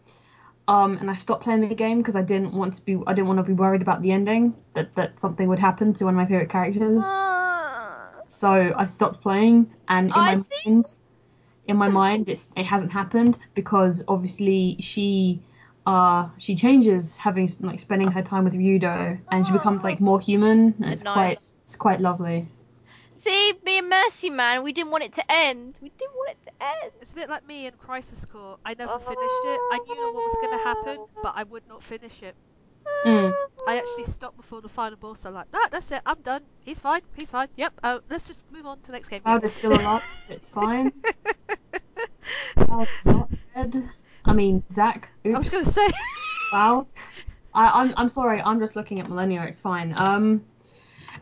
um, 0.68 0.98
and 0.98 1.10
I 1.10 1.16
stopped 1.16 1.44
playing 1.44 1.68
the 1.68 1.76
game 1.76 2.00
because 2.00 2.16
I 2.16 2.22
didn't 2.22 2.54
want 2.54 2.76
to 2.76 2.82
be. 2.86 3.00
I 3.08 3.14
didn't 3.14 3.28
want 3.28 3.40
to 3.40 3.44
be 3.44 3.54
worried 3.54 3.82
about 3.82 4.02
the 4.02 4.12
ending 4.12 4.56
that 4.74 4.94
that 4.96 5.20
something 5.20 5.48
would 5.48 5.60
happen 5.60 5.94
to 5.94 6.06
one 6.06 6.14
of 6.14 6.18
my 6.18 6.26
favorite 6.26 6.50
characters. 6.50 7.04
Ah. 7.06 8.10
So 8.28 8.74
I 8.76 8.86
stopped 8.86 9.22
playing, 9.22 9.72
and 9.88 10.08
in 10.08 10.14
I 10.14 10.36
my 10.36 10.44
mind, 10.66 10.86
in 11.68 11.78
my 11.78 11.88
mind, 11.88 12.30
it's, 12.30 12.50
it 12.56 12.66
hasn't 12.66 12.92
happened 12.92 13.38
because 13.54 14.04
obviously 14.08 14.78
she, 14.80 15.42
uh, 15.86 16.28
she 16.38 16.56
changes 16.56 17.16
having 17.18 17.50
like 17.62 17.80
spending 17.80 18.12
her 18.12 18.22
time 18.22 18.44
with 18.44 18.54
Ryudo, 18.54 19.20
and 19.32 19.46
she 19.48 19.54
becomes 19.54 19.84
like 19.84 20.00
more 20.00 20.20
human. 20.20 20.74
And 20.82 20.92
it's 20.94 21.04
quite, 21.04 21.32
it's 21.34 21.76
quite 21.76 22.02
lovely. 22.02 22.48
See, 23.16 23.54
me 23.64 23.78
and 23.78 23.90
Mercy, 23.90 24.30
man, 24.30 24.64
we 24.64 24.74
didn't 24.74 24.92
want 24.92 25.04
it 25.04 25.14
to 25.14 25.24
end. 25.32 25.80
We 25.82 25.92
didn't 25.98 26.16
want 26.16 26.32
it 26.32 26.44
to 26.46 26.52
end. 26.60 26.92
It's 27.00 27.12
a 27.14 27.16
bit 27.16 27.30
like 27.30 27.48
me 27.48 27.68
in 27.68 27.74
Crisis 27.74 28.26
Core. 28.26 28.58
I 28.66 28.74
never 28.74 28.98
finished 28.98 29.44
it. 29.46 29.60
I 29.72 29.80
knew 29.88 30.14
what 30.14 30.16
was 30.16 30.36
going 30.42 30.58
to 30.58 30.64
happen, 30.64 31.06
but 31.22 31.34
I 31.36 31.44
would 31.44 31.68
not 31.70 31.84
finish 31.84 32.24
it. 32.24 32.36
Mm. 33.06 33.34
I 33.68 33.78
actually 33.78 34.06
stopped 34.06 34.36
before 34.38 34.62
the 34.62 34.68
final 34.70 34.98
boss. 34.98 35.26
I'm 35.26 35.34
like, 35.34 35.52
nah, 35.54 35.68
that's 35.72 35.92
it. 35.92 36.02
I'm 36.06 36.22
done. 36.22 36.42
He's 36.62 36.80
fine. 36.80 37.02
He's 37.16 37.30
fine. 37.30 37.48
Yep. 37.56 37.74
Uh, 37.84 38.00
let's 38.10 38.28
just 38.28 38.44
move 38.52 38.66
on 38.66 38.80
to 38.80 38.88
the 38.88 38.92
next 38.94 39.10
game. 39.10 39.22
Cloud 39.22 39.36
Yep. 39.36 39.44
is 39.46 39.54
still 39.54 39.74
alive. 39.74 40.04
It's 40.30 40.50
fine. 40.50 40.92
Cloud 42.58 42.90
not 43.06 43.30
dead. 43.56 43.90
I 44.26 44.34
mean, 44.34 44.64
Zack. 44.70 45.12
Oops. 45.26 45.36
I 45.36 45.38
was 45.40 45.50
going 45.50 45.64
to 45.66 45.70
say. 45.72 45.90
Wow. 46.52 46.88
I, 47.54 47.82
I'm 47.82 47.94
I'm 47.98 48.10
sorry. 48.10 48.42
I'm 48.42 48.60
just 48.60 48.76
looking 48.76 49.00
at 49.00 49.08
Millennia. 49.10 49.44
It's 49.44 49.60
fine. 49.60 49.94
Um. 49.98 50.44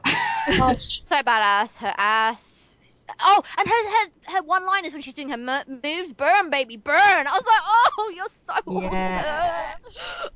Oh, 0.06 0.72
she's 0.78 1.00
so 1.02 1.18
badass. 1.18 1.78
Her 1.78 1.94
ass. 1.98 2.74
Oh, 3.22 3.44
and 3.58 3.68
her 3.68 3.90
her, 3.90 4.38
her 4.38 4.44
one 4.44 4.66
liners 4.66 4.94
when 4.94 5.02
she's 5.02 5.14
doing 5.14 5.30
her 5.30 5.38
mo- 5.38 5.64
moves, 5.84 6.14
burn, 6.14 6.50
baby, 6.50 6.78
burn. 6.78 6.96
I 6.96 7.24
was 7.32 7.44
like, 7.46 7.62
oh, 7.66 8.14
you're 8.16 8.26
so 8.30 8.54
Yeah. 8.82 9.76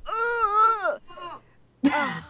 awesome. 0.08 1.02
Ugh. 1.94 2.24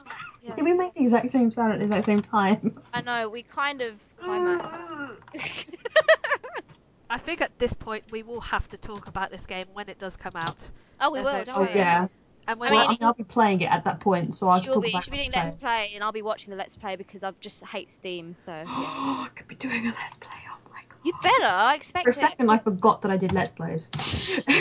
Did 0.56 0.64
we 0.64 0.74
make 0.74 0.94
the 0.94 1.02
exact 1.02 1.30
same 1.32 1.50
sound 1.50 1.74
at 1.74 1.80
the 1.80 1.86
exact 1.86 2.06
same 2.06 2.22
time? 2.22 2.80
I 2.94 3.02
know, 3.02 3.28
we 3.30 3.42
kind 3.42 3.82
of 3.82 3.96
climaxed. 4.18 5.20
I 7.10 7.18
think 7.18 7.42
at 7.42 7.58
this 7.60 7.74
point 7.74 8.04
we 8.12 8.24
will 8.24 8.42
have 8.42 8.68
to 8.70 8.78
talk 8.78 9.08
about 9.08 9.32
this 9.32 9.46
game 9.46 9.68
when 9.74 9.90
it 9.90 10.00
does 10.00 10.18
come 10.18 10.34
out. 10.36 10.58
oh, 11.00 11.12
we 11.12 11.20
will, 11.20 11.26
don't 11.26 11.42
Eventually. 11.42 11.68
Oh 11.70 11.76
yeah. 11.76 12.08
And 12.48 12.48
I, 12.48 12.54
mean, 12.54 12.60
well, 12.72 12.88
I 12.88 12.90
mean, 12.90 12.98
I'll 13.02 13.14
be 13.14 13.24
playing 13.24 13.62
it 13.62 13.72
at 13.72 13.84
that 13.86 14.00
point, 14.00 14.36
so 14.36 14.50
I 14.50 14.58
can 14.58 14.66
She'll 14.66 14.76
talk 14.76 14.84
be, 14.84 14.90
about 14.92 15.04
she'll 15.04 15.12
be 15.12 15.18
doing 15.18 15.32
when 15.34 15.44
Let's 15.44 15.56
Play, 15.56 15.92
and 15.96 16.04
I'll 16.04 16.12
be 16.12 16.22
watching 16.22 16.52
the 16.52 16.58
Let's 16.58 16.76
Play 16.76 16.96
because 16.96 17.24
I 17.24 17.32
just 17.40 17.66
hate 17.66 17.90
Steam, 17.90 18.36
so 18.36 18.52
yeah. 18.56 18.66
I 18.68 19.30
could 19.36 19.48
be 19.48 19.56
doing 19.56 19.88
a 19.88 19.90
let's 19.90 20.18
play. 20.18 20.38
Oh 20.48 20.58
my 20.72 20.82
god. 20.88 20.98
You 21.04 21.12
better, 21.24 21.46
I 21.46 21.74
expect 21.74 22.04
For 22.04 22.12
a 22.12 22.14
it. 22.14 22.16
second, 22.16 22.52
I 22.52 22.60
forgot 22.60 23.02
that 23.02 23.10
I 23.10 23.18
did 23.18 23.32
let's 23.32 23.50
plays. 23.52 23.90
I 24.48 24.54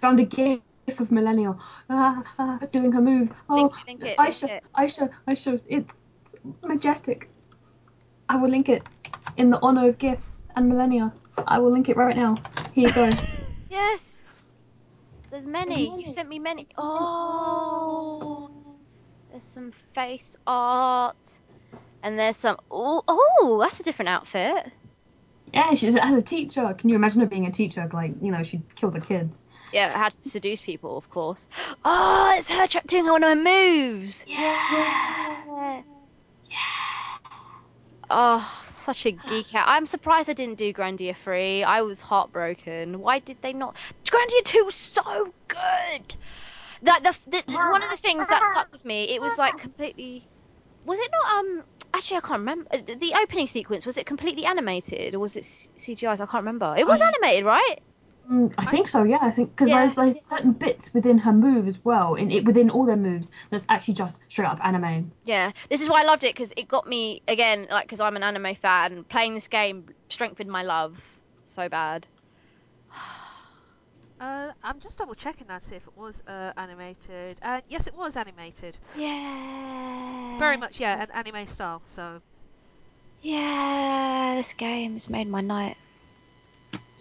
found 0.00 0.18
a 0.18 0.24
gif 0.24 0.60
of 0.98 1.12
Millennial 1.12 1.60
ah, 1.88 2.24
ah, 2.38 2.58
doing 2.72 2.90
her 2.90 3.00
move. 3.00 3.32
Oh, 3.48 3.54
Link 3.54 3.72
it, 3.72 3.86
link 3.86 4.00
it, 4.00 4.04
link 4.06 4.18
Aisha, 4.18 4.48
it. 4.50 4.64
Aisha, 4.76 5.08
Aisha, 5.28 5.60
it's 5.68 6.02
it's 6.20 6.34
majestic. 6.64 7.28
I 8.28 8.38
will 8.38 8.48
link 8.48 8.68
it 8.68 8.82
in 9.36 9.50
the 9.50 9.58
honor 9.60 9.88
of 9.88 9.98
gifts 9.98 10.48
and 10.56 10.68
Millennia. 10.68 11.12
I 11.46 11.58
will 11.58 11.70
link 11.70 11.88
it 11.88 11.96
right 11.96 12.16
now. 12.16 12.36
Here 12.72 12.88
you 12.88 12.94
go. 12.94 13.10
Yes. 13.70 14.24
There's 15.30 15.46
many. 15.48 15.92
You've 16.00 16.12
sent 16.12 16.28
me 16.28 16.38
many. 16.38 16.68
Oh. 16.78 18.20
oh. 18.22 18.50
There's 19.30 19.42
some 19.42 19.72
face 19.72 20.36
art. 20.46 21.40
And 22.04 22.16
there's 22.16 22.36
some. 22.36 22.56
Oh, 22.70 23.02
oh, 23.08 23.58
that's 23.60 23.80
a 23.80 23.82
different 23.82 24.10
outfit. 24.10 24.70
yeah, 25.52 25.74
she's 25.74 25.96
as 25.96 26.14
a 26.14 26.22
teacher. 26.22 26.72
Can 26.78 26.88
you 26.88 26.94
imagine 26.94 27.20
her 27.20 27.26
being 27.26 27.46
a 27.46 27.50
teacher? 27.50 27.88
Like, 27.92 28.12
you 28.22 28.30
know, 28.30 28.44
she'd 28.44 28.62
kill 28.76 28.92
the 28.92 29.00
kids. 29.00 29.46
Yeah, 29.72 29.90
how 29.90 30.08
to 30.08 30.14
seduce 30.14 30.62
people, 30.62 30.96
of 30.96 31.10
course. 31.10 31.48
Oh, 31.84 32.32
it's 32.38 32.48
her 32.50 32.66
doing 32.86 33.06
one 33.06 33.24
of 33.24 33.30
her 33.30 33.34
moves. 33.42 34.24
Yeah. 34.28 35.82
Yeah. 36.48 36.62
Oh, 38.08 38.62
such 38.84 39.06
a 39.06 39.10
geek 39.28 39.54
out. 39.54 39.66
I'm 39.68 39.86
surprised 39.86 40.30
I 40.30 40.34
didn't 40.34 40.58
do 40.58 40.72
Grandia 40.72 41.16
3. 41.16 41.64
I 41.64 41.82
was 41.82 42.00
heartbroken. 42.00 43.00
Why 43.00 43.18
did 43.18 43.38
they 43.40 43.52
not? 43.52 43.76
Grandia 44.06 44.44
2 44.44 44.64
was 44.64 44.74
so 44.74 45.32
good. 45.48 46.16
That 46.82 47.02
the, 47.02 47.16
the 47.30 47.42
one 47.54 47.82
of 47.82 47.90
the 47.90 47.96
things 47.96 48.28
that 48.28 48.44
stuck 48.52 48.70
with 48.72 48.84
me, 48.84 49.04
it 49.14 49.22
was 49.22 49.38
like 49.38 49.56
completely. 49.58 50.28
Was 50.84 50.98
it 50.98 51.10
not? 51.12 51.38
Um, 51.38 51.62
actually, 51.94 52.18
I 52.18 52.20
can't 52.20 52.40
remember. 52.40 52.66
The 52.76 53.14
opening 53.22 53.46
sequence 53.46 53.86
was 53.86 53.96
it 53.96 54.04
completely 54.04 54.44
animated 54.44 55.14
or 55.14 55.18
was 55.20 55.36
it 55.36 55.44
CGI? 55.44 56.12
I 56.12 56.16
can't 56.16 56.32
remember. 56.34 56.74
It 56.76 56.86
was 56.86 57.00
Um, 57.00 57.08
animated, 57.08 57.44
right? 57.46 57.76
Mm, 58.30 58.54
I 58.56 58.64
think 58.66 58.88
so. 58.88 59.02
Yeah, 59.02 59.18
I 59.20 59.30
think 59.30 59.50
because 59.50 59.68
Yeah. 59.68 59.80
there's 59.80 59.94
there's 59.94 60.20
certain 60.24 60.52
bits 60.52 60.94
within 60.94 61.18
her 61.18 61.32
move 61.32 61.66
as 61.66 61.84
well, 61.84 62.14
in 62.14 62.30
it 62.30 62.44
within 62.44 62.70
all 62.70 62.86
their 62.86 62.96
moves 62.96 63.30
that's 63.50 63.66
actually 63.68 63.94
just 63.94 64.22
straight 64.28 64.48
up 64.48 64.64
anime. 64.64 65.12
Yeah, 65.24 65.52
this 65.68 65.80
is 65.82 65.88
why 65.88 66.00
I 66.00 66.04
loved 66.04 66.24
it 66.24 66.34
because 66.34 66.52
it 66.56 66.68
got 66.68 66.86
me 66.88 67.22
again, 67.28 67.66
like 67.70 67.84
because 67.86 68.00
I'm 68.00 68.16
an 68.16 68.22
anime 68.22 68.54
fan. 68.54 69.04
Playing 69.04 69.34
this 69.34 69.48
game 69.48 69.86
strengthened 70.08 70.50
my 70.50 70.62
love 70.62 71.20
so 71.44 71.68
bad. 71.68 72.06
uh, 74.20 74.52
I'm 74.62 74.80
just 74.80 74.98
double 74.98 75.14
checking 75.14 75.46
that 75.48 75.60
to 75.62 75.68
see 75.68 75.76
if 75.76 75.86
it 75.86 75.96
was 75.96 76.22
uh, 76.26 76.52
animated. 76.56 77.38
And 77.42 77.62
yes, 77.68 77.86
it 77.86 77.94
was 77.94 78.16
animated. 78.16 78.78
Yeah. 78.96 80.38
Very 80.38 80.56
much, 80.56 80.80
yeah, 80.80 81.02
an 81.02 81.10
anime 81.12 81.46
style. 81.46 81.82
So 81.84 82.22
Yeah, 83.20 84.34
this 84.36 84.54
game's 84.54 85.10
made 85.10 85.28
my 85.28 85.40
night. 85.42 85.76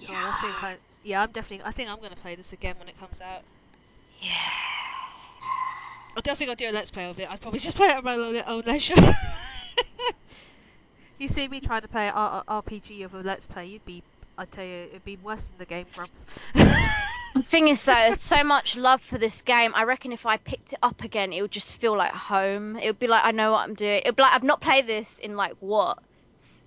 Oh, 0.09 0.13
I 0.13 0.41
think 0.41 0.63
I, 0.63 0.75
yeah, 1.03 1.23
I'm 1.23 1.31
definitely. 1.31 1.65
I 1.65 1.71
think 1.71 1.89
I'm 1.89 1.97
going 1.97 2.11
to 2.11 2.17
play 2.17 2.35
this 2.35 2.53
again 2.53 2.75
when 2.79 2.87
it 2.87 2.99
comes 2.99 3.21
out. 3.21 3.41
Yeah. 4.21 4.31
I 6.15 6.21
don't 6.21 6.37
think 6.37 6.49
I'll 6.49 6.55
do 6.55 6.69
a 6.69 6.71
let's 6.71 6.91
play 6.91 7.09
of 7.09 7.19
it. 7.19 7.29
I'd 7.29 7.41
probably 7.41 7.59
just 7.59 7.75
play 7.75 7.87
it 7.87 7.95
at 7.95 8.03
my 8.03 8.15
own 8.15 8.41
own 8.45 8.63
leisure. 8.65 8.93
you 11.19 11.27
see 11.27 11.47
me 11.47 11.59
trying 11.59 11.81
to 11.81 11.87
play 11.87 12.07
an 12.07 12.13
R- 12.13 12.43
R- 12.47 12.61
RPG 12.61 13.03
of 13.05 13.15
a 13.15 13.21
let's 13.21 13.45
play, 13.45 13.65
you'd 13.65 13.85
be. 13.85 14.03
I 14.37 14.45
tell 14.45 14.65
you, 14.65 14.87
it'd 14.89 15.05
be 15.05 15.17
worse 15.17 15.47
than 15.47 15.57
the 15.59 15.65
Game 15.65 15.85
Grumps. 15.93 16.25
The 17.33 17.41
thing 17.41 17.67
is, 17.67 17.83
though, 17.83 17.93
there's 17.93 18.21
so 18.21 18.43
much 18.43 18.77
love 18.77 19.01
for 19.01 19.17
this 19.17 19.41
game. 19.41 19.71
I 19.73 19.85
reckon 19.85 20.11
if 20.11 20.25
I 20.27 20.37
picked 20.37 20.73
it 20.73 20.79
up 20.83 21.03
again, 21.03 21.33
it 21.33 21.41
would 21.41 21.51
just 21.51 21.77
feel 21.77 21.97
like 21.97 22.11
home. 22.11 22.77
It 22.77 22.85
would 22.85 22.99
be 22.99 23.07
like 23.07 23.25
I 23.25 23.31
know 23.31 23.51
what 23.53 23.67
I'm 23.67 23.73
doing. 23.73 24.01
It 24.05 24.05
would 24.05 24.15
be 24.15 24.21
like 24.21 24.33
I've 24.33 24.43
not 24.43 24.61
played 24.61 24.85
this 24.85 25.17
in 25.17 25.35
like 25.35 25.53
what 25.59 25.97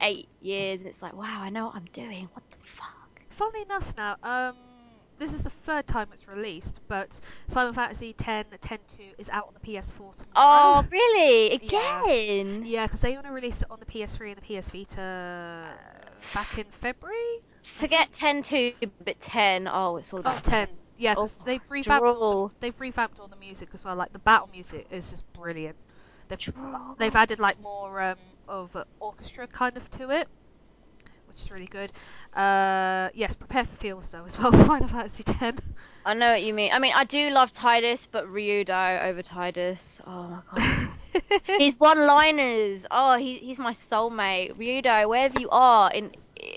eight 0.00 0.28
years, 0.40 0.80
and 0.80 0.88
it's 0.88 1.02
like 1.02 1.12
wow, 1.14 1.40
I 1.40 1.50
know 1.50 1.66
what 1.66 1.76
I'm 1.76 1.86
doing. 1.92 2.28
What 2.32 2.42
the 2.50 2.56
fuck? 2.62 2.95
Funnily 3.36 3.62
enough, 3.62 3.94
now, 3.98 4.16
um, 4.22 4.56
this 5.18 5.34
is 5.34 5.42
the 5.42 5.50
third 5.50 5.86
time 5.86 6.08
it's 6.10 6.26
released, 6.26 6.80
but 6.88 7.20
Final 7.50 7.74
Fantasy 7.74 8.14
X 8.18 8.48
10 8.60 8.78
2 8.96 9.02
is 9.18 9.28
out 9.28 9.46
on 9.46 9.52
the 9.52 9.60
PS4 9.60 9.92
tomorrow. 9.92 10.16
Oh, 10.34 10.84
really? 10.90 11.50
Again? 11.54 12.62
Yeah, 12.64 12.86
because 12.86 13.00
they 13.00 13.14
only 13.14 13.28
released 13.28 13.60
it 13.60 13.70
on 13.70 13.78
the 13.78 13.84
PS3 13.84 14.32
and 14.32 14.40
the 14.40 14.60
PS 14.60 14.70
Vita 14.70 15.68
back 16.32 16.58
in 16.58 16.64
February. 16.70 17.42
Forget 17.62 18.10
10 18.14 18.40
2, 18.42 18.72
but 19.04 19.20
10. 19.20 19.68
Oh, 19.70 19.98
it's 19.98 20.14
all 20.14 20.20
Oh, 20.20 20.22
about 20.22 20.42
10. 20.42 20.68
Yeah, 20.96 21.14
Oh, 21.18 21.28
they've 21.44 21.60
revamped 21.68 22.06
all 22.06 22.48
the, 22.48 22.54
they've 22.60 22.80
revamped 22.80 23.20
all 23.20 23.28
the 23.28 23.36
music 23.36 23.68
as 23.74 23.84
well. 23.84 23.96
Like 23.96 24.14
the 24.14 24.18
battle 24.18 24.48
music 24.50 24.86
is 24.90 25.10
just 25.10 25.30
brilliant. 25.34 25.76
They've 26.28 26.54
they've 26.96 27.14
added 27.14 27.38
like 27.38 27.60
more 27.60 28.00
um, 28.00 28.16
of 28.48 28.74
an 28.74 28.84
orchestra 28.98 29.46
kind 29.46 29.76
of 29.76 29.90
to 29.90 30.08
it, 30.10 30.26
which 31.28 31.42
is 31.42 31.50
really 31.52 31.66
good. 31.66 31.92
Uh, 32.36 33.08
yes, 33.14 33.34
prepare 33.34 33.64
for 33.64 33.74
feels 33.76 34.10
though 34.10 34.24
as 34.24 34.38
well. 34.38 34.52
Final 34.66 34.88
Fantasy 34.88 35.24
X. 35.40 35.58
I 36.04 36.14
know 36.14 36.32
what 36.32 36.42
you 36.42 36.52
mean. 36.52 36.70
I 36.72 36.78
mean, 36.78 36.92
I 36.94 37.04
do 37.04 37.30
love 37.30 37.50
Tidus, 37.50 38.06
but 38.10 38.26
Ryudo 38.26 39.04
over 39.04 39.22
Tidus. 39.22 40.00
Oh 40.06 40.28
my 40.28 40.40
god. 40.54 41.40
he's 41.58 41.76
one-liners. 41.80 42.86
Oh, 42.90 43.16
he, 43.16 43.38
he's 43.38 43.58
my 43.58 43.72
soulmate. 43.72 44.52
Ryudo, 44.54 45.08
wherever 45.08 45.40
you 45.40 45.48
are 45.50 45.90
in 45.92 46.12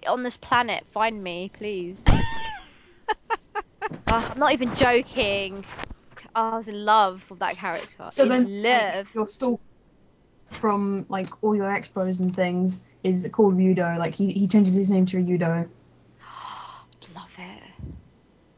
on 0.06 0.24
this 0.24 0.36
planet, 0.38 0.86
find 0.92 1.24
me, 1.24 1.50
please. 1.54 2.04
Oh, 2.08 2.22
I'm 4.08 4.38
not 4.38 4.52
even 4.54 4.74
joking. 4.76 5.66
Oh, 6.36 6.52
I 6.52 6.58
was 6.58 6.68
in 6.68 6.84
love 6.86 7.26
with 7.30 7.40
that 7.40 7.56
character. 7.56 8.10
So 8.12 8.24
in 8.24 8.30
then, 8.30 8.44
like, 8.70 8.94
love. 8.96 9.16
your 9.16 9.28
stalk 9.28 9.62
from 10.54 11.06
like 11.10 11.30
all 11.44 11.56
your 11.56 11.66
expos 11.66 12.20
and 12.20 12.36
things 12.36 12.84
is 13.04 13.28
called 13.32 13.58
Ryudo. 13.58 13.98
Like 13.98 14.14
he, 14.14 14.32
he 14.32 14.48
changes 14.48 14.76
his 14.76 14.90
name 14.90 15.06
to 15.08 15.18
Ryudo. 15.18 15.68
Love 17.16 17.38
it. 17.38 17.64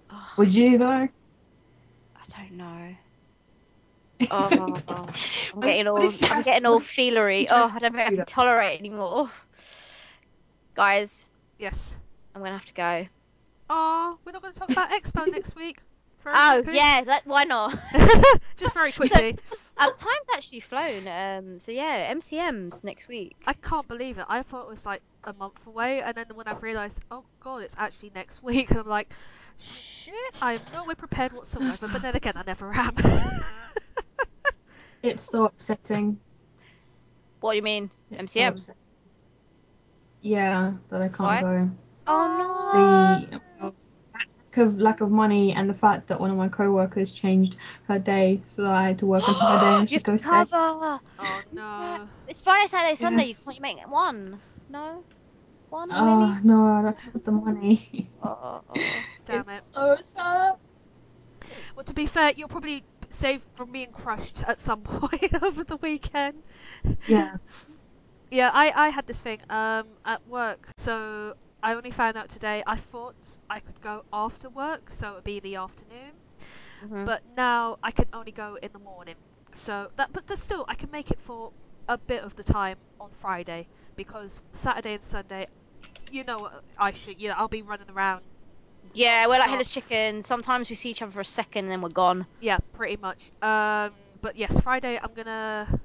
Oh, 0.09 0.31
Would 0.37 0.53
you 0.53 0.77
though? 0.77 0.85
I 0.85 1.09
don't 2.29 2.51
know. 2.53 2.95
Oh, 4.29 5.07
I'm 5.53 5.59
getting 5.61 5.87
all, 5.87 5.95
What 5.95 6.03
if 6.05 6.21
you 6.21 6.27
I'm 6.29 6.41
getting 6.43 6.65
all 6.65 6.79
feelery. 6.79 7.47
Oh, 7.49 7.71
I 7.73 7.79
don't 7.79 7.93
think 7.93 8.07
I 8.07 8.15
can 8.15 8.25
tolerate 8.25 8.79
anymore. 8.79 9.29
Guys, 10.75 11.27
Yes. 11.59 11.97
I'm 12.33 12.41
gonna 12.41 12.53
have 12.53 12.65
to 12.65 12.73
go. 12.73 13.07
Oh, 13.69 14.17
we're 14.25 14.31
not 14.33 14.41
going 14.41 14.53
to 14.53 14.59
talk 14.59 14.69
about 14.69 14.89
Expo 14.89 15.31
next 15.31 15.55
week. 15.55 15.77
Very 16.23 16.35
Oh 16.35 16.61
quickly. 16.61 16.75
yeah, 16.77 17.03
let, 17.05 17.25
why 17.25 17.43
not? 17.43 17.77
Just 18.57 18.73
very 18.73 18.91
quickly. 18.91 19.37
um, 19.77 19.89
time's 19.97 20.29
actually 20.35 20.59
flown. 20.59 21.07
Um, 21.07 21.59
so 21.59 21.71
yeah, 21.71 22.13
MCM's 22.13 22.83
next 22.83 23.07
week. 23.07 23.35
I 23.47 23.53
can't 23.53 23.87
believe 23.87 24.17
it. 24.17 24.25
I 24.29 24.43
thought 24.43 24.63
it 24.63 24.69
was 24.69 24.85
like 24.85 25.01
a 25.23 25.33
month 25.33 25.65
away, 25.65 26.01
and 26.01 26.15
then 26.15 26.25
when 26.35 26.47
I 26.47 26.53
realised, 26.59 27.01
oh 27.11 27.25
god, 27.41 27.63
it's 27.63 27.75
actually 27.77 28.11
next 28.15 28.43
week, 28.43 28.69
and 28.69 28.79
I'm 28.79 28.87
like, 28.87 29.11
shit, 29.57 30.13
I 30.41 30.53
am 30.53 30.61
nowhere 30.73 30.95
prepared 30.95 31.33
whatsoever. 31.33 31.87
But 31.87 32.01
then 32.01 32.15
again, 32.15 32.33
I 32.35 32.43
never 32.45 32.73
am. 32.73 32.95
It's 35.03 35.23
so 35.23 35.45
upsetting. 35.45 36.19
What 37.39 37.51
do 37.53 37.57
you 37.57 37.63
mean? 37.63 37.89
It's 38.11 38.35
MCM? 38.35 38.47
upsetting. 38.49 38.75
Yeah, 40.21 40.73
that 40.89 41.01
I 41.01 41.07
can't 41.09 41.19
Why? 41.19 41.41
go. 41.41 41.71
Oh 42.07 42.27
The 42.71 43.27
lack 43.31 43.41
of 44.57 44.79
lack 44.79 45.01
of 45.01 45.11
money 45.11 45.53
and 45.53 45.69
the 45.69 45.73
fact 45.73 46.07
that 46.07 46.19
one 46.19 46.31
of 46.31 46.37
my 46.37 46.49
co-workers 46.49 47.11
changed 47.11 47.55
her 47.87 47.99
day, 47.99 48.41
so 48.45 48.63
that 48.63 48.71
I 48.71 48.83
had 48.87 48.99
to 48.99 49.05
work 49.05 49.27
on 49.27 49.35
her 49.35 49.57
day 49.59 49.79
and 49.79 49.87
she 49.89 49.95
have 49.95 50.03
to 50.05 50.13
goes 50.13 50.21
cover. 50.21 50.99
oh 51.19 51.43
no. 51.51 52.09
It's 52.27 52.39
Friday, 52.41 52.67
Saturday, 52.67 52.95
Sunday. 52.95 53.25
You 53.25 53.35
Yes. 53.35 53.43
can't 53.43 53.57
you 53.57 53.61
make 53.61 53.77
one? 53.89 54.41
No, 54.69 55.05
one 55.69 55.89
Oh 55.91 55.93
maybe. 56.03 56.41
no, 56.43 56.65
I 56.65 56.81
don't 56.83 56.97
have 56.99 57.23
the 57.23 57.31
money. 57.31 58.09
Oh. 58.23 58.61
Damn 59.25 59.49
it's 59.49 59.49
it. 59.49 59.63
so 59.73 59.97
sad. 60.01 60.55
Well, 61.75 61.83
to 61.85 61.93
be 61.93 62.05
fair, 62.05 62.33
you'll 62.35 62.47
probably 62.47 62.85
save 63.09 63.43
from 63.53 63.71
being 63.71 63.91
crushed 63.91 64.43
at 64.47 64.59
some 64.59 64.83
point 64.83 65.41
over 65.43 65.63
the 65.63 65.77
weekend. 65.77 66.43
Yeah. 67.07 67.37
Yeah, 68.31 68.49
I, 68.53 68.71
I 68.75 68.89
had 68.89 69.07
this 69.07 69.21
thing 69.21 69.39
um, 69.49 69.97
at 70.05 70.25
work. 70.27 70.71
So 70.77 71.33
I 71.63 71.73
only 71.75 71.91
found 71.91 72.17
out 72.17 72.29
today. 72.29 72.63
I 72.67 72.75
thought 72.77 73.37
I 73.49 73.59
could 73.59 73.79
go 73.81 74.03
after 74.11 74.49
work, 74.49 74.89
so 74.91 75.11
it 75.11 75.15
would 75.15 75.23
be 75.23 75.39
the 75.39 75.55
afternoon. 75.55 76.13
Mhm. 76.83 77.05
But 77.05 77.23
now 77.25 77.77
I 77.83 77.91
can 77.91 78.07
only 78.13 78.31
go 78.31 78.57
in 78.61 78.71
the 78.73 78.79
morning. 78.79 79.15
So 79.53 79.89
that, 79.97 80.11
but 80.13 80.27
there's 80.27 80.41
still 80.41 80.65
I 80.67 80.75
can 80.75 80.91
make 80.91 81.11
it 81.11 81.21
for 81.21 81.51
a 81.87 81.97
bit 81.97 82.23
of 82.23 82.35
the 82.35 82.43
time 82.43 82.77
on 82.99 83.11
Friday 83.11 83.67
because 83.95 84.41
Saturday 84.53 84.93
and 84.95 85.03
Sunday, 85.03 85.47
you 86.09 86.23
know, 86.23 86.49
I 86.77 86.91
should, 86.91 87.19
you 87.21 87.29
know, 87.29 87.35
I'll 87.37 87.47
be 87.47 87.61
running 87.61 87.89
around. 87.89 88.21
Yeah, 88.93 89.25
we're 89.25 89.33
like 89.39 89.43
Stop. 89.43 89.49
headed 89.49 89.67
chicken. 89.67 90.23
Sometimes 90.23 90.69
we 90.69 90.75
see 90.75 90.89
each 90.89 91.01
other 91.01 91.11
for 91.11 91.21
a 91.21 91.25
second 91.25 91.65
and 91.65 91.71
then 91.71 91.81
we're 91.81 91.89
gone. 91.89 92.27
Yeah, 92.39 92.59
pretty 92.73 92.97
much. 92.97 93.31
Um, 93.41 93.91
but 94.21 94.35
yes, 94.35 94.59
Friday 94.61 94.99
I'm 95.01 95.13
gonna 95.13 95.79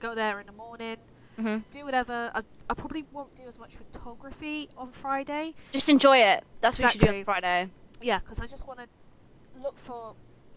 go 0.00 0.14
there 0.14 0.40
in 0.40 0.46
the 0.46 0.52
morning. 0.52 0.96
Hmm 1.36 1.58
do 1.72 1.84
whatever. 1.84 2.30
I, 2.34 2.42
I 2.68 2.74
probably 2.74 3.04
won't 3.12 3.34
do 3.36 3.44
as 3.46 3.58
much 3.58 3.72
photography 3.74 4.68
on 4.76 4.92
Friday. 4.92 5.54
Just 5.72 5.88
enjoy 5.88 6.18
it. 6.18 6.44
That's 6.60 6.78
what 6.78 6.94
you 6.94 7.00
should 7.00 7.08
do 7.08 7.18
on 7.18 7.24
Friday. 7.24 7.70
Yeah, 8.00 8.18
because 8.18 8.40
I 8.40 8.46
just 8.46 8.66
want 8.66 8.80
to 8.80 9.60
look 9.60 9.78
for 9.78 10.14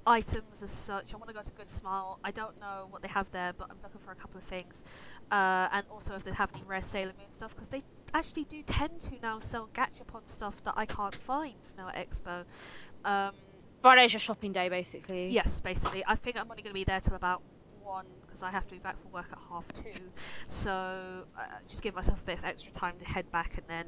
items 0.07 0.61
as 0.61 0.71
such. 0.71 1.13
I 1.13 1.17
want 1.17 1.29
to 1.29 1.33
go 1.33 1.41
to 1.41 1.51
Good 1.51 1.69
Smile. 1.69 2.19
I 2.23 2.31
don't 2.31 2.59
know 2.59 2.87
what 2.89 3.01
they 3.01 3.07
have 3.07 3.29
there, 3.31 3.53
but 3.57 3.67
I'm 3.69 3.77
looking 3.83 4.01
for 4.01 4.11
a 4.11 4.15
couple 4.15 4.37
of 4.37 4.43
things. 4.43 4.83
Uh, 5.31 5.67
and 5.71 5.85
also 5.89 6.15
if 6.15 6.23
they 6.23 6.31
have 6.31 6.49
any 6.53 6.63
rare 6.67 6.81
Sailor 6.81 7.13
Moon 7.17 7.29
stuff, 7.29 7.55
because 7.55 7.69
they 7.69 7.81
actually 8.13 8.45
do 8.45 8.61
tend 8.63 9.01
to 9.01 9.11
now 9.21 9.39
sell 9.39 9.69
Gachapon 9.73 10.27
stuff 10.27 10.55
that 10.63 10.73
I 10.77 10.85
can't 10.85 11.15
find 11.15 11.55
now 11.77 11.89
at 11.89 12.09
Expo. 12.09 12.45
Um, 13.03 13.33
Friday's 13.81 14.13
your 14.13 14.19
shopping 14.19 14.51
day, 14.51 14.69
basically. 14.69 15.29
Yes, 15.29 15.61
basically. 15.61 16.03
I 16.07 16.15
think 16.15 16.37
I'm 16.37 16.49
only 16.49 16.61
going 16.61 16.71
to 16.71 16.79
be 16.79 16.83
there 16.83 17.01
till 17.01 17.15
about 17.15 17.41
one 17.81 18.05
because 18.35 18.43
I 18.43 18.51
have 18.51 18.67
to 18.67 18.75
be 18.75 18.79
back 18.79 18.99
for 19.01 19.09
work 19.09 19.27
at 19.31 19.39
half 19.49 19.65
two. 19.73 20.11
So 20.47 20.71
uh, 20.71 21.43
just 21.69 21.81
give 21.81 21.95
myself 21.95 22.21
a 22.21 22.25
bit 22.25 22.39
of 22.39 22.45
extra 22.45 22.71
time 22.73 22.97
to 22.99 23.05
head 23.05 23.25
back 23.31 23.57
and 23.57 23.67
then 23.67 23.85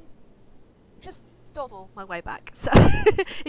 just 1.02 1.22
dawdle 1.54 1.92
my 1.96 2.06
way 2.06 2.22
back. 2.22 2.52
So 2.62 2.72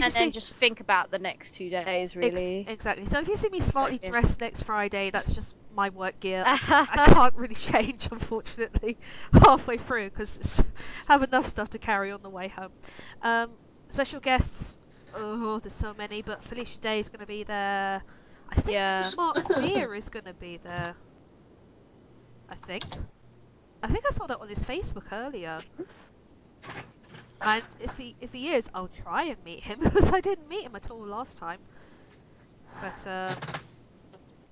And 0.01 0.13
see- 0.13 0.19
then 0.19 0.33
just 0.33 0.55
think 0.55 0.81
about 0.81 1.11
the 1.11 1.19
next 1.19 1.53
two 1.55 1.71
days, 1.71 2.17
Ex- 2.23 2.55
really. 2.55 2.65
exactly. 2.67 3.07
So 3.07 3.21
if 3.21 3.29
you 3.29 3.37
see 3.37 3.49
me 3.51 3.61
smartly 3.61 3.99
Exactly. 3.99 4.11
dressed 4.11 4.41
next 4.41 4.63
Friday, 4.63 5.11
that's 5.11 5.35
just 5.35 5.55
my 5.71 5.91
work 5.91 6.19
gear. 6.21 6.45
I 6.47 6.87
can't 7.07 7.35
really 7.35 7.55
change, 7.55 8.09
unfortunately, 8.11 8.99
halfway 9.33 9.79
through 9.79 10.07
because 10.11 10.63
have 11.07 11.23
enough 11.23 11.47
stuff 11.47 11.71
to 11.71 11.79
carry 11.79 12.11
on 12.13 12.23
the 12.23 12.31
way 12.31 12.49
home. 12.49 12.73
Um, 13.23 13.59
special 13.91 14.21
guests, 14.21 14.79
oh, 15.15 15.61
there's 15.61 15.75
so 15.75 15.95
many, 15.95 16.23
but 16.23 16.43
Felicia 16.45 16.79
Day 16.81 16.99
is 17.01 17.09
going 17.09 17.21
to 17.21 17.27
be 17.27 17.45
there. 17.45 18.03
I 18.51 18.61
think 18.61 18.81
Yeah. 18.81 19.13
Mark 19.17 19.49
Meer 19.57 19.95
is 19.95 20.09
going 20.09 20.25
to 20.27 20.35
be 20.35 20.59
there. 20.59 20.97
I 22.49 22.57
think. 22.57 22.99
I 23.83 23.89
think 23.89 24.05
I 24.09 24.13
saw 24.15 24.27
that 24.27 24.41
on 24.41 24.49
his 24.49 24.65
Facebook 24.65 25.13
earlier. 25.13 25.65
And 27.45 27.65
if 27.79 27.97
he 27.97 28.17
if 28.21 28.33
he 28.33 28.53
is, 28.55 28.69
I'll 28.75 28.89
try 28.89 29.25
and 29.25 29.43
meet 29.43 29.65
him 29.65 29.81
because 29.83 30.13
I 30.13 30.21
didn't 30.21 30.49
meet 30.49 30.65
him 30.65 30.77
at 30.77 30.91
all 30.91 31.05
last 31.05 31.37
time. 31.39 31.61
But 32.81 33.07
um, 33.07 33.43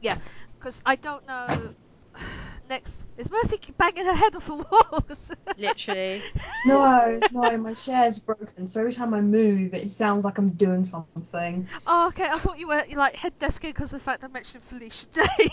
yeah, 0.01 0.17
because 0.59 0.83
I 0.85 0.97
don't 0.97 1.27
know. 1.27 1.75
Next 2.69 3.07
is 3.17 3.31
Mercy 3.31 3.61
banging 3.79 4.05
her 4.05 4.15
head 4.15 4.35
off 4.35 4.47
the 4.47 4.55
walls. 4.55 5.31
Literally. 5.59 6.23
No, 6.67 7.21
no, 7.33 7.57
my 7.59 7.75
chair's 7.75 8.19
broken, 8.19 8.67
so 8.67 8.81
every 8.81 8.93
time 8.93 9.15
I 9.15 9.21
move, 9.21 9.73
it 9.73 9.91
sounds 9.91 10.25
like 10.25 10.39
I'm 10.39 10.51
doing 10.51 10.85
something. 10.85 11.69
oh, 11.87 12.09
okay. 12.09 12.29
I 12.29 12.39
thought 12.39 12.59
you 12.59 12.69
were 12.69 12.83
like 12.95 13.15
head 13.15 13.39
desking 13.39 13.69
because 13.69 13.93
of 13.93 14.01
the 14.01 14.05
fact 14.05 14.25
I 14.25 14.29
mentioned 14.29 14.65
Felicia 14.65 15.07
Day. 15.13 15.51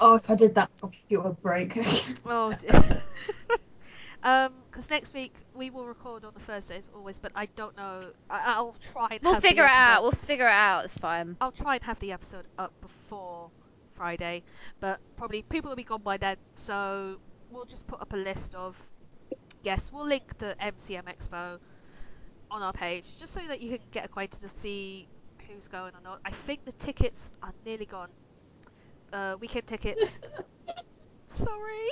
Oh, 0.00 0.16
if 0.16 0.28
I 0.28 0.34
did 0.34 0.56
that, 0.56 0.68
my 0.82 0.88
computer 0.88 1.22
would 1.28 1.40
break. 1.42 1.78
oh 2.26 2.52
dear. 2.60 3.02
Um, 4.24 4.52
because 4.70 4.88
next 4.88 5.14
week 5.14 5.34
we 5.54 5.70
will 5.70 5.84
record 5.84 6.24
on 6.24 6.32
the 6.34 6.40
Thursday 6.40 6.76
as 6.78 6.88
always, 6.94 7.18
but 7.18 7.32
I 7.34 7.46
don't 7.56 7.76
know. 7.76 8.06
I, 8.30 8.54
I'll 8.54 8.76
try 8.92 9.08
and 9.12 9.20
We'll 9.22 9.34
have 9.34 9.42
the 9.42 9.48
figure 9.48 9.64
it 9.64 9.70
out. 9.70 10.02
We'll 10.02 10.12
figure 10.12 10.46
it 10.46 10.52
out. 10.52 10.84
It's 10.84 10.96
fine. 10.96 11.36
I'll 11.40 11.52
try 11.52 11.74
and 11.74 11.84
have 11.84 11.98
the 12.00 12.12
episode 12.12 12.46
up 12.58 12.72
before 12.80 13.50
Friday, 14.02 14.42
but 14.80 14.98
probably 15.16 15.42
people 15.42 15.68
will 15.68 15.76
be 15.76 15.84
gone 15.84 16.02
by 16.02 16.16
then. 16.16 16.36
So 16.56 17.18
we'll 17.52 17.66
just 17.66 17.86
put 17.86 18.00
up 18.00 18.12
a 18.12 18.16
list 18.16 18.52
of. 18.56 18.76
Yes, 19.62 19.92
we'll 19.92 20.06
link 20.06 20.36
the 20.38 20.56
MCM 20.60 21.04
Expo 21.04 21.60
on 22.50 22.62
our 22.62 22.72
page 22.72 23.04
just 23.16 23.32
so 23.32 23.40
that 23.46 23.60
you 23.60 23.78
can 23.78 23.86
get 23.92 24.04
acquainted 24.04 24.42
and 24.42 24.50
see 24.50 25.06
who's 25.46 25.68
going 25.68 25.94
or 25.94 26.00
not. 26.02 26.18
I 26.24 26.32
think 26.32 26.64
the 26.64 26.72
tickets 26.72 27.30
are 27.44 27.52
nearly 27.64 27.86
gone. 27.86 28.08
Uh, 29.12 29.36
weekend 29.38 29.68
tickets. 29.68 30.18
Sorry. 31.28 31.88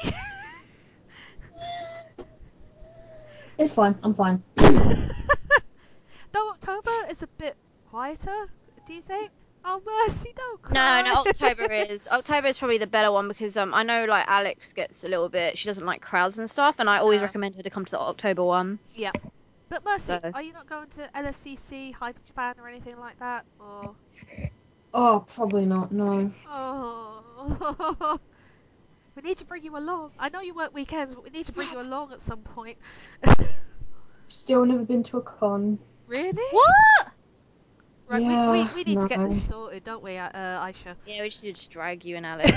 it's 3.57 3.73
fine, 3.73 3.97
I'm 4.03 4.15
fine. 4.15 4.43
Though 4.57 6.51
October 6.51 7.07
is 7.09 7.23
a 7.23 7.29
bit 7.39 7.55
quieter, 7.89 8.51
do 8.85 8.95
you 8.95 9.03
think? 9.03 9.31
Oh 9.65 9.81
mercy, 9.85 10.33
don't 10.37 10.63
No, 10.65 10.69
cry. 10.81 11.03
no. 11.03 11.15
October 11.27 11.73
is 11.73 12.09
October 12.09 12.49
is 12.49 12.57
probably 12.59 12.79
the 12.79 12.87
better 12.87 13.13
one 13.13 13.29
because 13.29 13.57
um 13.57 13.75
I 13.75 13.83
know 13.83 14.05
like 14.07 14.25
Alex 14.27 14.73
gets 14.73 15.05
a 15.05 15.09
little 15.09 15.29
bit. 15.29 15.59
She 15.59 15.67
doesn't 15.69 15.85
like 15.87 16.01
crowds 16.01 16.39
and 16.39 16.49
stuff, 16.49 16.79
and 16.79 16.89
I 16.89 16.99
always 16.99 17.21
Yeah. 17.21 17.27
recommend 17.27 17.57
her 17.57 17.63
to 17.63 17.71
come 17.71 17.85
to 17.85 17.91
the 17.91 17.99
October 18.01 18.43
one. 18.45 18.79
Yeah. 18.95 19.13
But 19.69 19.85
Mercy, 19.85 20.19
So- 20.23 20.31
are 20.35 20.43
you 20.43 20.53
not 20.53 20.69
going 20.69 20.89
to 20.91 21.09
LFCC, 21.15 21.93
Hyper 21.93 22.21
Japan, 22.27 22.55
or 22.61 22.69
anything 22.69 22.99
like 22.99 23.19
that? 23.21 23.45
Or 23.61 23.95
Oh, 24.93 25.25
probably 25.33 25.67
not, 25.67 25.93
no. 25.93 26.33
oh, 26.49 28.19
we 29.15 29.23
need 29.23 29.39
to 29.39 29.45
bring 29.45 29.63
you 29.63 29.77
along. 29.77 30.11
I 30.19 30.29
know 30.31 30.41
you 30.41 30.55
work 30.55 30.75
weekends, 30.75 31.15
but 31.15 31.23
we 31.23 31.31
need 31.31 31.47
to 31.47 31.53
bring 31.53 31.71
you 31.71 31.81
along 31.87 32.13
at 32.13 32.21
some 32.21 32.41
point. 32.41 32.79
Still 34.27 34.65
never 34.65 34.83
been 34.85 35.03
to 35.05 35.19
a 35.19 35.23
con. 35.23 35.79
really? 36.09 36.33
What? 36.51 37.13
Right, 38.11 38.23
we, 38.23 38.63
we, 38.63 38.69
we 38.75 38.83
need 38.83 39.01
to 39.01 39.07
get 39.07 39.21
this 39.29 39.47
sorted, 39.47 39.85
don't 39.85 40.03
we, 40.03 40.17
uh, 40.19 40.29
Aisha? 40.35 40.97
Yeah, 41.07 41.23
we 41.23 41.31
should 41.31 41.55
just 41.55 41.71
drag 41.71 42.05
you 42.05 42.17
and 42.17 42.27
Alex. 42.33 42.51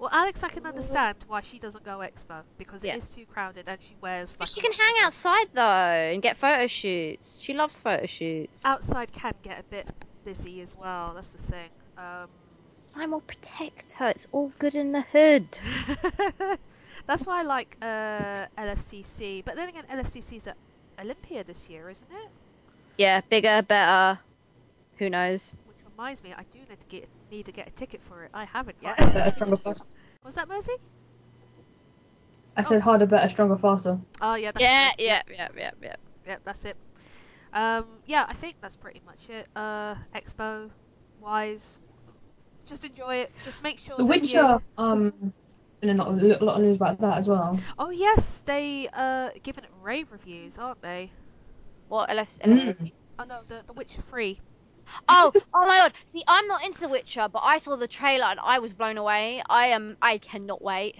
well, 0.00 0.10
Alex, 0.12 0.42
I 0.42 0.48
can 0.48 0.66
understand 0.66 1.18
why 1.28 1.40
she 1.40 1.60
doesn't 1.60 1.84
go 1.84 1.98
expo 1.98 2.42
because 2.58 2.84
Yeah. 2.84 2.94
it 2.94 2.98
is 2.98 3.10
too 3.10 3.24
crowded 3.26 3.64
and 3.68 3.80
she 3.80 3.96
wears 4.00 4.36
like. 4.40 4.48
she 4.48 4.60
can 4.60 4.72
hang 4.72 4.94
of- 4.98 5.06
outside 5.06 5.46
though 5.54 5.62
and 6.12 6.20
get 6.20 6.36
photo 6.36 6.66
shoots. 6.66 7.40
She 7.42 7.54
loves 7.54 7.78
photo 7.78 8.06
shoots. 8.06 8.64
Outside 8.64 9.12
can 9.12 9.34
get 9.42 9.60
a 9.60 9.64
bit 9.64 9.88
busy 10.24 10.60
as 10.62 10.74
well. 10.76 11.12
That's 11.14 11.30
the 11.32 11.42
thing. 11.42 11.70
Um, 11.96 12.26
I 12.96 13.06
will 13.06 13.20
protect 13.20 13.92
her. 13.92 14.08
It's 14.08 14.26
all 14.32 14.52
good 14.58 14.74
in 14.74 14.90
the 14.90 15.02
hood. 15.02 15.46
that's 17.06 17.24
why 17.24 17.38
I 17.38 17.42
like 17.44 17.76
uh, 17.80 18.46
LFCC. 18.58 19.44
But 19.44 19.54
then 19.54 19.68
again, 19.68 19.84
LFCC's 19.88 20.48
at 20.48 20.56
Olympia 21.00 21.44
this 21.44 21.68
year, 21.68 21.88
isn't 21.88 22.10
it? 22.10 22.28
Yeah, 22.98 23.20
bigger, 23.28 23.62
better. 23.62 24.20
Who 24.98 25.10
knows? 25.10 25.52
Which 25.64 25.78
reminds 25.84 26.22
me, 26.22 26.32
I 26.32 26.44
do 26.52 26.58
need 26.60 26.80
to 26.80 26.86
get 26.88 27.08
need 27.30 27.46
to 27.46 27.52
get 27.52 27.68
a 27.68 27.70
ticket 27.72 28.02
for 28.02 28.24
it. 28.24 28.30
I 28.34 28.44
haven't 28.44 28.76
yet. 28.80 28.98
Harder, 28.98 29.12
better, 29.12 29.32
stronger, 29.34 29.56
faster. 29.56 29.86
Was 30.24 30.34
that 30.36 30.48
Mercy? 30.48 30.72
I 32.56 32.62
said 32.62 32.80
harder, 32.82 33.06
better, 33.06 33.28
stronger, 33.28 33.56
faster. 33.56 33.98
Oh 34.20 34.34
yeah. 34.34 34.52
That's 34.52 34.62
Yeah, 34.62 34.88
it. 34.90 34.94
yeah, 34.98 35.22
yeah, 35.30 35.48
yeah, 35.56 35.70
yeah. 35.82 35.96
Yep, 36.26 36.40
that's 36.44 36.64
it. 36.64 36.76
Um, 37.52 37.86
yeah, 38.06 38.26
I 38.28 38.34
think 38.34 38.56
that's 38.60 38.76
pretty 38.76 39.00
much 39.06 39.28
it. 39.30 39.48
Uh, 39.54 39.94
expo 40.14 40.70
wise, 41.20 41.80
just 42.66 42.84
enjoy 42.84 43.16
it. 43.16 43.32
Just 43.42 43.62
make 43.62 43.78
sure. 43.78 43.96
The 43.96 44.04
that 44.04 44.06
Witcher, 44.06 44.38
You... 44.42 44.62
um, 44.78 45.12
there's 45.80 45.96
been 45.96 46.00
a 46.00 46.04
lot, 46.04 46.40
a 46.40 46.44
lot 46.44 46.56
of 46.56 46.62
news 46.62 46.76
about 46.76 47.00
that 47.00 47.18
as 47.18 47.28
well. 47.28 47.58
Oh 47.78 47.90
yes, 47.90 48.42
they 48.42 48.88
uh 48.92 49.30
given 49.42 49.64
it 49.64 49.70
rave 49.82 50.12
reviews, 50.12 50.58
aren't 50.58 50.82
they? 50.82 51.10
What 51.88 52.08
LF- 52.10 52.38
Mm. 52.40 52.92
Oh 53.18 53.24
no, 53.24 53.40
the 53.48 53.62
the 53.66 53.72
Witcher 53.72 54.02
Free. 54.02 54.40
Oh, 55.08 55.32
oh 55.54 55.66
my 55.66 55.78
god! 55.78 55.92
See, 56.04 56.22
I'm 56.28 56.46
not 56.46 56.64
into 56.64 56.80
The 56.80 56.88
Witcher, 56.88 57.28
but 57.32 57.42
I 57.44 57.58
saw 57.58 57.76
the 57.76 57.88
trailer 57.88 58.26
and 58.26 58.38
I 58.40 58.58
was 58.60 58.72
blown 58.72 58.98
away. 58.98 59.42
I 59.48 59.68
am, 59.68 59.96
I 60.00 60.18
cannot 60.18 60.62
wait. 60.62 60.94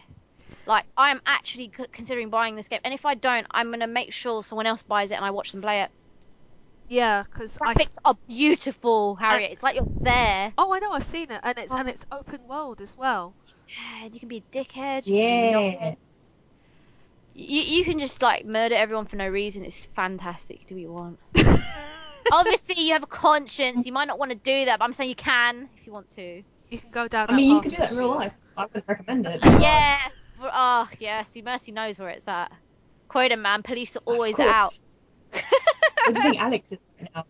Like, 0.66 0.84
I 0.97 1.11
am 1.11 1.20
actually 1.24 1.70
c- 1.76 1.87
considering 1.93 2.28
buying 2.30 2.57
this 2.57 2.66
game, 2.68 2.80
and 2.84 2.93
if 2.93 3.07
I 3.07 3.14
don't, 3.14 3.47
I'm 3.51 3.70
gonna 3.70 3.87
make 3.87 4.12
sure 4.12 4.43
someone 4.43 4.66
else 4.66 4.82
buys 4.82 5.11
it 5.12 5.14
and 5.14 5.24
I 5.24 5.30
watch 5.30 5.53
them 5.53 5.62
play 5.62 5.82
it. 5.82 5.91
Yeah, 6.89 7.24
because 7.24 7.59
I. 7.62 7.74
Graphics 7.74 7.97
are 8.05 8.16
beautiful, 8.28 9.14
Harriet. 9.16 9.53
It's 9.53 9.62
like 9.62 9.76
you're 9.76 9.87
there. 10.03 10.53
Oh, 10.59 10.72
I 10.72 10.78
know, 10.80 10.93
I've 10.93 11.05
seen 11.05 11.30
it, 11.30 11.41
and 11.43 11.59
it's 11.59 11.72
and 11.72 11.89
Oh. 11.89 11.91
it's 11.91 12.07
open 12.11 12.47
world 12.49 12.80
as 12.80 12.97
well. 12.97 13.34
Yeah, 13.68 14.05
and 14.07 14.14
you 14.14 14.20
can 14.20 14.28
be 14.28 14.39
a 14.39 14.57
dickhead. 14.57 15.07
You 15.07 15.14
can 15.22 15.53
be 15.70 15.76
Yeah. 15.76 15.91
nice. 15.91 16.39
You, 17.39 17.61
you 17.61 17.84
can 17.84 17.99
just 17.99 18.22
like 18.22 18.47
murder 18.47 18.74
everyone 18.74 19.05
for 19.05 19.16
no 19.16 19.28
reason. 19.28 19.62
It's 19.62 19.84
fantastic. 19.84 20.66
Do 20.66 20.74
what 20.74 20.80
you 20.80 20.93
want. 20.93 21.18
Obviously, 22.32 22.82
you 22.82 22.95
have 22.95 23.03
a 23.03 23.09
conscience. 23.09 23.87
You 23.87 23.93
might 23.93 24.09
not 24.09 24.18
want 24.18 24.30
to 24.30 24.39
do 24.39 24.64
that, 24.64 24.78
but 24.78 24.84
I'm 24.87 24.95
saying 24.95 25.11
you 25.11 25.16
can 25.16 25.68
if 25.76 25.87
you 25.87 25.93
want 25.93 26.09
to. 26.11 26.43
You 26.70 26.78
can 26.78 26.91
go 26.91 27.07
down. 27.09 27.26
I 27.28 27.37
mean, 27.37 27.51
you 27.51 27.55
path 27.57 27.62
could 27.62 27.70
do 27.72 27.76
that 27.76 27.93
in 27.93 27.99
real 27.99 28.09
life. 28.09 28.32
I 28.57 28.64
wouldn't 28.64 28.84
recommend 28.89 29.26
it. 29.26 29.45
Yes. 29.45 30.32
Oh, 30.41 30.49
ah, 30.51 30.89
yeah. 30.99 31.22
See, 31.22 31.43
Mercy 31.43 31.72
knows 31.72 32.01
where 32.01 32.09
it's 32.09 32.26
at. 32.26 32.51
Quota 33.09 33.37
man, 33.37 33.62
police 33.62 33.97
are 33.97 34.03
always 34.07 34.37
course. 34.37 34.49
out. 34.49 34.78
I 35.34 36.12
do 36.12 36.22
think 36.22 36.39
Alex 36.41 36.72
is 36.72 36.78
right 36.99 37.11
now? 37.14 37.26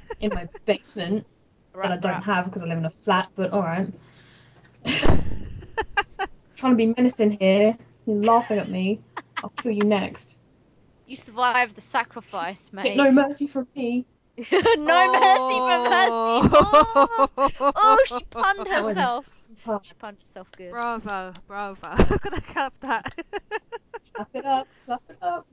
In 0.20 0.30
my 0.34 0.48
basement 0.66 1.26
that 1.74 1.92
I 1.92 1.96
don't 1.96 2.22
have 2.22 2.44
because 2.44 2.62
I 2.62 2.66
live 2.66 2.78
in 2.78 2.84
a 2.84 2.90
flat, 2.90 3.30
but 3.34 3.52
alright. 3.52 3.88
Trying 6.54 6.72
to 6.72 6.76
be 6.76 6.86
menacing 6.86 7.30
here. 7.32 7.76
You're 8.06 8.16
laughing 8.16 8.58
at 8.58 8.68
me. 8.68 9.00
I'll 9.42 9.50
kill 9.50 9.72
you 9.72 9.84
next. 9.84 10.36
You 11.06 11.16
survived 11.16 11.76
the 11.76 11.80
sacrifice, 11.80 12.68
Get 12.68 12.84
mate. 12.84 12.96
no 12.96 13.10
mercy 13.12 13.46
from 13.46 13.68
me. 13.76 14.04
no 14.38 15.12
mercy 15.12 15.58
from 15.58 15.82
Mercy. 15.84 16.48
Oh, 16.54 17.72
oh, 17.76 18.04
she 18.06 18.24
punned 18.30 18.66
herself. 18.66 19.26
She 19.82 19.94
punned 19.94 20.18
herself 20.18 20.50
good. 20.56 20.70
Bravo, 20.70 21.32
bravo. 21.46 21.78
I'm 21.82 22.18
gonna 22.22 22.70
that. 22.80 23.14
Clap 24.14 24.28
it 24.34 24.44
up, 24.44 24.68
clap 24.86 25.02
it 25.08 25.18
up. 25.22 25.46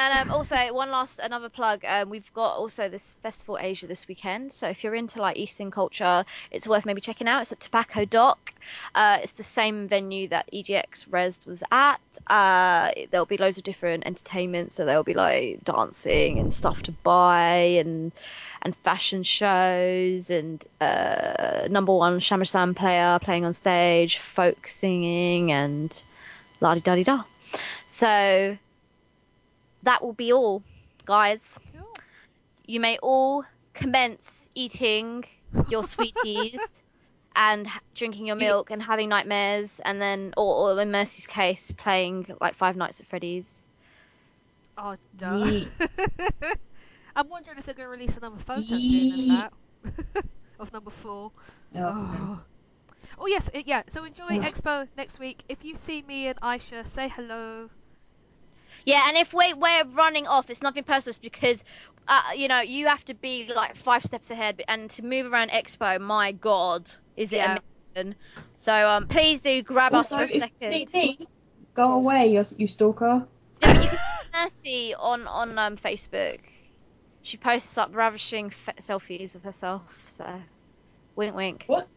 And 0.00 0.30
um, 0.30 0.34
also 0.34 0.56
one 0.72 0.90
last 0.90 1.18
another 1.18 1.50
plug. 1.50 1.84
Um, 1.84 2.08
we've 2.08 2.32
got 2.32 2.56
also 2.56 2.88
this 2.88 3.18
festival 3.20 3.58
Asia 3.60 3.86
this 3.86 4.08
weekend. 4.08 4.50
So 4.50 4.66
if 4.66 4.82
you're 4.82 4.94
into 4.94 5.20
like 5.20 5.36
Eastern 5.36 5.70
culture, 5.70 6.24
it's 6.50 6.66
worth 6.66 6.86
maybe 6.86 7.02
checking 7.02 7.28
out. 7.28 7.42
It's 7.42 7.52
at 7.52 7.60
Tobacco 7.60 8.06
Dock. 8.06 8.54
Uh, 8.94 9.18
it's 9.22 9.32
the 9.32 9.42
same 9.42 9.88
venue 9.88 10.26
that 10.28 10.48
EGX 10.54 11.06
Rezzed 11.10 11.44
was 11.46 11.62
at. 11.70 12.00
Uh, 12.28 12.92
there'll 13.10 13.26
be 13.26 13.36
loads 13.36 13.58
of 13.58 13.64
different 13.64 14.06
entertainment. 14.06 14.72
So 14.72 14.86
there'll 14.86 15.04
be 15.04 15.12
like 15.12 15.62
dancing 15.64 16.38
and 16.38 16.50
stuff 16.50 16.82
to 16.84 16.92
buy 16.92 17.56
and 17.78 18.10
and 18.62 18.74
fashion 18.76 19.22
shows 19.22 20.30
and 20.30 20.64
uh, 20.80 21.68
number 21.68 21.92
one 21.94 22.20
shamisen 22.20 22.74
player 22.74 23.18
playing 23.20 23.44
on 23.44 23.52
stage, 23.52 24.16
folk 24.16 24.66
singing 24.66 25.52
and 25.52 26.02
la 26.60 26.72
di 26.72 26.80
da 26.80 26.94
di 26.94 27.04
da. 27.04 27.24
So 27.86 28.56
that 29.82 30.02
will 30.02 30.12
be 30.12 30.32
all, 30.32 30.62
guys. 31.04 31.58
Cool. 31.72 31.88
You 32.66 32.80
may 32.80 32.98
all 33.02 33.44
commence 33.72 34.48
eating 34.54 35.24
your 35.68 35.84
sweeties 35.84 36.82
and 37.36 37.66
drinking 37.94 38.26
your 38.26 38.36
milk 38.36 38.70
and 38.70 38.82
having 38.82 39.08
nightmares, 39.08 39.80
and 39.84 40.00
then, 40.00 40.34
or, 40.36 40.72
or 40.74 40.80
in 40.80 40.90
Mercy's 40.90 41.26
case, 41.26 41.72
playing 41.72 42.26
like 42.40 42.54
Five 42.54 42.76
Nights 42.76 43.00
at 43.00 43.06
Freddy's. 43.06 43.66
Oh, 44.76 44.96
duh. 45.16 45.30
Yeet. 45.30 45.68
I'm 47.16 47.28
wondering 47.28 47.58
if 47.58 47.66
they're 47.66 47.74
going 47.74 47.86
to 47.86 47.90
release 47.90 48.16
another 48.16 48.38
photo 48.38 48.78
soon 48.78 49.20
of 49.20 49.26
that. 49.28 50.24
of 50.60 50.72
number 50.72 50.90
four. 50.90 51.32
Oh, 51.74 51.80
Oh. 51.80 52.40
Oh, 53.18 53.26
yes, 53.26 53.50
it, 53.52 53.66
yeah. 53.66 53.82
So 53.88 54.04
enjoy 54.04 54.28
Ugh. 54.30 54.42
Expo 54.42 54.88
next 54.96 55.18
week. 55.18 55.44
If 55.48 55.64
you 55.64 55.76
see 55.76 56.00
me 56.02 56.28
and 56.28 56.40
Aisha, 56.40 56.86
say 56.86 57.08
hello. 57.08 57.68
Yeah, 58.86 59.08
and 59.08 59.16
if 59.16 59.32
we, 59.34 59.54
we're 59.54 59.84
running 59.86 60.26
off, 60.26 60.50
it's 60.50 60.62
nothing 60.62 60.84
personal. 60.84 61.10
It's 61.10 61.18
because, 61.18 61.64
uh, 62.08 62.22
you 62.36 62.48
know, 62.48 62.60
you 62.60 62.86
have 62.88 63.04
to 63.06 63.14
be 63.14 63.50
like 63.54 63.76
five 63.76 64.04
steps 64.04 64.30
ahead, 64.30 64.62
and 64.68 64.90
to 64.92 65.04
move 65.04 65.32
around 65.32 65.50
Expo, 65.50 66.00
my 66.00 66.32
God, 66.32 66.90
is 67.16 67.32
it 67.32 67.38
Yeah. 67.38 67.58
amazing? 67.96 68.16
So 68.54 68.74
um, 68.74 69.06
please 69.08 69.40
do 69.42 69.62
grab 69.62 69.94
us 69.94 70.14
for 70.14 70.22
a 70.22 70.28
second. 70.28 70.92
CT, 70.92 71.28
go 71.74 71.92
away, 71.94 72.32
you, 72.32 72.44
you 72.58 72.68
stalker. 72.68 73.26
Yeah, 73.60 73.68
but 73.70 73.80
you 73.80 73.88
can 73.88 73.98
Mercy 74.34 74.94
on 74.94 75.26
on 75.26 75.58
um, 75.58 75.76
Facebook. 75.76 76.40
She 77.22 77.38
posts 77.38 77.78
up 77.78 77.94
ravishing 77.94 78.46
f- 78.46 78.76
selfies 78.80 79.34
of 79.34 79.42
herself. 79.42 80.00
So, 80.08 80.42
wink, 81.16 81.34
wink. 81.36 81.66
What? 81.66 81.88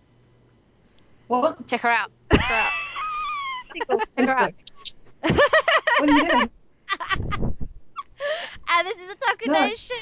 What? 1.28 1.68
Check 1.68 1.82
her 1.82 1.90
out. 1.92 2.12
Check 2.34 2.48
her 2.48 2.56
out. 2.56 2.74
Check 4.18 4.28
her 4.28 4.38
out. 4.38 4.54
What 5.98 6.10
are 6.10 6.14
you 6.14 6.22
doing? 6.22 6.52
And 8.70 8.88
this 8.88 8.98
is 8.98 9.12
a 9.12 9.16
Taco 9.16 9.52
No. 9.52 9.68
Nation 9.68 9.96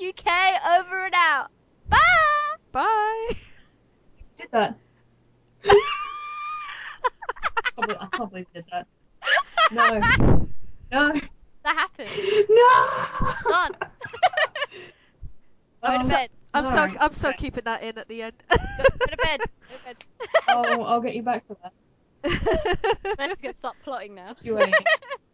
UK 0.00 0.78
over 0.78 1.04
and 1.06 1.14
out. 1.16 1.50
Bye. 1.88 1.98
Bye. 2.72 3.28
did 4.36 4.48
that. 4.52 4.76
I 5.64 5.70
can't 7.64 7.76
believe- 7.76 7.96
I 8.00 8.06
can't 8.16 8.30
believe 8.30 8.46
you 8.54 8.62
did 8.62 8.64
that. 8.72 8.86
No. 9.72 10.00
No. 10.92 11.20
That 11.64 11.74
happened. 11.76 12.10
No. 12.48 13.50
Done. 13.50 13.72
Go 15.82 15.92
Oh, 15.94 16.02
to 16.02 16.08
bed. 16.08 16.30
I'm 16.54 16.64
so 16.64 16.70
Alright, 16.70 16.96
I'm 17.00 17.12
so 17.12 17.32
keeping 17.32 17.64
that 17.64 17.82
in 17.82 17.98
at 17.98 18.08
the 18.08 18.22
end. 18.22 18.32
Go, 18.48 18.56
go 18.56 19.06
to 19.06 19.16
bed. 19.16 19.40
Go 19.68 19.76
to 19.76 19.84
bed. 19.84 19.96
I'll, 20.48 20.84
I'll 20.84 21.00
get 21.00 21.14
you 21.14 21.22
back 21.22 21.44
for 21.46 21.56
that. 21.62 21.72
Mercy's 23.18 23.40
gonna 23.40 23.54
start 23.54 23.76
plotting 23.84 24.14
now. 24.14 24.34
You 24.42 24.54
wait. 24.56 24.74